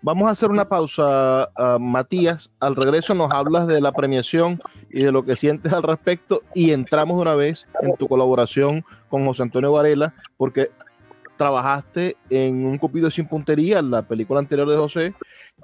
vamos 0.00 0.28
a 0.28 0.30
hacer 0.30 0.50
una 0.50 0.68
pausa, 0.68 1.50
Matías. 1.78 2.50
Al 2.60 2.76
regreso 2.76 3.14
nos 3.14 3.32
hablas 3.32 3.66
de 3.66 3.80
la 3.80 3.92
premiación 3.92 4.60
y 4.90 5.02
de 5.02 5.12
lo 5.12 5.24
que 5.24 5.36
sientes 5.36 5.72
al 5.72 5.82
respecto 5.82 6.42
y 6.54 6.70
entramos 6.70 7.16
de 7.16 7.22
una 7.22 7.34
vez 7.34 7.66
en 7.82 7.94
tu 7.96 8.08
colaboración 8.08 8.84
con 9.08 9.26
José 9.26 9.42
Antonio 9.42 9.72
Varela, 9.72 10.14
porque 10.36 10.70
trabajaste 11.40 12.18
en 12.28 12.66
Un 12.66 12.76
Cupido 12.76 13.10
sin 13.10 13.26
puntería, 13.26 13.80
la 13.80 14.02
película 14.02 14.40
anterior 14.40 14.68
de 14.68 14.76
José, 14.76 15.14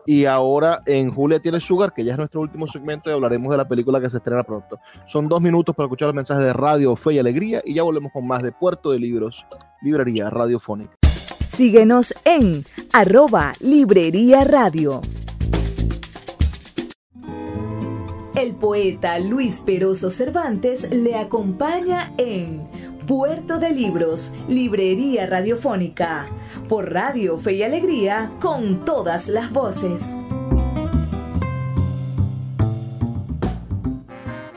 y 0.07 0.24
ahora 0.24 0.81
en 0.87 1.12
Julia 1.12 1.39
tiene 1.39 1.61
Sugar, 1.61 1.93
que 1.93 2.03
ya 2.03 2.12
es 2.12 2.18
nuestro 2.18 2.41
último 2.41 2.66
segmento 2.66 3.11
y 3.11 3.12
hablaremos 3.12 3.51
de 3.51 3.59
la 3.59 3.68
película 3.68 4.01
que 4.01 4.09
se 4.09 4.16
estrena 4.16 4.43
pronto. 4.43 4.79
Son 5.07 5.29
dos 5.29 5.43
minutos 5.43 5.77
para 5.77 5.85
escuchar 5.85 6.07
los 6.07 6.14
mensajes 6.14 6.45
de 6.45 6.55
Radio, 6.55 6.97
Fe 6.97 7.12
y 7.12 7.18
Alegría 7.18 7.61
y 7.62 7.74
ya 7.74 7.83
volvemos 7.83 8.11
con 8.11 8.27
más 8.27 8.43
de 8.43 8.53
Puerto 8.53 8.91
de 8.91 8.99
Libros, 8.99 9.45
Librería 9.83 10.31
Radiofónica. 10.31 10.95
Síguenos 11.49 12.14
en 12.24 12.64
arroba 12.95 13.53
Librería 13.61 14.45
Radio. 14.45 15.03
El 18.35 18.55
poeta 18.55 19.18
Luis 19.18 19.62
Peroso 19.66 20.09
Cervantes 20.09 20.91
le 20.91 21.16
acompaña 21.16 22.14
en 22.16 22.95
Puerto 23.07 23.61
de 23.61 23.70
Libros, 23.70 24.34
Librería 24.48 25.28
Radiofónica, 25.28 26.26
por 26.68 26.92
Radio 26.92 27.38
Fe 27.38 27.52
y 27.52 27.62
Alegría, 27.62 28.32
con 28.40 28.84
todas 28.84 29.28
las 29.28 29.52
voces. 29.52 30.16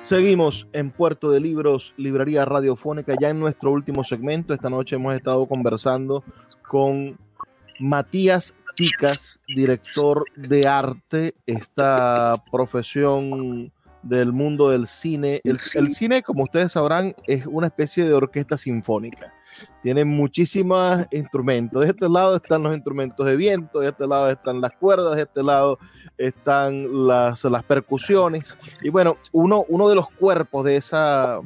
Seguimos 0.01 0.67
en 0.73 0.89
Puerto 0.89 1.29
de 1.29 1.39
Libros, 1.39 1.93
Librería 1.95 2.43
Radiofónica, 2.43 3.13
ya 3.21 3.29
en 3.29 3.39
nuestro 3.39 3.69
último 3.71 4.03
segmento. 4.03 4.55
Esta 4.55 4.71
noche 4.71 4.95
hemos 4.95 5.13
estado 5.13 5.45
conversando 5.45 6.23
con 6.67 7.19
Matías 7.79 8.55
Ticas, 8.75 9.39
director 9.47 10.25
de 10.35 10.65
arte, 10.65 11.35
esta 11.45 12.41
profesión 12.51 13.71
del 14.03 14.31
mundo 14.31 14.69
del 14.69 14.87
cine. 14.87 15.41
El, 15.43 15.59
cine, 15.59 16.23
como 16.23 16.43
ustedes 16.43 16.71
sabrán, 16.71 17.15
es 17.27 17.45
una 17.45 17.67
especie 17.67 18.05
de 18.05 18.13
orquesta 18.13 18.57
sinfónica. 18.57 19.33
Tiene 19.83 20.05
muchísimos 20.05 21.05
instrumentos. 21.11 21.81
De 21.81 21.89
este 21.89 22.07
lado 22.07 22.37
están 22.37 22.63
los 22.63 22.73
instrumentos 22.73 23.25
de 23.25 23.35
viento, 23.35 23.79
de 23.79 23.89
este 23.89 24.07
lado 24.07 24.29
están 24.29 24.61
las 24.61 24.73
cuerdas, 24.73 25.15
de 25.15 25.23
este 25.23 25.43
lado 25.43 25.79
están 26.17 27.07
las, 27.07 27.43
las 27.43 27.63
percusiones. 27.63 28.57
Y 28.81 28.89
bueno, 28.89 29.17
uno, 29.31 29.65
uno 29.67 29.89
de 29.89 29.95
los 29.95 30.09
cuerpos 30.11 30.63
de 30.63 30.77
esa, 30.77 31.39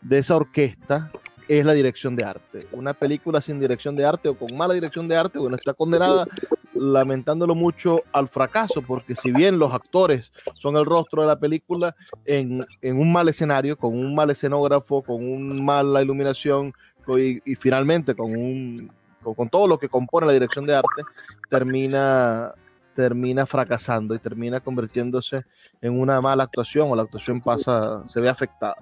de 0.00 0.18
esa 0.18 0.36
orquesta 0.36 1.10
es 1.48 1.64
la 1.64 1.72
dirección 1.74 2.16
de 2.16 2.24
arte. 2.24 2.66
Una 2.72 2.94
película 2.94 3.40
sin 3.42 3.60
dirección 3.60 3.96
de 3.96 4.06
arte 4.06 4.28
o 4.28 4.38
con 4.38 4.56
mala 4.56 4.74
dirección 4.74 5.08
de 5.08 5.16
arte, 5.16 5.38
bueno, 5.38 5.56
está 5.56 5.74
condenada, 5.74 6.26
lamentándolo 6.74 7.54
mucho, 7.54 8.02
al 8.12 8.28
fracaso, 8.28 8.82
porque 8.82 9.14
si 9.14 9.32
bien 9.32 9.58
los 9.58 9.72
actores 9.72 10.32
son 10.54 10.76
el 10.76 10.84
rostro 10.84 11.22
de 11.22 11.28
la 11.28 11.38
película, 11.38 11.94
en, 12.24 12.64
un 12.82 13.12
mal 13.12 13.28
escenario, 13.28 13.76
con 13.76 13.94
un 13.94 14.14
mal 14.14 14.30
escenógrafo, 14.30 15.02
con 15.02 15.24
una 15.24 15.62
mala 15.62 16.02
iluminación 16.02 16.72
y, 17.16 17.54
finalmente 17.56 18.14
con, 18.14 18.36
un, 18.36 18.92
con, 19.22 19.48
todo 19.48 19.66
lo 19.66 19.78
que 19.78 19.88
compone 19.88 20.26
la 20.26 20.32
dirección 20.32 20.66
de 20.66 20.76
arte, 20.76 21.02
termina 21.50 22.54
termina 22.94 23.46
fracasando 23.46 24.14
y 24.14 24.18
termina 24.18 24.60
convirtiéndose 24.60 25.44
en 25.80 25.98
una 25.98 26.20
mala 26.20 26.44
actuación 26.44 26.90
o 26.90 26.96
la 26.96 27.02
actuación 27.02 27.40
pasa, 27.40 28.06
se 28.06 28.20
ve 28.20 28.28
afectada. 28.28 28.76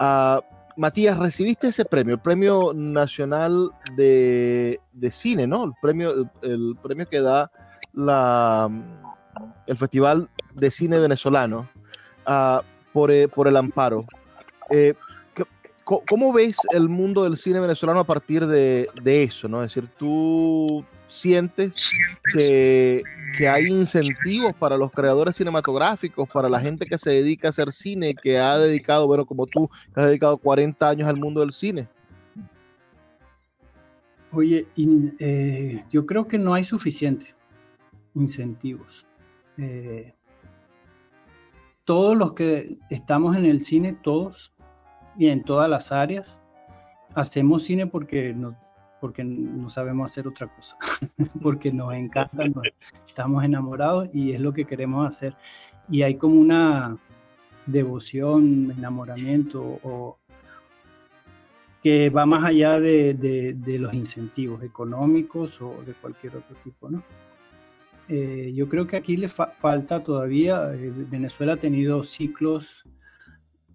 Uh, 0.00 0.42
Matías, 0.78 1.18
recibiste 1.18 1.66
ese 1.68 1.84
premio, 1.84 2.14
el 2.14 2.20
Premio 2.20 2.72
Nacional 2.72 3.72
de, 3.96 4.80
Cine, 5.10 5.44
¿no? 5.44 5.64
El 5.64 5.72
premio, 5.82 6.30
el, 6.40 6.76
premio 6.80 7.08
que 7.08 7.20
da 7.20 7.50
la, 7.92 8.70
el 9.66 9.76
Festival 9.76 10.28
de 10.54 10.70
Cine 10.70 11.00
Venezolano 11.00 11.68
uh, 12.28 12.62
por, 12.92 13.10
eh, 13.10 13.26
por, 13.26 13.48
el 13.48 13.56
amparo. 13.56 14.04
Eh, 14.70 14.94
¿Cómo 15.82 16.32
ves 16.32 16.56
el 16.70 16.88
mundo 16.88 17.24
del 17.24 17.38
cine 17.38 17.60
venezolano 17.60 18.00
a 18.00 18.04
partir 18.04 18.46
de, 18.46 18.88
de 19.02 19.22
eso? 19.24 19.48
¿no? 19.48 19.62
Es 19.62 19.74
decir, 19.74 19.88
tú 19.98 20.84
sientes 21.08 21.90
que, 22.32 23.02
hay 23.48 23.66
incentivos 23.66 24.54
para 24.58 24.76
los 24.76 24.90
creadores 24.92 25.36
cinematográficos, 25.36 26.28
para 26.28 26.48
la 26.48 26.60
gente 26.60 26.86
que 26.86 26.98
se 26.98 27.10
dedica 27.10 27.48
a 27.48 27.50
hacer 27.50 27.72
cine, 27.72 28.14
que 28.14 28.38
ha 28.38 28.58
dedicado, 28.58 29.06
bueno, 29.06 29.26
como 29.26 29.46
tú, 29.46 29.68
que 29.94 30.00
has 30.00 30.06
dedicado 30.06 30.38
40 30.38 30.88
años 30.88 31.08
al 31.08 31.16
mundo 31.16 31.40
del 31.40 31.52
cine? 31.52 31.88
Oye, 34.32 34.66
eh, 34.76 35.84
yo 35.90 36.04
creo 36.06 36.28
que 36.28 36.38
no 36.38 36.54
hay 36.54 36.64
suficientes 36.64 37.34
incentivos. 38.14 39.06
Eh, 39.56 40.14
todos 41.84 42.16
los 42.16 42.34
que 42.34 42.76
estamos 42.90 43.36
en 43.36 43.46
el 43.46 43.62
cine, 43.62 43.96
todos 44.02 44.52
y 45.18 45.28
en 45.28 45.42
todas 45.42 45.68
las 45.70 45.90
áreas, 45.92 46.40
hacemos 47.14 47.64
cine 47.64 47.86
porque 47.86 48.34
nos 48.34 48.54
porque 49.00 49.24
no 49.24 49.70
sabemos 49.70 50.10
hacer 50.10 50.26
otra 50.26 50.46
cosa, 50.48 50.76
porque 51.42 51.72
nos 51.72 51.92
encanta, 51.94 52.44
estamos 53.06 53.44
enamorados 53.44 54.08
y 54.12 54.32
es 54.32 54.40
lo 54.40 54.52
que 54.52 54.64
queremos 54.64 55.06
hacer. 55.06 55.34
Y 55.88 56.02
hay 56.02 56.16
como 56.16 56.40
una 56.40 56.96
devoción, 57.66 58.72
enamoramiento 58.76 59.78
o 59.82 60.18
que 61.82 62.10
va 62.10 62.26
más 62.26 62.44
allá 62.44 62.80
de, 62.80 63.56
los 63.78 63.94
incentivos 63.94 64.62
económicos 64.62 65.60
o 65.62 65.82
de 65.86 65.92
cualquier 65.94 66.36
otro 66.36 66.56
tipo, 66.64 66.90
¿no? 66.90 67.02
Eh, 68.08 68.52
yo 68.54 68.68
creo 68.68 68.86
que 68.86 68.96
aquí 68.96 69.16
le 69.16 69.28
falta 69.28 70.02
todavía, 70.02 70.74
eh, 70.74 70.90
Venezuela 71.10 71.52
ha 71.52 71.56
tenido 71.56 72.02
ciclos 72.04 72.84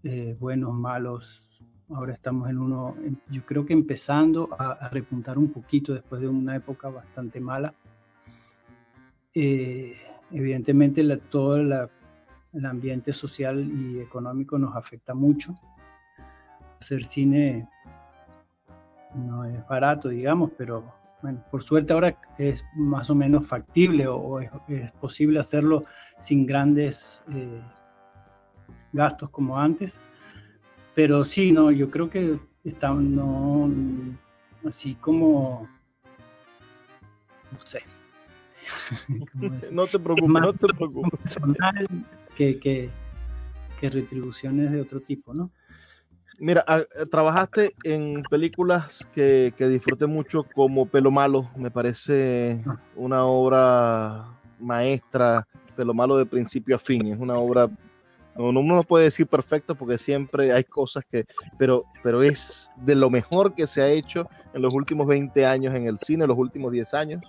eh, 0.04 0.36
buenos, 0.40 0.74
malos, 0.74 1.43
Ahora 1.90 2.14
estamos 2.14 2.50
en 2.50 2.58
uno, 2.58 2.96
yo 3.30 3.46
creo 3.46 3.66
que 3.66 3.74
empezando 3.74 4.50
a, 4.58 4.90
repuntar 4.90 5.38
un 5.38 5.52
poquito 5.52 5.94
después 5.94 6.22
de 6.22 6.28
una 6.28 6.56
época 6.56 6.90
bastante 6.90 7.40
mala. 7.40 7.74
Eh, 9.34 9.98
evidentemente 10.32 11.04
todo 11.18 11.58
el 11.58 12.66
ambiente 12.66 13.14
social 13.14 13.60
y 13.60 14.00
económico 14.00 14.58
nos 14.58 14.76
afecta 14.76 15.14
mucho. 15.14 15.56
Hacer 16.80 17.04
cine 17.04 17.68
no 19.16 19.46
es 19.46 19.66
barato, 19.68 20.10
digamos, 20.10 20.52
pero 20.58 20.84
bueno, 21.22 21.44
por 21.52 21.64
suerte 21.64 21.94
ahora 21.94 22.18
es 22.38 22.66
más 22.76 23.10
o 23.10 23.16
menos 23.16 23.48
factible 23.48 24.08
o, 24.08 24.40
es, 24.40 24.92
posible 24.94 25.40
hacerlo 25.40 25.84
sin 26.20 26.46
grandes 26.46 27.24
eh, 27.34 27.62
gastos 28.92 29.30
como 29.30 29.58
antes. 29.60 29.98
Pero 30.96 31.26
sí, 31.26 31.52
no, 31.52 31.72
yo 31.72 31.89
creo 31.89 32.10
que 32.10 32.39
está, 32.64 32.91
no, 32.91 33.70
así 34.66 34.96
como 34.96 35.68
sé. 37.64 37.84
no 39.72 39.88
te 39.88 40.00
preocupes, 40.00 40.30
no 40.30 40.54
te 40.54 40.68
preocupes. 40.74 41.20
Personal 41.20 41.88
que, 42.36 42.60
que, 42.60 42.89
que 43.80 43.89
retribuciones 43.89 44.72
de 44.72 44.82
otro 44.82 45.02
tipo, 45.02 45.34
¿no? 45.34 45.52
Mira, 46.39 46.64
ah, 46.68 46.80
eh, 46.80 47.06
trabajaste 47.06 47.74
en 47.84 48.24
películas 48.24 49.06
que, 49.14 49.54
que, 49.56 49.68
disfruté 49.68 50.08
mucho 50.08 50.44
como 50.44 50.88
Pelo 50.88 51.12
Malo, 51.12 51.50
me 51.56 51.70
parece 51.70 52.64
ah. 52.68 52.80
una 52.96 53.24
obra 53.26 54.26
maestra, 54.60 55.48
Pelo 55.76 55.94
Malo 55.94 56.18
de 56.18 56.26
principio 56.26 56.76
a 56.76 56.80
fin, 56.80 57.06
es 57.08 57.20
una 57.20 57.36
obra, 57.36 57.68
no, 57.68 57.78
uno 58.36 58.62
no 58.62 58.84
puede 58.84 59.06
decir 59.06 59.28
perfecta 59.28 59.74
porque 59.76 59.98
siempre 59.98 60.52
hay 60.54 60.64
cosas 60.64 61.04
que, 61.10 61.26
pero, 61.58 61.86
pero 62.04 62.24
es 62.24 62.70
de 62.78 62.96
lo 62.96 63.10
mejor 63.10 63.54
que 63.54 63.68
se 63.68 63.82
ha 63.82 63.88
hecho 63.90 64.28
en 64.54 64.62
los 64.62 64.74
últimos 64.74 65.08
20 65.08 65.46
años 65.46 65.76
en 65.76 65.88
el 65.88 66.00
cine, 66.00 66.24
en 66.24 66.30
los 66.30 66.38
últimos 66.38 66.72
10 66.72 66.94
años, 66.94 67.22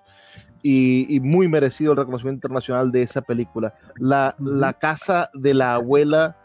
y, 0.63 1.21
muy 1.21 1.47
merecido 1.47 1.93
el 1.93 1.99
reconocimiento 1.99 2.47
internacional 2.47 2.91
de 2.91 3.03
esa 3.03 3.21
película. 3.21 3.75
La, 3.97 4.35
la 4.39 4.73
casa 4.73 5.29
de 5.35 5.53
la 5.53 5.75
abuela 5.75 6.37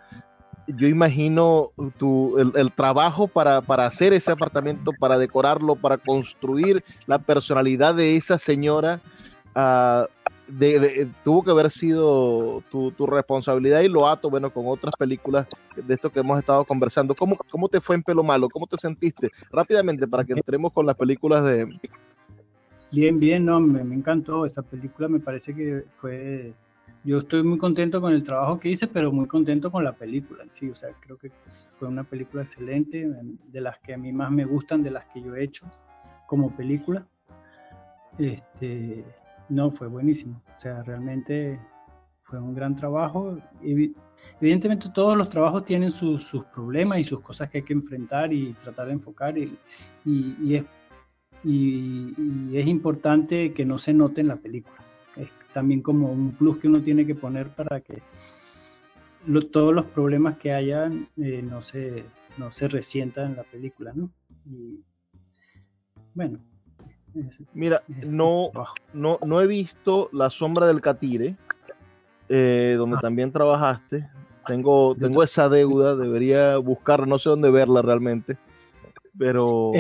yo 0.75 0.87
imagino 0.87 1.71
tu, 1.97 2.37
el, 2.37 2.71
trabajo 2.73 3.27
para, 3.27 3.63
hacer 3.85 4.13
ese 4.13 4.31
apartamento, 4.31 4.91
para 4.99 5.17
decorarlo, 5.17 5.75
para 5.75 5.97
construir 5.97 6.83
la 7.07 7.19
personalidad 7.19 7.95
de 7.95 8.15
esa 8.15 8.37
señora, 8.37 9.01
uh, 9.55 10.05
tuvo 11.23 11.43
que 11.43 11.51
haber 11.51 11.69
sido 11.71 12.63
tu, 12.69 13.05
responsabilidad 13.05 13.81
y 13.81 13.87
lo 13.87 14.07
ato, 14.07 14.29
bueno, 14.29 14.51
con 14.51 14.67
otras 14.67 14.95
películas 14.97 15.47
de 15.75 15.93
esto 15.93 16.09
que 16.09 16.19
hemos 16.19 16.39
estado 16.39 16.65
conversando. 16.65 17.15
¿Cómo, 17.15 17.37
¿Cómo 17.49 17.69
te 17.69 17.81
fue 17.81 17.95
en 17.95 18.03
Pelo 18.03 18.23
Malo? 18.23 18.49
¿Cómo 18.49 18.67
te 18.67 18.77
sentiste? 18.77 19.29
Rápidamente, 19.51 20.07
para 20.07 20.23
que 20.23 20.33
entremos 20.33 20.73
con 20.73 20.85
las 20.85 20.95
películas 20.95 21.45
de... 21.45 21.67
Bien, 22.91 23.19
bien, 23.19 23.45
no, 23.45 23.59
me, 23.59 23.83
me 23.83 23.95
encantó 23.95 24.45
esa 24.45 24.63
película, 24.63 25.07
me 25.07 25.19
parece 25.19 25.53
que 25.53 25.83
fue 25.95 26.53
yo 27.03 27.19
estoy 27.19 27.43
muy 27.43 27.57
contento 27.57 28.01
con 28.01 28.13
el 28.13 28.23
trabajo 28.23 28.59
que 28.59 28.69
hice, 28.69 28.85
pero 28.87 29.11
muy 29.11 29.25
contento 29.25 29.71
con 29.71 29.83
la 29.83 29.93
película 29.93 30.43
en 30.43 30.51
sí. 30.51 30.69
O 30.69 30.75
sea, 30.75 30.89
creo 30.99 31.17
que 31.17 31.31
fue 31.77 31.87
una 31.87 32.03
película 32.03 32.41
excelente, 32.43 33.09
de 33.47 33.61
las 33.61 33.79
que 33.79 33.93
a 33.93 33.97
mí 33.97 34.11
más 34.11 34.31
me 34.31 34.45
gustan, 34.45 34.83
de 34.83 34.91
las 34.91 35.05
que 35.05 35.21
yo 35.21 35.35
he 35.35 35.43
hecho 35.43 35.65
como 36.27 36.55
película. 36.55 37.07
Este, 38.17 39.05
no, 39.49 39.71
fue 39.71 39.87
buenísimo. 39.87 40.41
O 40.57 40.59
sea, 40.59 40.83
realmente 40.83 41.59
fue 42.23 42.39
un 42.39 42.53
gran 42.53 42.75
trabajo. 42.75 43.37
Evidentemente 44.41 44.89
todos 44.93 45.17
los 45.17 45.29
trabajos 45.29 45.65
tienen 45.65 45.91
sus, 45.91 46.25
problemas 46.53 46.99
y 46.99 47.03
sus 47.03 47.21
cosas 47.21 47.49
que 47.49 47.59
hay 47.59 47.63
que 47.63 47.73
enfrentar 47.73 48.31
y 48.31 48.53
tratar 48.53 48.87
de 48.87 48.93
enfocar 48.93 49.37
y, 49.37 49.57
y, 50.05 50.55
es, 50.55 50.63
y 51.43 52.55
es 52.55 52.67
importante 52.67 53.53
que 53.53 53.65
no 53.65 53.77
se 53.77 53.93
note 53.93 54.21
en 54.21 54.27
la 54.27 54.35
película 54.35 54.79
también 55.53 55.81
como 55.81 56.11
un 56.11 56.31
plus 56.31 56.57
que 56.57 56.67
uno 56.67 56.81
tiene 56.81 57.05
que 57.05 57.15
poner 57.15 57.49
para 57.49 57.81
que 57.81 58.01
todos 59.51 59.73
los 59.73 59.85
problemas 59.85 60.37
que 60.37 60.53
hayan 60.53 61.07
eh, 61.17 61.41
no, 61.41 61.61
se, 61.61 62.05
no 62.37 62.51
se 62.51 62.67
resientan 62.67 63.31
en 63.31 63.37
la 63.37 63.43
película, 63.43 63.91
¿no? 63.93 64.09
Y 64.45 64.79
bueno. 66.13 66.39
Mira, 67.53 67.81
no, 67.87 68.51
no, 68.93 69.19
no 69.25 69.41
he 69.41 69.47
visto 69.47 70.09
La 70.13 70.29
Sombra 70.29 70.67
del 70.67 70.81
Catire, 70.81 71.35
eh, 72.27 72.75
donde 72.77 72.97
ah. 72.97 73.01
también 73.01 73.31
trabajaste. 73.31 74.07
Tengo, 74.45 74.95
tengo 74.95 75.23
esa 75.23 75.47
deuda, 75.47 75.95
debería 75.95 76.57
buscarla, 76.57 77.05
no 77.05 77.19
sé 77.19 77.29
dónde 77.29 77.51
verla 77.51 77.83
realmente, 77.83 78.37
pero... 79.15 79.71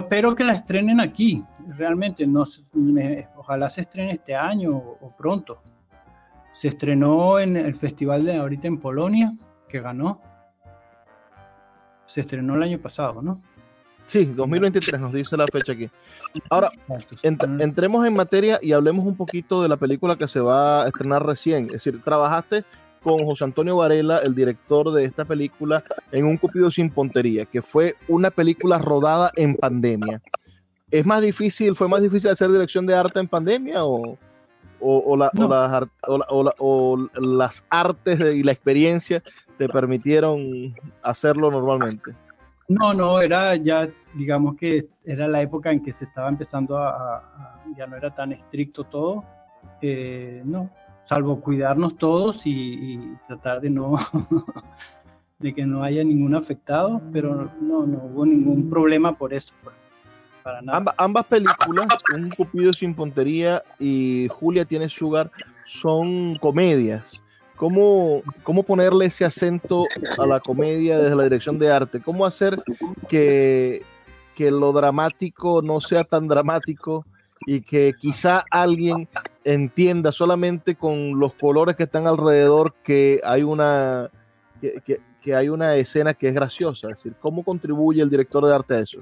espero 0.00 0.34
que 0.34 0.44
la 0.44 0.54
estrenen 0.54 0.98
aquí, 0.98 1.44
realmente, 1.76 2.26
no, 2.26 2.44
ojalá 3.36 3.68
se 3.68 3.82
estrene 3.82 4.12
este 4.12 4.34
año 4.34 4.76
o, 4.76 5.14
pronto. 5.16 5.62
Se 6.54 6.68
estrenó 6.68 7.38
en 7.38 7.56
el 7.56 7.76
festival 7.76 8.24
de 8.24 8.36
ahorita 8.36 8.66
en 8.66 8.78
Polonia, 8.78 9.36
que 9.68 9.80
ganó. 9.80 10.22
Se 12.06 12.22
estrenó 12.22 12.54
el 12.54 12.62
año 12.62 12.78
pasado, 12.78 13.20
¿no? 13.20 13.42
Sí, 14.06 14.24
2023 14.24 15.00
nos 15.00 15.12
dice 15.12 15.36
la 15.36 15.46
fecha 15.46 15.72
aquí. 15.72 15.90
Ahora, 16.48 16.70
entremos 17.22 18.06
en 18.06 18.14
materia 18.14 18.58
y 18.62 18.72
hablemos 18.72 19.04
un 19.04 19.16
poquito 19.16 19.62
de 19.62 19.68
la 19.68 19.76
película 19.76 20.16
que 20.16 20.28
se 20.28 20.40
va 20.40 20.84
a 20.84 20.86
estrenar 20.86 21.26
recién. 21.26 21.66
Es 21.66 21.84
decir, 21.84 22.00
trabajaste 22.02 22.64
con 23.02 23.24
José 23.24 23.44
Antonio 23.44 23.76
Varela, 23.76 24.18
el 24.18 24.34
director 24.34 24.92
de 24.92 25.04
esta 25.04 25.24
película, 25.24 25.82
en 26.12 26.24
Un 26.24 26.36
Cupido 26.36 26.70
sin 26.70 26.90
Pontería, 26.90 27.46
que 27.46 27.62
fue 27.62 27.94
una 28.08 28.30
película 28.30 28.78
rodada 28.78 29.30
en 29.36 29.56
pandemia. 29.56 30.20
¿Es 30.90 31.04
más 31.04 31.22
difícil, 31.22 31.74
fue 31.74 31.88
más 31.88 32.02
difícil 32.02 32.30
hacer 32.30 32.50
dirección 32.50 32.86
de 32.86 32.94
arte 32.94 33.20
en 33.20 33.28
pandemia 33.28 33.84
o, 33.84 34.18
o, 34.80 35.16
las, 35.16 35.30
artes 37.70 38.34
y 38.34 38.42
la 38.42 38.52
experiencia 38.52 39.22
te 39.58 39.68
permitieron 39.68 40.74
hacerlo 41.02 41.50
normalmente? 41.50 42.14
No, 42.68 42.92
no, 42.92 43.20
era 43.20 43.54
ya, 43.56 43.88
digamos 44.14 44.56
que 44.56 44.88
era 45.04 45.28
la 45.28 45.40
época 45.40 45.70
en 45.70 45.82
que 45.82 45.92
se 45.92 46.04
estaba 46.04 46.28
empezando 46.28 46.78
a, 46.78 47.60
ya 47.76 47.86
no 47.86 47.96
era 47.96 48.12
tan 48.12 48.32
estricto 48.32 48.84
todo, 48.84 49.24
eh, 49.80 50.42
no, 50.44 50.70
salvo 51.04 51.40
cuidarnos 51.40 51.96
todos 51.96 52.42
y, 52.44 53.16
tratar 53.28 53.60
de 53.60 53.70
no, 53.70 53.98
de 55.38 55.54
que 55.54 55.64
no 55.64 55.84
haya 55.84 56.02
ningún 56.02 56.34
afectado, 56.34 57.00
pero 57.12 57.50
no, 57.60 57.86
no 57.86 57.98
hubo 57.98 58.26
ningún 58.26 58.68
problema 58.68 59.16
por 59.16 59.32
eso. 59.32 59.54
Pues 59.62 59.76
ambas 60.96 61.26
películas, 61.26 61.88
Un 62.14 62.30
Cupido 62.30 62.72
sin 62.72 62.94
Pontería 62.94 63.62
y 63.78 64.28
Julia 64.28 64.64
tiene 64.64 64.88
Sugar, 64.88 65.30
son 65.66 66.36
comedias. 66.36 67.22
¿Cómo, 67.56 68.22
¿Cómo 68.42 68.62
ponerle 68.62 69.06
ese 69.06 69.24
acento 69.24 69.86
a 70.18 70.26
la 70.26 70.40
comedia 70.40 70.98
desde 70.98 71.16
la 71.16 71.24
dirección 71.24 71.58
de 71.58 71.70
arte? 71.70 72.00
¿Cómo 72.00 72.26
hacer 72.26 72.62
que, 73.08 73.82
que 74.34 74.50
lo 74.50 74.72
dramático 74.72 75.62
no 75.62 75.80
sea 75.80 76.04
tan 76.04 76.28
dramático 76.28 77.04
y 77.46 77.62
que 77.62 77.94
quizá 77.98 78.44
alguien 78.50 79.08
entienda 79.44 80.12
solamente 80.12 80.74
con 80.74 81.18
los 81.18 81.32
colores 81.34 81.76
que 81.76 81.84
están 81.84 82.06
alrededor 82.06 82.74
que 82.82 83.20
hay 83.24 83.42
una 83.42 84.10
que, 84.60 85.00
que 85.20 85.34
hay 85.34 85.48
una 85.48 85.74
escena 85.74 86.14
que 86.14 86.28
es 86.28 86.34
graciosa? 86.34 86.88
Es 86.90 86.98
decir, 86.98 87.14
¿cómo 87.20 87.42
contribuye 87.42 88.00
el 88.00 88.10
director 88.10 88.46
de 88.46 88.54
arte 88.54 88.74
a 88.74 88.80
eso? 88.80 89.00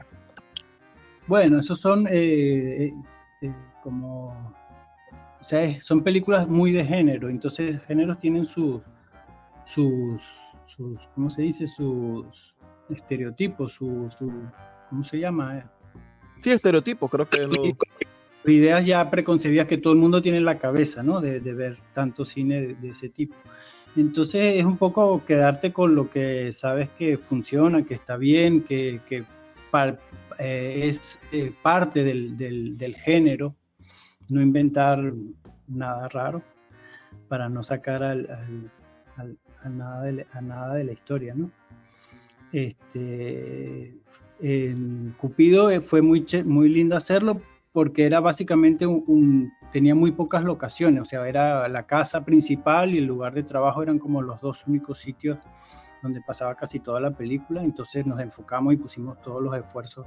Bueno, 1.26 1.58
esos 1.58 1.80
son 1.80 2.06
eh, 2.06 2.86
eh, 2.86 2.94
eh, 3.42 3.54
como, 3.82 4.54
o 5.44 5.46
sea, 5.46 5.78
son 5.78 6.02
películas 6.02 6.48
muy 6.48 6.72
de 6.72 6.82
género, 6.86 7.28
entonces 7.28 7.78
géneros 7.86 8.18
tienen 8.18 8.46
sus, 8.46 8.80
sus, 9.66 10.22
sus 10.64 10.98
¿cómo 11.14 11.28
se 11.28 11.42
dice? 11.42 11.66
Sus 11.68 12.54
estereotipos, 12.88 13.72
sus, 13.72 14.14
su, 14.14 14.32
¿cómo 14.88 15.04
se 15.04 15.18
llama? 15.18 15.70
Sí, 16.42 16.50
estereotipos, 16.50 17.10
creo 17.10 17.28
que 17.28 17.46
lo... 17.46 17.62
Ideas 18.50 18.86
ya 18.86 19.10
preconcebidas 19.10 19.66
que 19.66 19.76
todo 19.76 19.92
el 19.92 19.98
mundo 19.98 20.22
tiene 20.22 20.38
en 20.38 20.46
la 20.46 20.58
cabeza, 20.58 21.02
¿no? 21.02 21.20
De, 21.20 21.40
ver 21.40 21.76
tanto 21.92 22.24
cine 22.24 22.74
de, 22.80 22.88
ese 22.88 23.10
tipo. 23.10 23.34
Entonces 23.96 24.56
es 24.56 24.64
un 24.64 24.78
poco 24.78 25.26
quedarte 25.26 25.74
con 25.74 25.94
lo 25.94 26.08
que 26.08 26.54
sabes 26.54 26.88
que 26.98 27.18
funciona, 27.18 27.84
que 27.84 27.92
está 27.92 28.16
bien, 28.16 28.62
que, 28.62 29.00
que 29.06 29.24
eh, 30.38 30.80
es 30.84 31.18
eh, 31.32 31.52
parte 31.62 32.02
del, 32.02 32.96
género, 32.96 33.54
no 34.28 34.40
inventar 34.40 35.12
nada 35.68 36.08
raro 36.08 36.42
para 37.28 37.48
no 37.48 37.62
sacar 37.62 38.02
a, 38.02 38.14
nada 39.68 40.02
de, 40.02 40.26
nada 40.42 40.74
de 40.74 40.84
la 40.84 40.92
historia, 40.92 41.34
¿no? 41.34 41.50
Este, 42.52 43.94
Cupido 45.16 45.70
eh, 45.70 45.80
fue 45.80 46.02
muy, 46.02 46.24
muy 46.44 46.68
lindo 46.68 46.96
hacerlo 46.96 47.40
porque 47.72 48.06
era 48.06 48.20
básicamente 48.20 48.86
un, 48.86 49.52
tenía 49.72 49.96
muy 49.96 50.12
pocas 50.12 50.44
locaciones, 50.44 51.02
o 51.02 51.04
sea, 51.04 51.26
era 51.28 51.66
la 51.68 51.86
casa 51.86 52.24
principal 52.24 52.94
y 52.94 52.98
el 52.98 53.06
lugar 53.06 53.34
de 53.34 53.42
trabajo 53.42 53.82
eran 53.82 53.98
como 53.98 54.22
los 54.22 54.40
dos 54.40 54.64
únicos 54.68 55.00
sitios 55.00 55.38
donde 56.00 56.20
pasaba 56.20 56.54
casi 56.54 56.78
toda 56.78 57.00
la 57.00 57.10
película, 57.10 57.64
entonces 57.64 58.06
nos 58.06 58.20
enfocamos 58.20 58.74
y 58.74 58.76
pusimos 58.76 59.20
todos 59.22 59.42
los 59.42 59.56
esfuerzos 59.56 60.06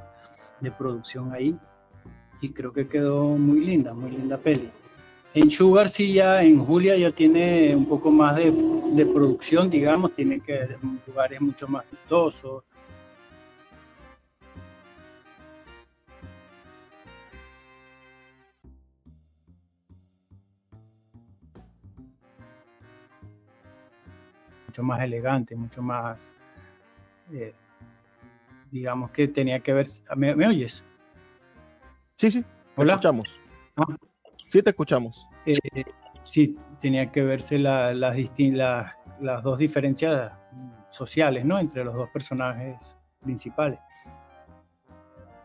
de 0.61 0.71
producción 0.71 1.33
ahí 1.33 1.59
y 2.41 2.49
creo 2.49 2.71
que 2.71 2.87
quedó 2.87 3.25
muy 3.25 3.61
linda, 3.61 3.93
muy 3.93 4.11
linda 4.11 4.37
peli. 4.37 4.69
En 5.33 5.51
Sugar 5.51 5.89
sí 5.89 6.13
ya, 6.13 6.41
en 6.41 6.63
Julia 6.65 6.97
ya 6.97 7.11
tiene 7.11 7.75
un 7.75 7.85
poco 7.85 8.09
más 8.09 8.35
de, 8.35 8.51
de 8.93 9.05
producción, 9.05 9.69
digamos, 9.69 10.13
tiene 10.15 10.39
que 10.39 10.67
lugares 11.05 11.41
mucho 11.41 11.67
más 11.67 11.83
vistosos, 11.91 12.63
más 24.83 25.01
elegante, 25.01 25.55
mucho 25.55 25.81
más, 25.81 26.29
eh, 27.31 27.53
digamos 28.71 29.11
que 29.11 29.27
tenía 29.27 29.59
que 29.59 29.73
ver... 29.73 29.87
¿Me, 30.15 30.47
oyes? 30.47 30.83
Sí, 32.17 32.31
sí, 32.31 32.43
Hola. 32.75 32.93
escuchamos. 32.93 33.25
Ah. 33.75 33.85
Sí, 34.49 34.63
te 34.63 34.71
escuchamos. 34.71 35.27
Eh, 35.45 35.53
sí, 36.23 36.57
tenía 36.81 37.11
que 37.11 37.21
verse 37.21 37.59
las, 37.59 37.95
las 37.95 39.43
dos 39.43 39.59
diferencias 39.59 40.31
sociales, 40.89 41.45
¿no? 41.45 41.59
Entre 41.59 41.83
los 41.83 41.93
dos 41.93 42.09
personajes 42.09 42.95
principales. 43.21 43.79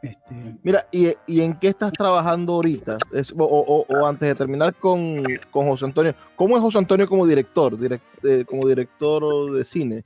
Este... 0.00 0.56
Mira, 0.62 0.86
¿y, 0.90 1.14
en 1.40 1.54
qué 1.58 1.68
estás 1.68 1.92
trabajando 1.92 2.54
ahorita? 2.54 2.96
o, 3.36 4.06
antes 4.06 4.30
de 4.30 4.34
terminar 4.34 4.74
con, 4.74 5.22
José 5.52 5.84
Antonio, 5.84 6.14
¿cómo 6.36 6.56
es 6.56 6.62
José 6.62 6.78
Antonio 6.78 7.06
como 7.06 7.26
director, 7.26 7.76
eh, 8.22 8.44
como 8.46 8.66
director 8.66 9.52
de 9.52 9.64
cine? 9.64 10.02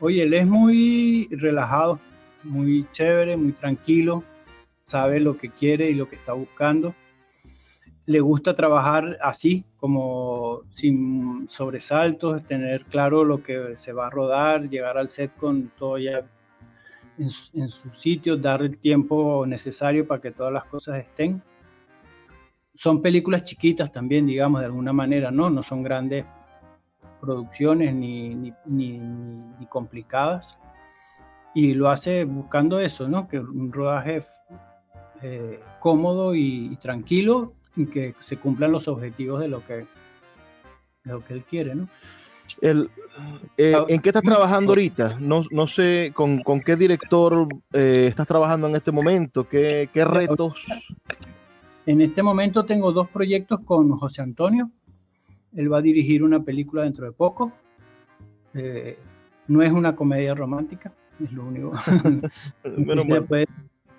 Oye, 0.00 0.22
él 0.22 0.32
es 0.32 0.46
muy 0.46 1.28
relajado, 1.32 2.00
muy 2.42 2.86
chévere, 2.92 3.36
muy 3.36 3.52
tranquilo, 3.52 4.24
sabe 4.90 5.20
lo 5.20 5.36
que 5.36 5.50
quiere 5.50 5.88
y 5.88 5.94
lo 5.94 6.08
que 6.08 6.16
está 6.16 6.32
buscando. 6.32 6.94
Le 8.06 8.18
gusta 8.18 8.54
trabajar 8.54 9.18
así, 9.22 9.64
como 9.76 10.62
sin 10.70 11.48
sobresaltos, 11.48 12.44
tener 12.44 12.84
claro 12.86 13.24
lo 13.24 13.40
que 13.40 13.76
se 13.76 13.92
va 13.92 14.08
a 14.08 14.10
rodar, 14.10 14.68
llegar 14.68 14.98
al 14.98 15.08
set 15.08 15.30
con 15.36 15.70
todo 15.78 15.96
ya 15.96 16.26
en, 17.18 17.68
su 17.68 17.90
sitio, 17.90 18.36
dar 18.36 18.62
el 18.62 18.78
tiempo 18.78 19.44
necesario 19.46 20.08
para 20.08 20.20
que 20.20 20.32
todas 20.32 20.52
las 20.52 20.64
cosas 20.64 20.96
estén. 20.96 21.40
Son 22.74 23.00
películas 23.00 23.44
chiquitas 23.44 23.92
también, 23.92 24.26
digamos, 24.26 24.60
de 24.60 24.66
alguna 24.66 24.92
manera, 24.92 25.30
¿no? 25.30 25.50
No 25.50 25.62
son 25.62 25.84
grandes 25.84 26.24
producciones 27.20 27.94
ni, 27.94 28.34
ni, 28.34 28.52
ni, 28.66 29.66
complicadas. 29.68 30.58
Y 31.54 31.74
lo 31.74 31.90
hace 31.90 32.24
buscando 32.24 32.80
eso, 32.80 33.06
¿no? 33.06 33.28
Que 33.28 33.38
un 33.38 33.72
rodaje 33.72 34.20
eh, 35.22 35.60
cómodo 35.80 36.34
y, 36.34 36.76
tranquilo 36.80 37.52
y 37.76 37.86
que 37.86 38.14
se 38.20 38.36
cumplan 38.36 38.72
los 38.72 38.88
objetivos 38.88 39.40
de 39.40 39.48
lo 39.48 39.64
que, 39.66 39.74
de 39.74 39.86
lo 41.04 41.24
que 41.24 41.34
él 41.34 41.44
quiere, 41.44 41.74
¿no? 41.74 41.88
El, 42.60 42.90
eh, 43.56 43.76
¿En 43.88 44.00
qué 44.00 44.08
estás 44.08 44.22
trabajando 44.22 44.72
ahorita? 44.72 45.18
No, 45.20 45.44
no 45.50 45.66
sé 45.66 46.12
con, 46.14 46.42
con, 46.42 46.60
qué 46.60 46.76
director 46.76 47.46
eh, 47.72 48.06
estás 48.08 48.26
trabajando 48.26 48.66
en 48.68 48.76
este 48.76 48.92
momento, 48.92 49.48
qué, 49.48 49.88
qué, 49.92 50.04
retos. 50.04 50.54
En 51.86 52.00
este 52.00 52.22
momento 52.22 52.64
tengo 52.64 52.92
dos 52.92 53.08
proyectos 53.08 53.60
con 53.64 53.90
José 53.96 54.22
Antonio. 54.22 54.70
Él 55.54 55.72
va 55.72 55.78
a 55.78 55.82
dirigir 55.82 56.22
una 56.22 56.42
película 56.42 56.82
dentro 56.82 57.06
de 57.06 57.12
poco. 57.12 57.52
Eh, 58.54 58.98
no 59.48 59.62
es 59.62 59.72
una 59.72 59.96
comedia 59.96 60.34
romántica, 60.34 60.92
es 61.22 61.32
lo 61.32 61.44
único. 61.44 61.72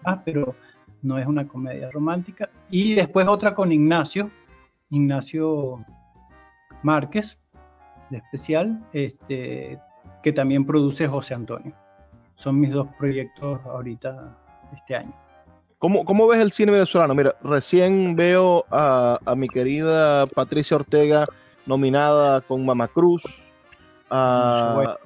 ah, 0.06 0.22
pero 0.24 0.56
no 1.02 1.18
es 1.18 1.26
una 1.26 1.48
comedia 1.48 1.90
romántica. 1.92 2.50
Y 2.70 2.94
después 2.94 3.28
otra 3.28 3.54
con 3.54 3.72
Ignacio, 3.72 4.30
Ignacio 4.90 5.84
Márquez, 6.84 7.40
de 8.10 8.18
especial, 8.18 8.84
este, 8.94 9.80
que 10.22 10.34
también 10.34 10.66
produce 10.66 11.08
José 11.08 11.34
Antonio. 11.34 11.74
Son 12.36 12.60
mis 12.60 12.72
dos 12.72 12.88
proyectos 12.98 13.60
ahorita 13.66 14.38
este 14.74 14.96
año. 14.96 15.14
¿Cómo, 15.78 16.06
¿Cómo, 16.06 16.28
ves 16.28 16.40
el 16.40 16.52
cine 16.52 16.72
venezolano? 16.72 17.16
Mira, 17.16 17.36
recién 17.42 18.16
veo 18.16 18.66
a, 18.70 19.20
a 19.26 19.36
mi 19.36 19.48
querida 19.48 20.28
Patricia 20.28 20.78
Ortega 20.78 21.26
nominada 21.66 22.42
con 22.42 22.66
Mama 22.66 22.88
Cruz. 22.88 23.24
Ah, 24.10 24.98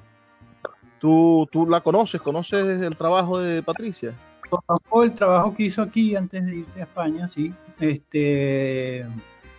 ¿tú, 0.98 1.48
¿Tú 1.50 1.66
la 1.66 1.80
conoces? 1.80 2.20
¿Conoces 2.20 2.82
el 2.82 2.96
trabajo 2.96 3.38
de 3.38 3.62
Patricia? 3.62 4.12
Conozco 4.48 5.04
el 5.04 5.14
trabajo 5.14 5.54
que 5.54 5.64
hizo 5.64 5.82
aquí 5.82 6.14
antes 6.14 6.44
de 6.46 6.56
irse 6.56 6.80
a 6.80 6.84
España, 6.84 7.28
sí. 7.28 7.52
Este, 7.80 9.04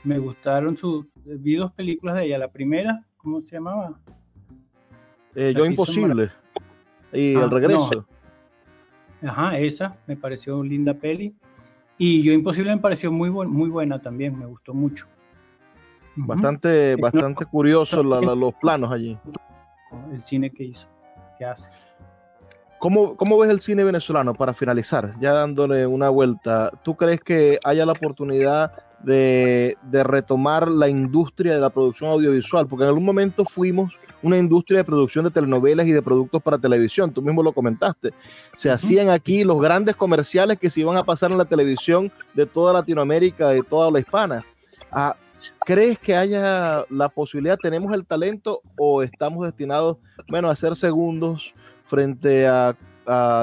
me 0.03 0.17
gustaron 0.19 0.77
sus 0.77 1.05
vi 1.25 1.55
dos 1.55 1.71
películas 1.73 2.15
de 2.15 2.25
ella. 2.25 2.37
La 2.37 2.47
primera, 2.49 3.03
¿cómo 3.17 3.41
se 3.41 3.55
llamaba? 3.55 3.99
Eh, 5.35 5.53
yo 5.55 5.65
Imposible. 5.65 6.31
Y 7.11 7.35
El 7.35 7.43
ah, 7.43 7.47
Regreso. 7.47 8.05
Ajá, 9.21 9.57
esa 9.57 9.97
me 10.07 10.15
pareció 10.15 10.63
linda 10.63 10.93
peli. 10.93 11.35
Y 11.97 12.21
Yo 12.23 12.31
Imposible 12.31 12.75
me 12.75 12.81
pareció 12.81 13.11
muy, 13.11 13.29
muy 13.29 13.69
buena 13.69 13.99
también, 13.99 14.37
me 14.37 14.45
gustó 14.45 14.73
mucho. 14.73 15.07
Bastante, 16.15 16.95
bastante 16.95 17.45
curioso 17.45 18.03
los 18.03 18.53
planos 18.55 18.91
allí. 18.91 19.17
El 20.11 20.23
cine 20.23 20.49
que 20.49 20.65
hizo, 20.65 20.87
que 21.37 21.45
hace. 21.45 21.69
¿Cómo, 22.79 23.15
¿Cómo, 23.17 23.37
ves 23.39 23.49
el 23.49 23.61
cine 23.61 23.83
venezolano 23.83 24.33
para 24.33 24.53
finalizar? 24.53 25.15
Ya 25.19 25.33
dándole 25.33 25.87
una 25.87 26.09
vuelta, 26.09 26.71
¿tú 26.83 26.95
crees 26.95 27.19
que 27.21 27.59
haya 27.63 27.85
la 27.85 27.93
oportunidad 27.93 28.71
de, 29.03 29.77
retomar 30.03 30.67
la 30.67 30.89
industria 30.89 31.55
de 31.55 31.61
la 31.61 31.69
producción 31.69 32.11
audiovisual, 32.11 32.67
porque 32.67 32.83
en 32.83 32.89
algún 32.89 33.05
momento 33.05 33.45
fuimos 33.45 33.93
una 34.21 34.37
industria 34.37 34.79
de 34.79 34.83
producción 34.83 35.25
de 35.25 35.31
telenovelas 35.31 35.85
y 35.85 35.91
de 35.91 36.01
productos 36.01 36.41
para 36.41 36.57
televisión, 36.57 37.11
tú 37.11 37.21
mismo 37.21 37.43
lo 37.43 37.53
comentaste. 37.53 38.13
Se 38.55 38.69
hacían 38.69 39.09
aquí 39.09 39.43
los 39.43 39.61
grandes 39.61 39.95
comerciales 39.95 40.57
que 40.57 40.69
se 40.69 40.81
iban 40.81 40.97
a 40.97 41.03
pasar 41.03 41.31
en 41.31 41.37
la 41.37 41.45
televisión 41.45 42.11
de 42.33 42.45
toda 42.45 42.73
Latinoamérica, 42.73 43.49
de 43.49 43.61
toda 43.61 43.91
la 43.91 43.99
hispana. 43.99 44.43
Ah, 44.91 45.15
¿Crees 45.65 45.99
que 45.99 46.15
haya 46.15 46.83
la 46.89 47.09
posibilidad, 47.09 47.57
tenemos 47.61 47.93
el 47.93 48.05
talento 48.05 48.61
o 48.75 49.03
estamos 49.03 49.45
destinados, 49.45 49.97
bueno, 50.29 50.49
a 50.49 50.55
ser 50.55 50.75
segundos 50.75 51.53
frente 51.87 52.47
a, 52.47 52.75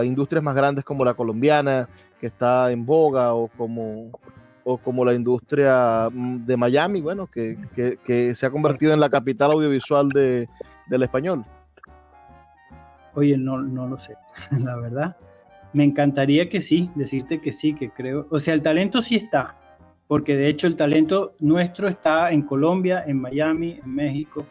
industrias 0.05 0.45
más 0.45 0.55
grandes 0.55 0.85
como 0.85 1.05
la 1.05 1.15
colombiana, 1.15 1.89
que 2.21 2.27
está 2.27 2.71
en 2.71 2.85
boga, 2.85 3.33
o 3.33 3.49
como 3.49 4.11
o 4.65 4.79
como 4.79 5.05
la 5.05 5.15
industria 5.15 6.09
mm, 6.11 6.47
de 6.47 6.57
Miami, 6.57 7.01
bueno, 7.01 7.27
que, 7.27 7.57
se 8.35 8.47
ha 8.47 8.51
convertido 8.51 8.93
en 8.95 9.01
la 9.01 9.11
capital 9.11 9.53
audiovisual 9.53 10.09
de, 10.09 10.49
del 10.87 11.03
español? 11.03 11.45
Oye, 13.15 13.37
no, 13.37 13.59
no 13.59 13.87
lo 13.87 13.99
sé, 13.99 14.17
la 14.59 14.77
verdad. 14.77 15.17
Me 15.73 15.85
encantaría 15.85 16.49
que 16.49 16.61
sí, 16.61 16.91
decirte 16.95 17.41
que 17.41 17.53
sí, 17.53 17.75
que 17.75 17.91
creo. 17.91 18.27
O 18.31 18.39
sea, 18.39 18.55
el 18.55 18.63
talento 18.63 19.03
sí 19.03 19.17
está, 19.17 19.57
porque 20.07 20.37
de 20.37 20.49
hecho 20.49 20.67
el 20.67 20.77
talento 20.77 21.35
nuestro 21.41 21.89
está 21.89 22.31
en 22.31 22.43
Colombia, 22.43 23.05
en 23.07 23.21
Miami, 23.21 23.81
en 23.85 23.95
México, 23.95 24.47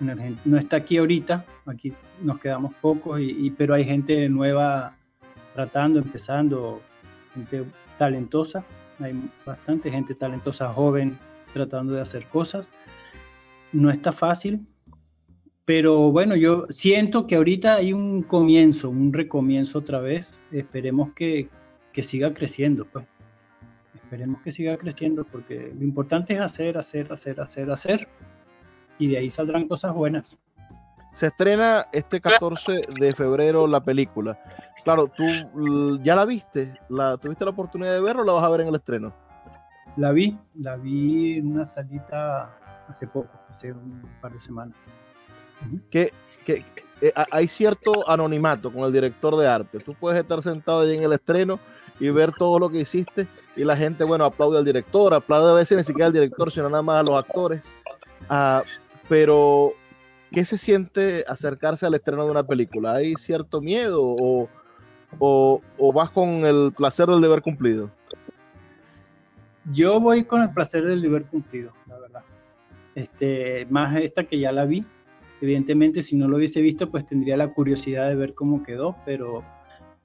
No 0.00 0.58
está 0.58 0.76
aquí 0.76 0.98
ahorita, 0.98 1.44
aquí 1.64 1.92
nos 2.22 2.38
quedamos 2.38 2.74
pocos, 2.80 3.20
y, 3.20 3.50
pero 3.50 3.74
hay 3.74 3.84
gente 3.84 4.28
nueva 4.28 4.94
tratando, 5.54 5.98
empezando, 5.98 6.82
gente 7.34 7.64
talentosa 7.98 8.64
hay 9.00 9.14
bastante 9.44 9.90
gente 9.90 10.14
talentosa 10.14 10.72
joven 10.72 11.18
tratando 11.52 11.94
de 11.94 12.00
hacer 12.00 12.26
cosas. 12.26 12.68
No 13.72 13.90
está 13.90 14.12
fácil, 14.12 14.66
pero 15.64 16.10
bueno, 16.12 16.36
yo 16.36 16.66
siento 16.70 17.26
que 17.26 17.36
ahorita 17.36 17.76
hay 17.76 17.92
un 17.92 18.22
comienzo, 18.22 18.88
un 18.90 19.12
recomienzo 19.12 19.78
otra 19.78 20.00
vez. 20.00 20.40
Esperemos 20.50 21.12
que, 21.12 21.48
que 21.92 22.02
siga 22.02 22.32
creciendo, 22.32 22.86
pues. 22.86 23.04
Esperemos 23.94 24.40
que 24.42 24.52
siga 24.52 24.76
creciendo 24.76 25.24
porque 25.24 25.72
lo 25.76 25.84
importante 25.84 26.34
es 26.34 26.40
hacer, 26.40 26.78
hacer, 26.78 27.12
hacer, 27.12 27.40
hacer, 27.40 27.70
hacer. 27.70 28.08
Y 28.98 29.08
de 29.08 29.18
ahí 29.18 29.30
saldrán 29.30 29.68
cosas 29.68 29.94
buenas. 29.94 30.36
Se 31.12 31.26
estrena 31.26 31.86
este 31.92 32.20
14 32.20 32.82
de 32.98 33.14
febrero 33.14 33.66
la 33.66 33.80
película. 33.80 34.38
Claro, 34.84 35.08
tú 35.08 35.24
ya 36.02 36.14
la 36.14 36.24
viste, 36.24 36.78
la, 36.88 37.16
¿tuviste 37.16 37.44
la 37.44 37.50
oportunidad 37.50 37.92
de 37.92 38.00
verla 38.00 38.22
o 38.22 38.24
la 38.24 38.32
vas 38.34 38.44
a 38.44 38.48
ver 38.50 38.60
en 38.60 38.68
el 38.68 38.74
estreno? 38.76 39.12
La 39.96 40.12
vi, 40.12 40.38
la 40.54 40.76
vi 40.76 41.38
en 41.38 41.52
una 41.52 41.64
salita 41.64 42.54
hace 42.88 43.06
poco, 43.06 43.30
hace 43.48 43.72
un 43.72 44.02
par 44.20 44.32
de 44.32 44.40
semanas. 44.40 44.76
que, 45.90 46.12
eh, 47.00 47.12
hay 47.30 47.48
cierto 47.48 48.08
anonimato 48.08 48.72
con 48.72 48.84
el 48.84 48.92
director 48.92 49.36
de 49.36 49.48
arte. 49.48 49.80
Tú 49.80 49.94
puedes 49.94 50.20
estar 50.20 50.42
sentado 50.42 50.82
ahí 50.82 50.96
en 50.96 51.02
el 51.02 51.12
estreno 51.12 51.58
y 51.98 52.10
ver 52.10 52.32
todo 52.32 52.58
lo 52.58 52.68
que 52.68 52.80
hiciste 52.80 53.26
y 53.56 53.64
la 53.64 53.76
gente, 53.76 54.04
bueno, 54.04 54.24
aplaude 54.24 54.58
al 54.58 54.64
director, 54.64 55.14
aplaude 55.14 55.50
a 55.50 55.54
veces 55.54 55.78
ni 55.78 55.84
siquiera 55.84 56.06
al 56.06 56.12
director, 56.12 56.52
sino 56.52 56.68
nada 56.68 56.82
más 56.82 57.00
a 57.00 57.02
los 57.02 57.18
actores. 57.18 57.62
Ah, 58.28 58.62
pero, 59.08 59.72
¿qué 60.32 60.44
se 60.44 60.58
siente 60.58 61.24
acercarse 61.28 61.86
al 61.86 61.94
estreno 61.94 62.24
de 62.24 62.30
una 62.30 62.46
película? 62.46 62.94
¿Hay 62.94 63.14
cierto 63.14 63.60
miedo 63.60 64.02
o, 64.02 64.48
o, 65.18 65.92
vas 65.92 66.10
con 66.10 66.44
el 66.44 66.72
placer 66.76 67.06
del 67.06 67.20
deber 67.20 67.42
cumplido? 67.42 67.90
Yo 69.72 70.00
voy 70.00 70.24
con 70.24 70.42
el 70.42 70.50
placer 70.50 70.84
del 70.84 71.02
deber 71.02 71.24
cumplido, 71.24 71.72
la 71.86 71.98
verdad. 71.98 72.22
Este, 72.94 73.66
más 73.68 73.96
esta 73.96 74.24
que 74.24 74.38
ya 74.38 74.52
la 74.52 74.64
vi. 74.64 74.84
Evidentemente, 75.40 76.02
si 76.02 76.16
no 76.16 76.28
lo 76.28 76.36
hubiese 76.36 76.60
visto, 76.62 76.90
pues 76.90 77.06
tendría 77.06 77.36
la 77.36 77.48
curiosidad 77.48 78.08
de 78.08 78.14
ver 78.14 78.34
cómo 78.34 78.62
quedó, 78.62 78.96
pero 79.04 79.44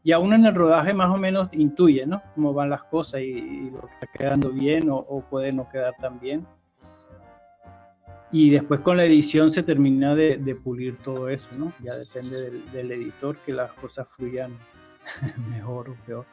ya 0.03 0.19
uno 0.19 0.35
en 0.35 0.45
el 0.45 0.55
rodaje 0.55 0.93
más 0.93 1.09
o 1.09 1.17
menos 1.17 1.49
intuye, 1.51 2.05
¿no? 2.05 2.21
Cómo 2.35 2.53
van 2.53 2.69
las 2.69 2.83
cosas 2.83 3.21
y, 3.21 3.69
lo 3.69 3.81
que 3.81 3.93
está 3.93 4.07
quedando 4.07 4.49
bien 4.49 4.87
o, 4.89 5.23
puede 5.29 5.53
no 5.53 5.69
quedar 5.69 5.93
tan 6.01 6.19
bien. 6.19 6.45
Y 8.31 8.49
después 8.49 8.79
con 8.79 8.97
la 8.97 9.05
edición 9.05 9.51
se 9.51 9.63
termina 9.63 10.15
de, 10.15 10.55
pulir 10.63 10.97
todo 10.97 11.29
eso, 11.29 11.49
¿no? 11.57 11.73
Ya 11.83 11.95
depende 11.95 12.41
del, 12.41 12.71
del 12.71 12.91
editor 12.91 13.35
que 13.45 13.51
las 13.53 13.71
cosas 13.73 14.07
fluyan 14.09 14.51
mejor 15.49 15.89
o 15.89 15.95
peor. 16.05 16.25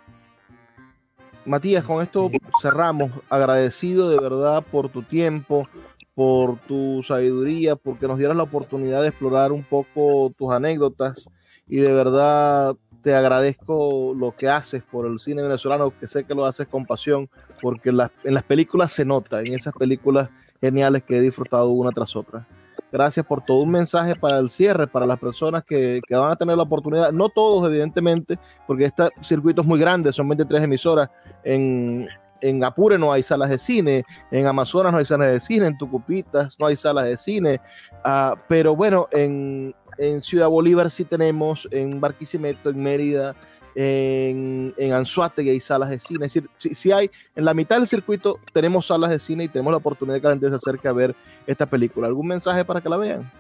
Matías, 1.44 1.84
con 1.84 2.03
esto 2.03 2.30
cerramos. 2.62 3.11
Agradecido 3.28 4.11
de 4.11 4.20
verdad 4.20 4.62
por 4.70 4.90
tu 4.90 5.03
tiempo, 5.03 5.66
por 6.14 6.59
tu 6.66 7.03
sabiduría, 7.07 7.74
porque 7.76 8.07
nos 8.07 8.18
dieras 8.18 8.36
la 8.36 8.42
oportunidad 8.42 9.03
de 9.03 9.09
explorar 9.09 9.51
un 9.53 9.62
poco 9.62 10.32
tus 10.36 10.53
anécdotas 10.53 11.28
y 11.68 11.76
de 11.76 11.92
verdad 11.92 12.76
te 13.03 13.14
agradezco 13.14 14.14
lo 14.16 14.34
que 14.36 14.49
haces 14.49 14.82
por 14.82 15.07
el 15.07 15.20
cine 15.20 15.42
venezolano, 15.42 15.92
que 15.99 16.09
sé 16.09 16.24
que 16.24 16.34
lo 16.34 16.44
haces 16.44 16.66
con 16.66 16.84
pasión, 16.86 17.30
porque 17.62 17.90
en 17.90 17.99
las, 17.99 18.11
en 18.24 18.34
las 18.34 18.42
películas 18.42 18.92
se 18.92 19.05
nota, 19.05 19.40
en 19.40 19.55
esas 19.55 19.72
películas 19.74 20.28
geniales 20.61 21.02
que 21.02 21.16
he 21.16 21.20
disfrutado 21.20 21.70
una 21.70 21.90
tras 21.90 22.14
otra. 22.16 22.46
Gracias 22.90 23.26
por 23.26 23.44
todo 23.44 23.59
un 23.59 23.70
mensaje 23.70 24.16
para 24.16 24.38
el 24.38 24.48
cierre, 24.48 24.86
para 24.86 25.04
las 25.04 25.18
personas 25.18 25.62
que, 25.64 26.00
que 26.06 26.16
van 26.16 26.30
a 26.30 26.36
tener 26.36 26.56
la 26.56 26.62
oportunidad, 26.62 27.12
no 27.12 27.28
todos 27.28 27.68
evidentemente, 27.68 28.38
porque 28.66 28.86
este 28.86 29.09
circuito 29.20 29.61
es 29.61 29.66
muy 29.66 29.78
grande, 29.78 30.12
son 30.12 30.28
23 30.28 30.62
emisoras, 30.62 31.11
en, 31.44 32.09
en 32.40 32.64
Apure 32.64 32.98
no 32.98 33.12
hay 33.12 33.22
salas 33.22 33.50
de 33.50 33.59
cine, 33.59 34.04
en 34.30 34.46
Amazonas 34.46 34.92
no 34.92 34.98
hay 34.98 35.04
salas 35.04 35.32
de 35.32 35.40
cine, 35.40 35.66
en 35.66 35.78
Tucupitas 35.78 36.59
no 36.59 36.66
hay 36.66 36.76
salas 36.76 37.04
de 37.04 37.16
cine, 37.16 37.61
uh, 38.04 38.36
pero 38.48 38.74
bueno, 38.74 39.09
en, 39.12 39.74
en, 39.98 40.22
Ciudad 40.22 40.48
Bolívar 40.48 40.90
sí 40.90 41.04
tenemos, 41.04 41.68
en 41.70 42.00
Barquisimeto, 42.00 42.70
en 42.70 42.82
Mérida, 42.82 43.34
en, 43.81 44.74
en 44.76 44.93
Anzuategui 44.93 45.51
hay 45.51 45.61
salas 45.61 45.91
de 45.91 46.01
cine, 46.01 46.26
es 46.26 46.35
decir, 46.35 46.74
si, 46.74 46.91
hay, 46.91 47.12
en 47.37 47.45
la 47.45 47.55
mitad 47.55 47.76
del 47.76 47.87
circuito 47.87 48.41
tenemos 48.53 48.87
salas 48.87 49.09
de 49.09 49.20
cine 49.20 49.45
y 49.45 49.49
tenemos 49.49 49.70
la 49.70 49.76
oportunidad 49.76 50.16
de 50.16 50.20
que 50.20 50.26
la 50.26 50.33
gente 50.33 50.49
se 50.49 50.57
acerque 50.57 50.89
a 50.89 50.93
ver 50.93 51.14
esta 51.47 51.64
película. 51.64 52.09
¿Algún 52.09 52.26
mensaje 52.26 52.64
para 52.64 52.81
que 52.81 52.89
la 52.89 52.97
vean? 52.97 53.31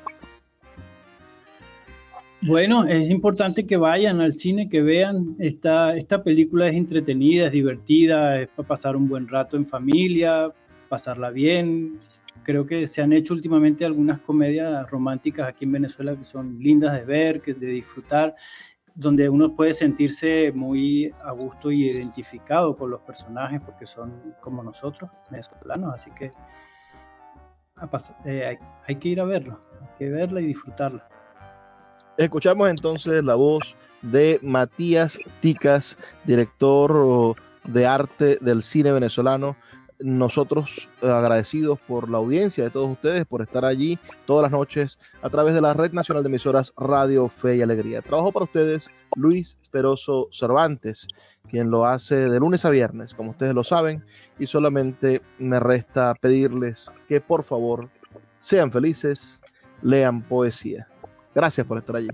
Bueno, 2.42 2.84
es 2.84 3.10
importante 3.10 3.66
que 3.66 3.76
vayan 3.76 4.20
al 4.20 4.32
cine, 4.32 4.68
que 4.68 4.80
vean. 4.80 5.34
Esta, 5.40 5.96
esta 5.96 6.22
película 6.22 6.68
es 6.68 6.76
entretenida, 6.76 7.46
es 7.46 7.52
divertida, 7.52 8.40
es 8.40 8.46
para 8.46 8.68
pasar 8.68 8.94
un 8.94 9.08
buen 9.08 9.26
rato 9.26 9.56
en 9.56 9.66
familia, 9.66 10.52
pasarla 10.88 11.30
bien. 11.30 11.98
Creo 12.44 12.64
que 12.64 12.86
se 12.86 13.02
han 13.02 13.12
hecho 13.12 13.34
últimamente 13.34 13.84
algunas 13.84 14.20
comedias 14.20 14.88
románticas 14.88 15.48
aquí 15.48 15.64
en 15.64 15.72
Venezuela 15.72 16.14
que 16.14 16.22
son 16.22 16.60
lindas 16.60 16.94
de 16.96 17.04
ver, 17.04 17.40
que 17.40 17.54
de 17.54 17.66
disfrutar, 17.66 18.36
donde 18.98 19.28
uno 19.28 19.54
puede 19.54 19.74
sentirse 19.74 20.50
muy 20.52 21.14
a 21.22 21.30
gusto 21.30 21.70
y 21.70 21.88
identificado 21.88 22.76
con 22.76 22.90
los 22.90 23.00
personajes 23.02 23.60
porque 23.64 23.86
son 23.86 24.34
como 24.40 24.60
nosotros, 24.60 25.08
venezolanos. 25.30 25.94
Así 25.94 26.10
que 26.18 26.32
eh, 28.24 28.58
hay, 28.88 28.96
que 28.96 29.08
ir 29.08 29.20
a 29.20 29.24
verlo, 29.24 29.60
hay 29.80 29.88
que 29.98 30.10
verla 30.10 30.40
y 30.40 30.46
disfrutarla. 30.46 31.08
Escuchamos 32.16 32.68
entonces 32.70 33.22
la 33.22 33.36
voz 33.36 33.76
de 34.02 34.40
Matías 34.42 35.16
Ticas, 35.40 35.96
director 36.24 37.36
de 37.68 37.86
arte 37.86 38.38
del 38.40 38.64
cine 38.64 38.90
venezolano. 38.90 39.54
Nosotros 40.00 40.88
agradecidos 41.02 41.80
por 41.80 42.08
la 42.08 42.18
audiencia 42.18 42.62
de 42.62 42.70
todos 42.70 42.90
ustedes, 42.90 43.26
por 43.26 43.42
estar 43.42 43.64
allí 43.64 43.98
todas 44.26 44.42
las 44.42 44.52
noches 44.52 44.98
a 45.22 45.30
través 45.30 45.54
de 45.54 45.60
la 45.60 45.74
Red 45.74 45.92
Nacional 45.92 46.22
de 46.22 46.28
Emisoras 46.28 46.72
Radio 46.76 47.28
Fe 47.28 47.56
y 47.56 47.62
Alegría. 47.62 48.00
Trabajo 48.02 48.30
para 48.30 48.44
ustedes 48.44 48.88
Luis 49.16 49.56
Peroso 49.72 50.28
Cervantes, 50.30 51.08
quien 51.50 51.70
lo 51.70 51.84
hace 51.84 52.14
de 52.14 52.38
lunes 52.38 52.64
a 52.64 52.70
viernes, 52.70 53.12
como 53.12 53.30
ustedes 53.30 53.54
lo 53.54 53.64
saben, 53.64 54.04
y 54.38 54.46
solamente 54.46 55.20
me 55.38 55.58
resta 55.58 56.14
pedirles 56.14 56.90
que 57.08 57.20
por 57.20 57.42
favor 57.42 57.88
sean 58.38 58.70
felices, 58.70 59.40
lean 59.82 60.22
poesía. 60.22 60.86
Gracias 61.34 61.66
por 61.66 61.78
estar 61.78 61.96
allí. 61.96 62.08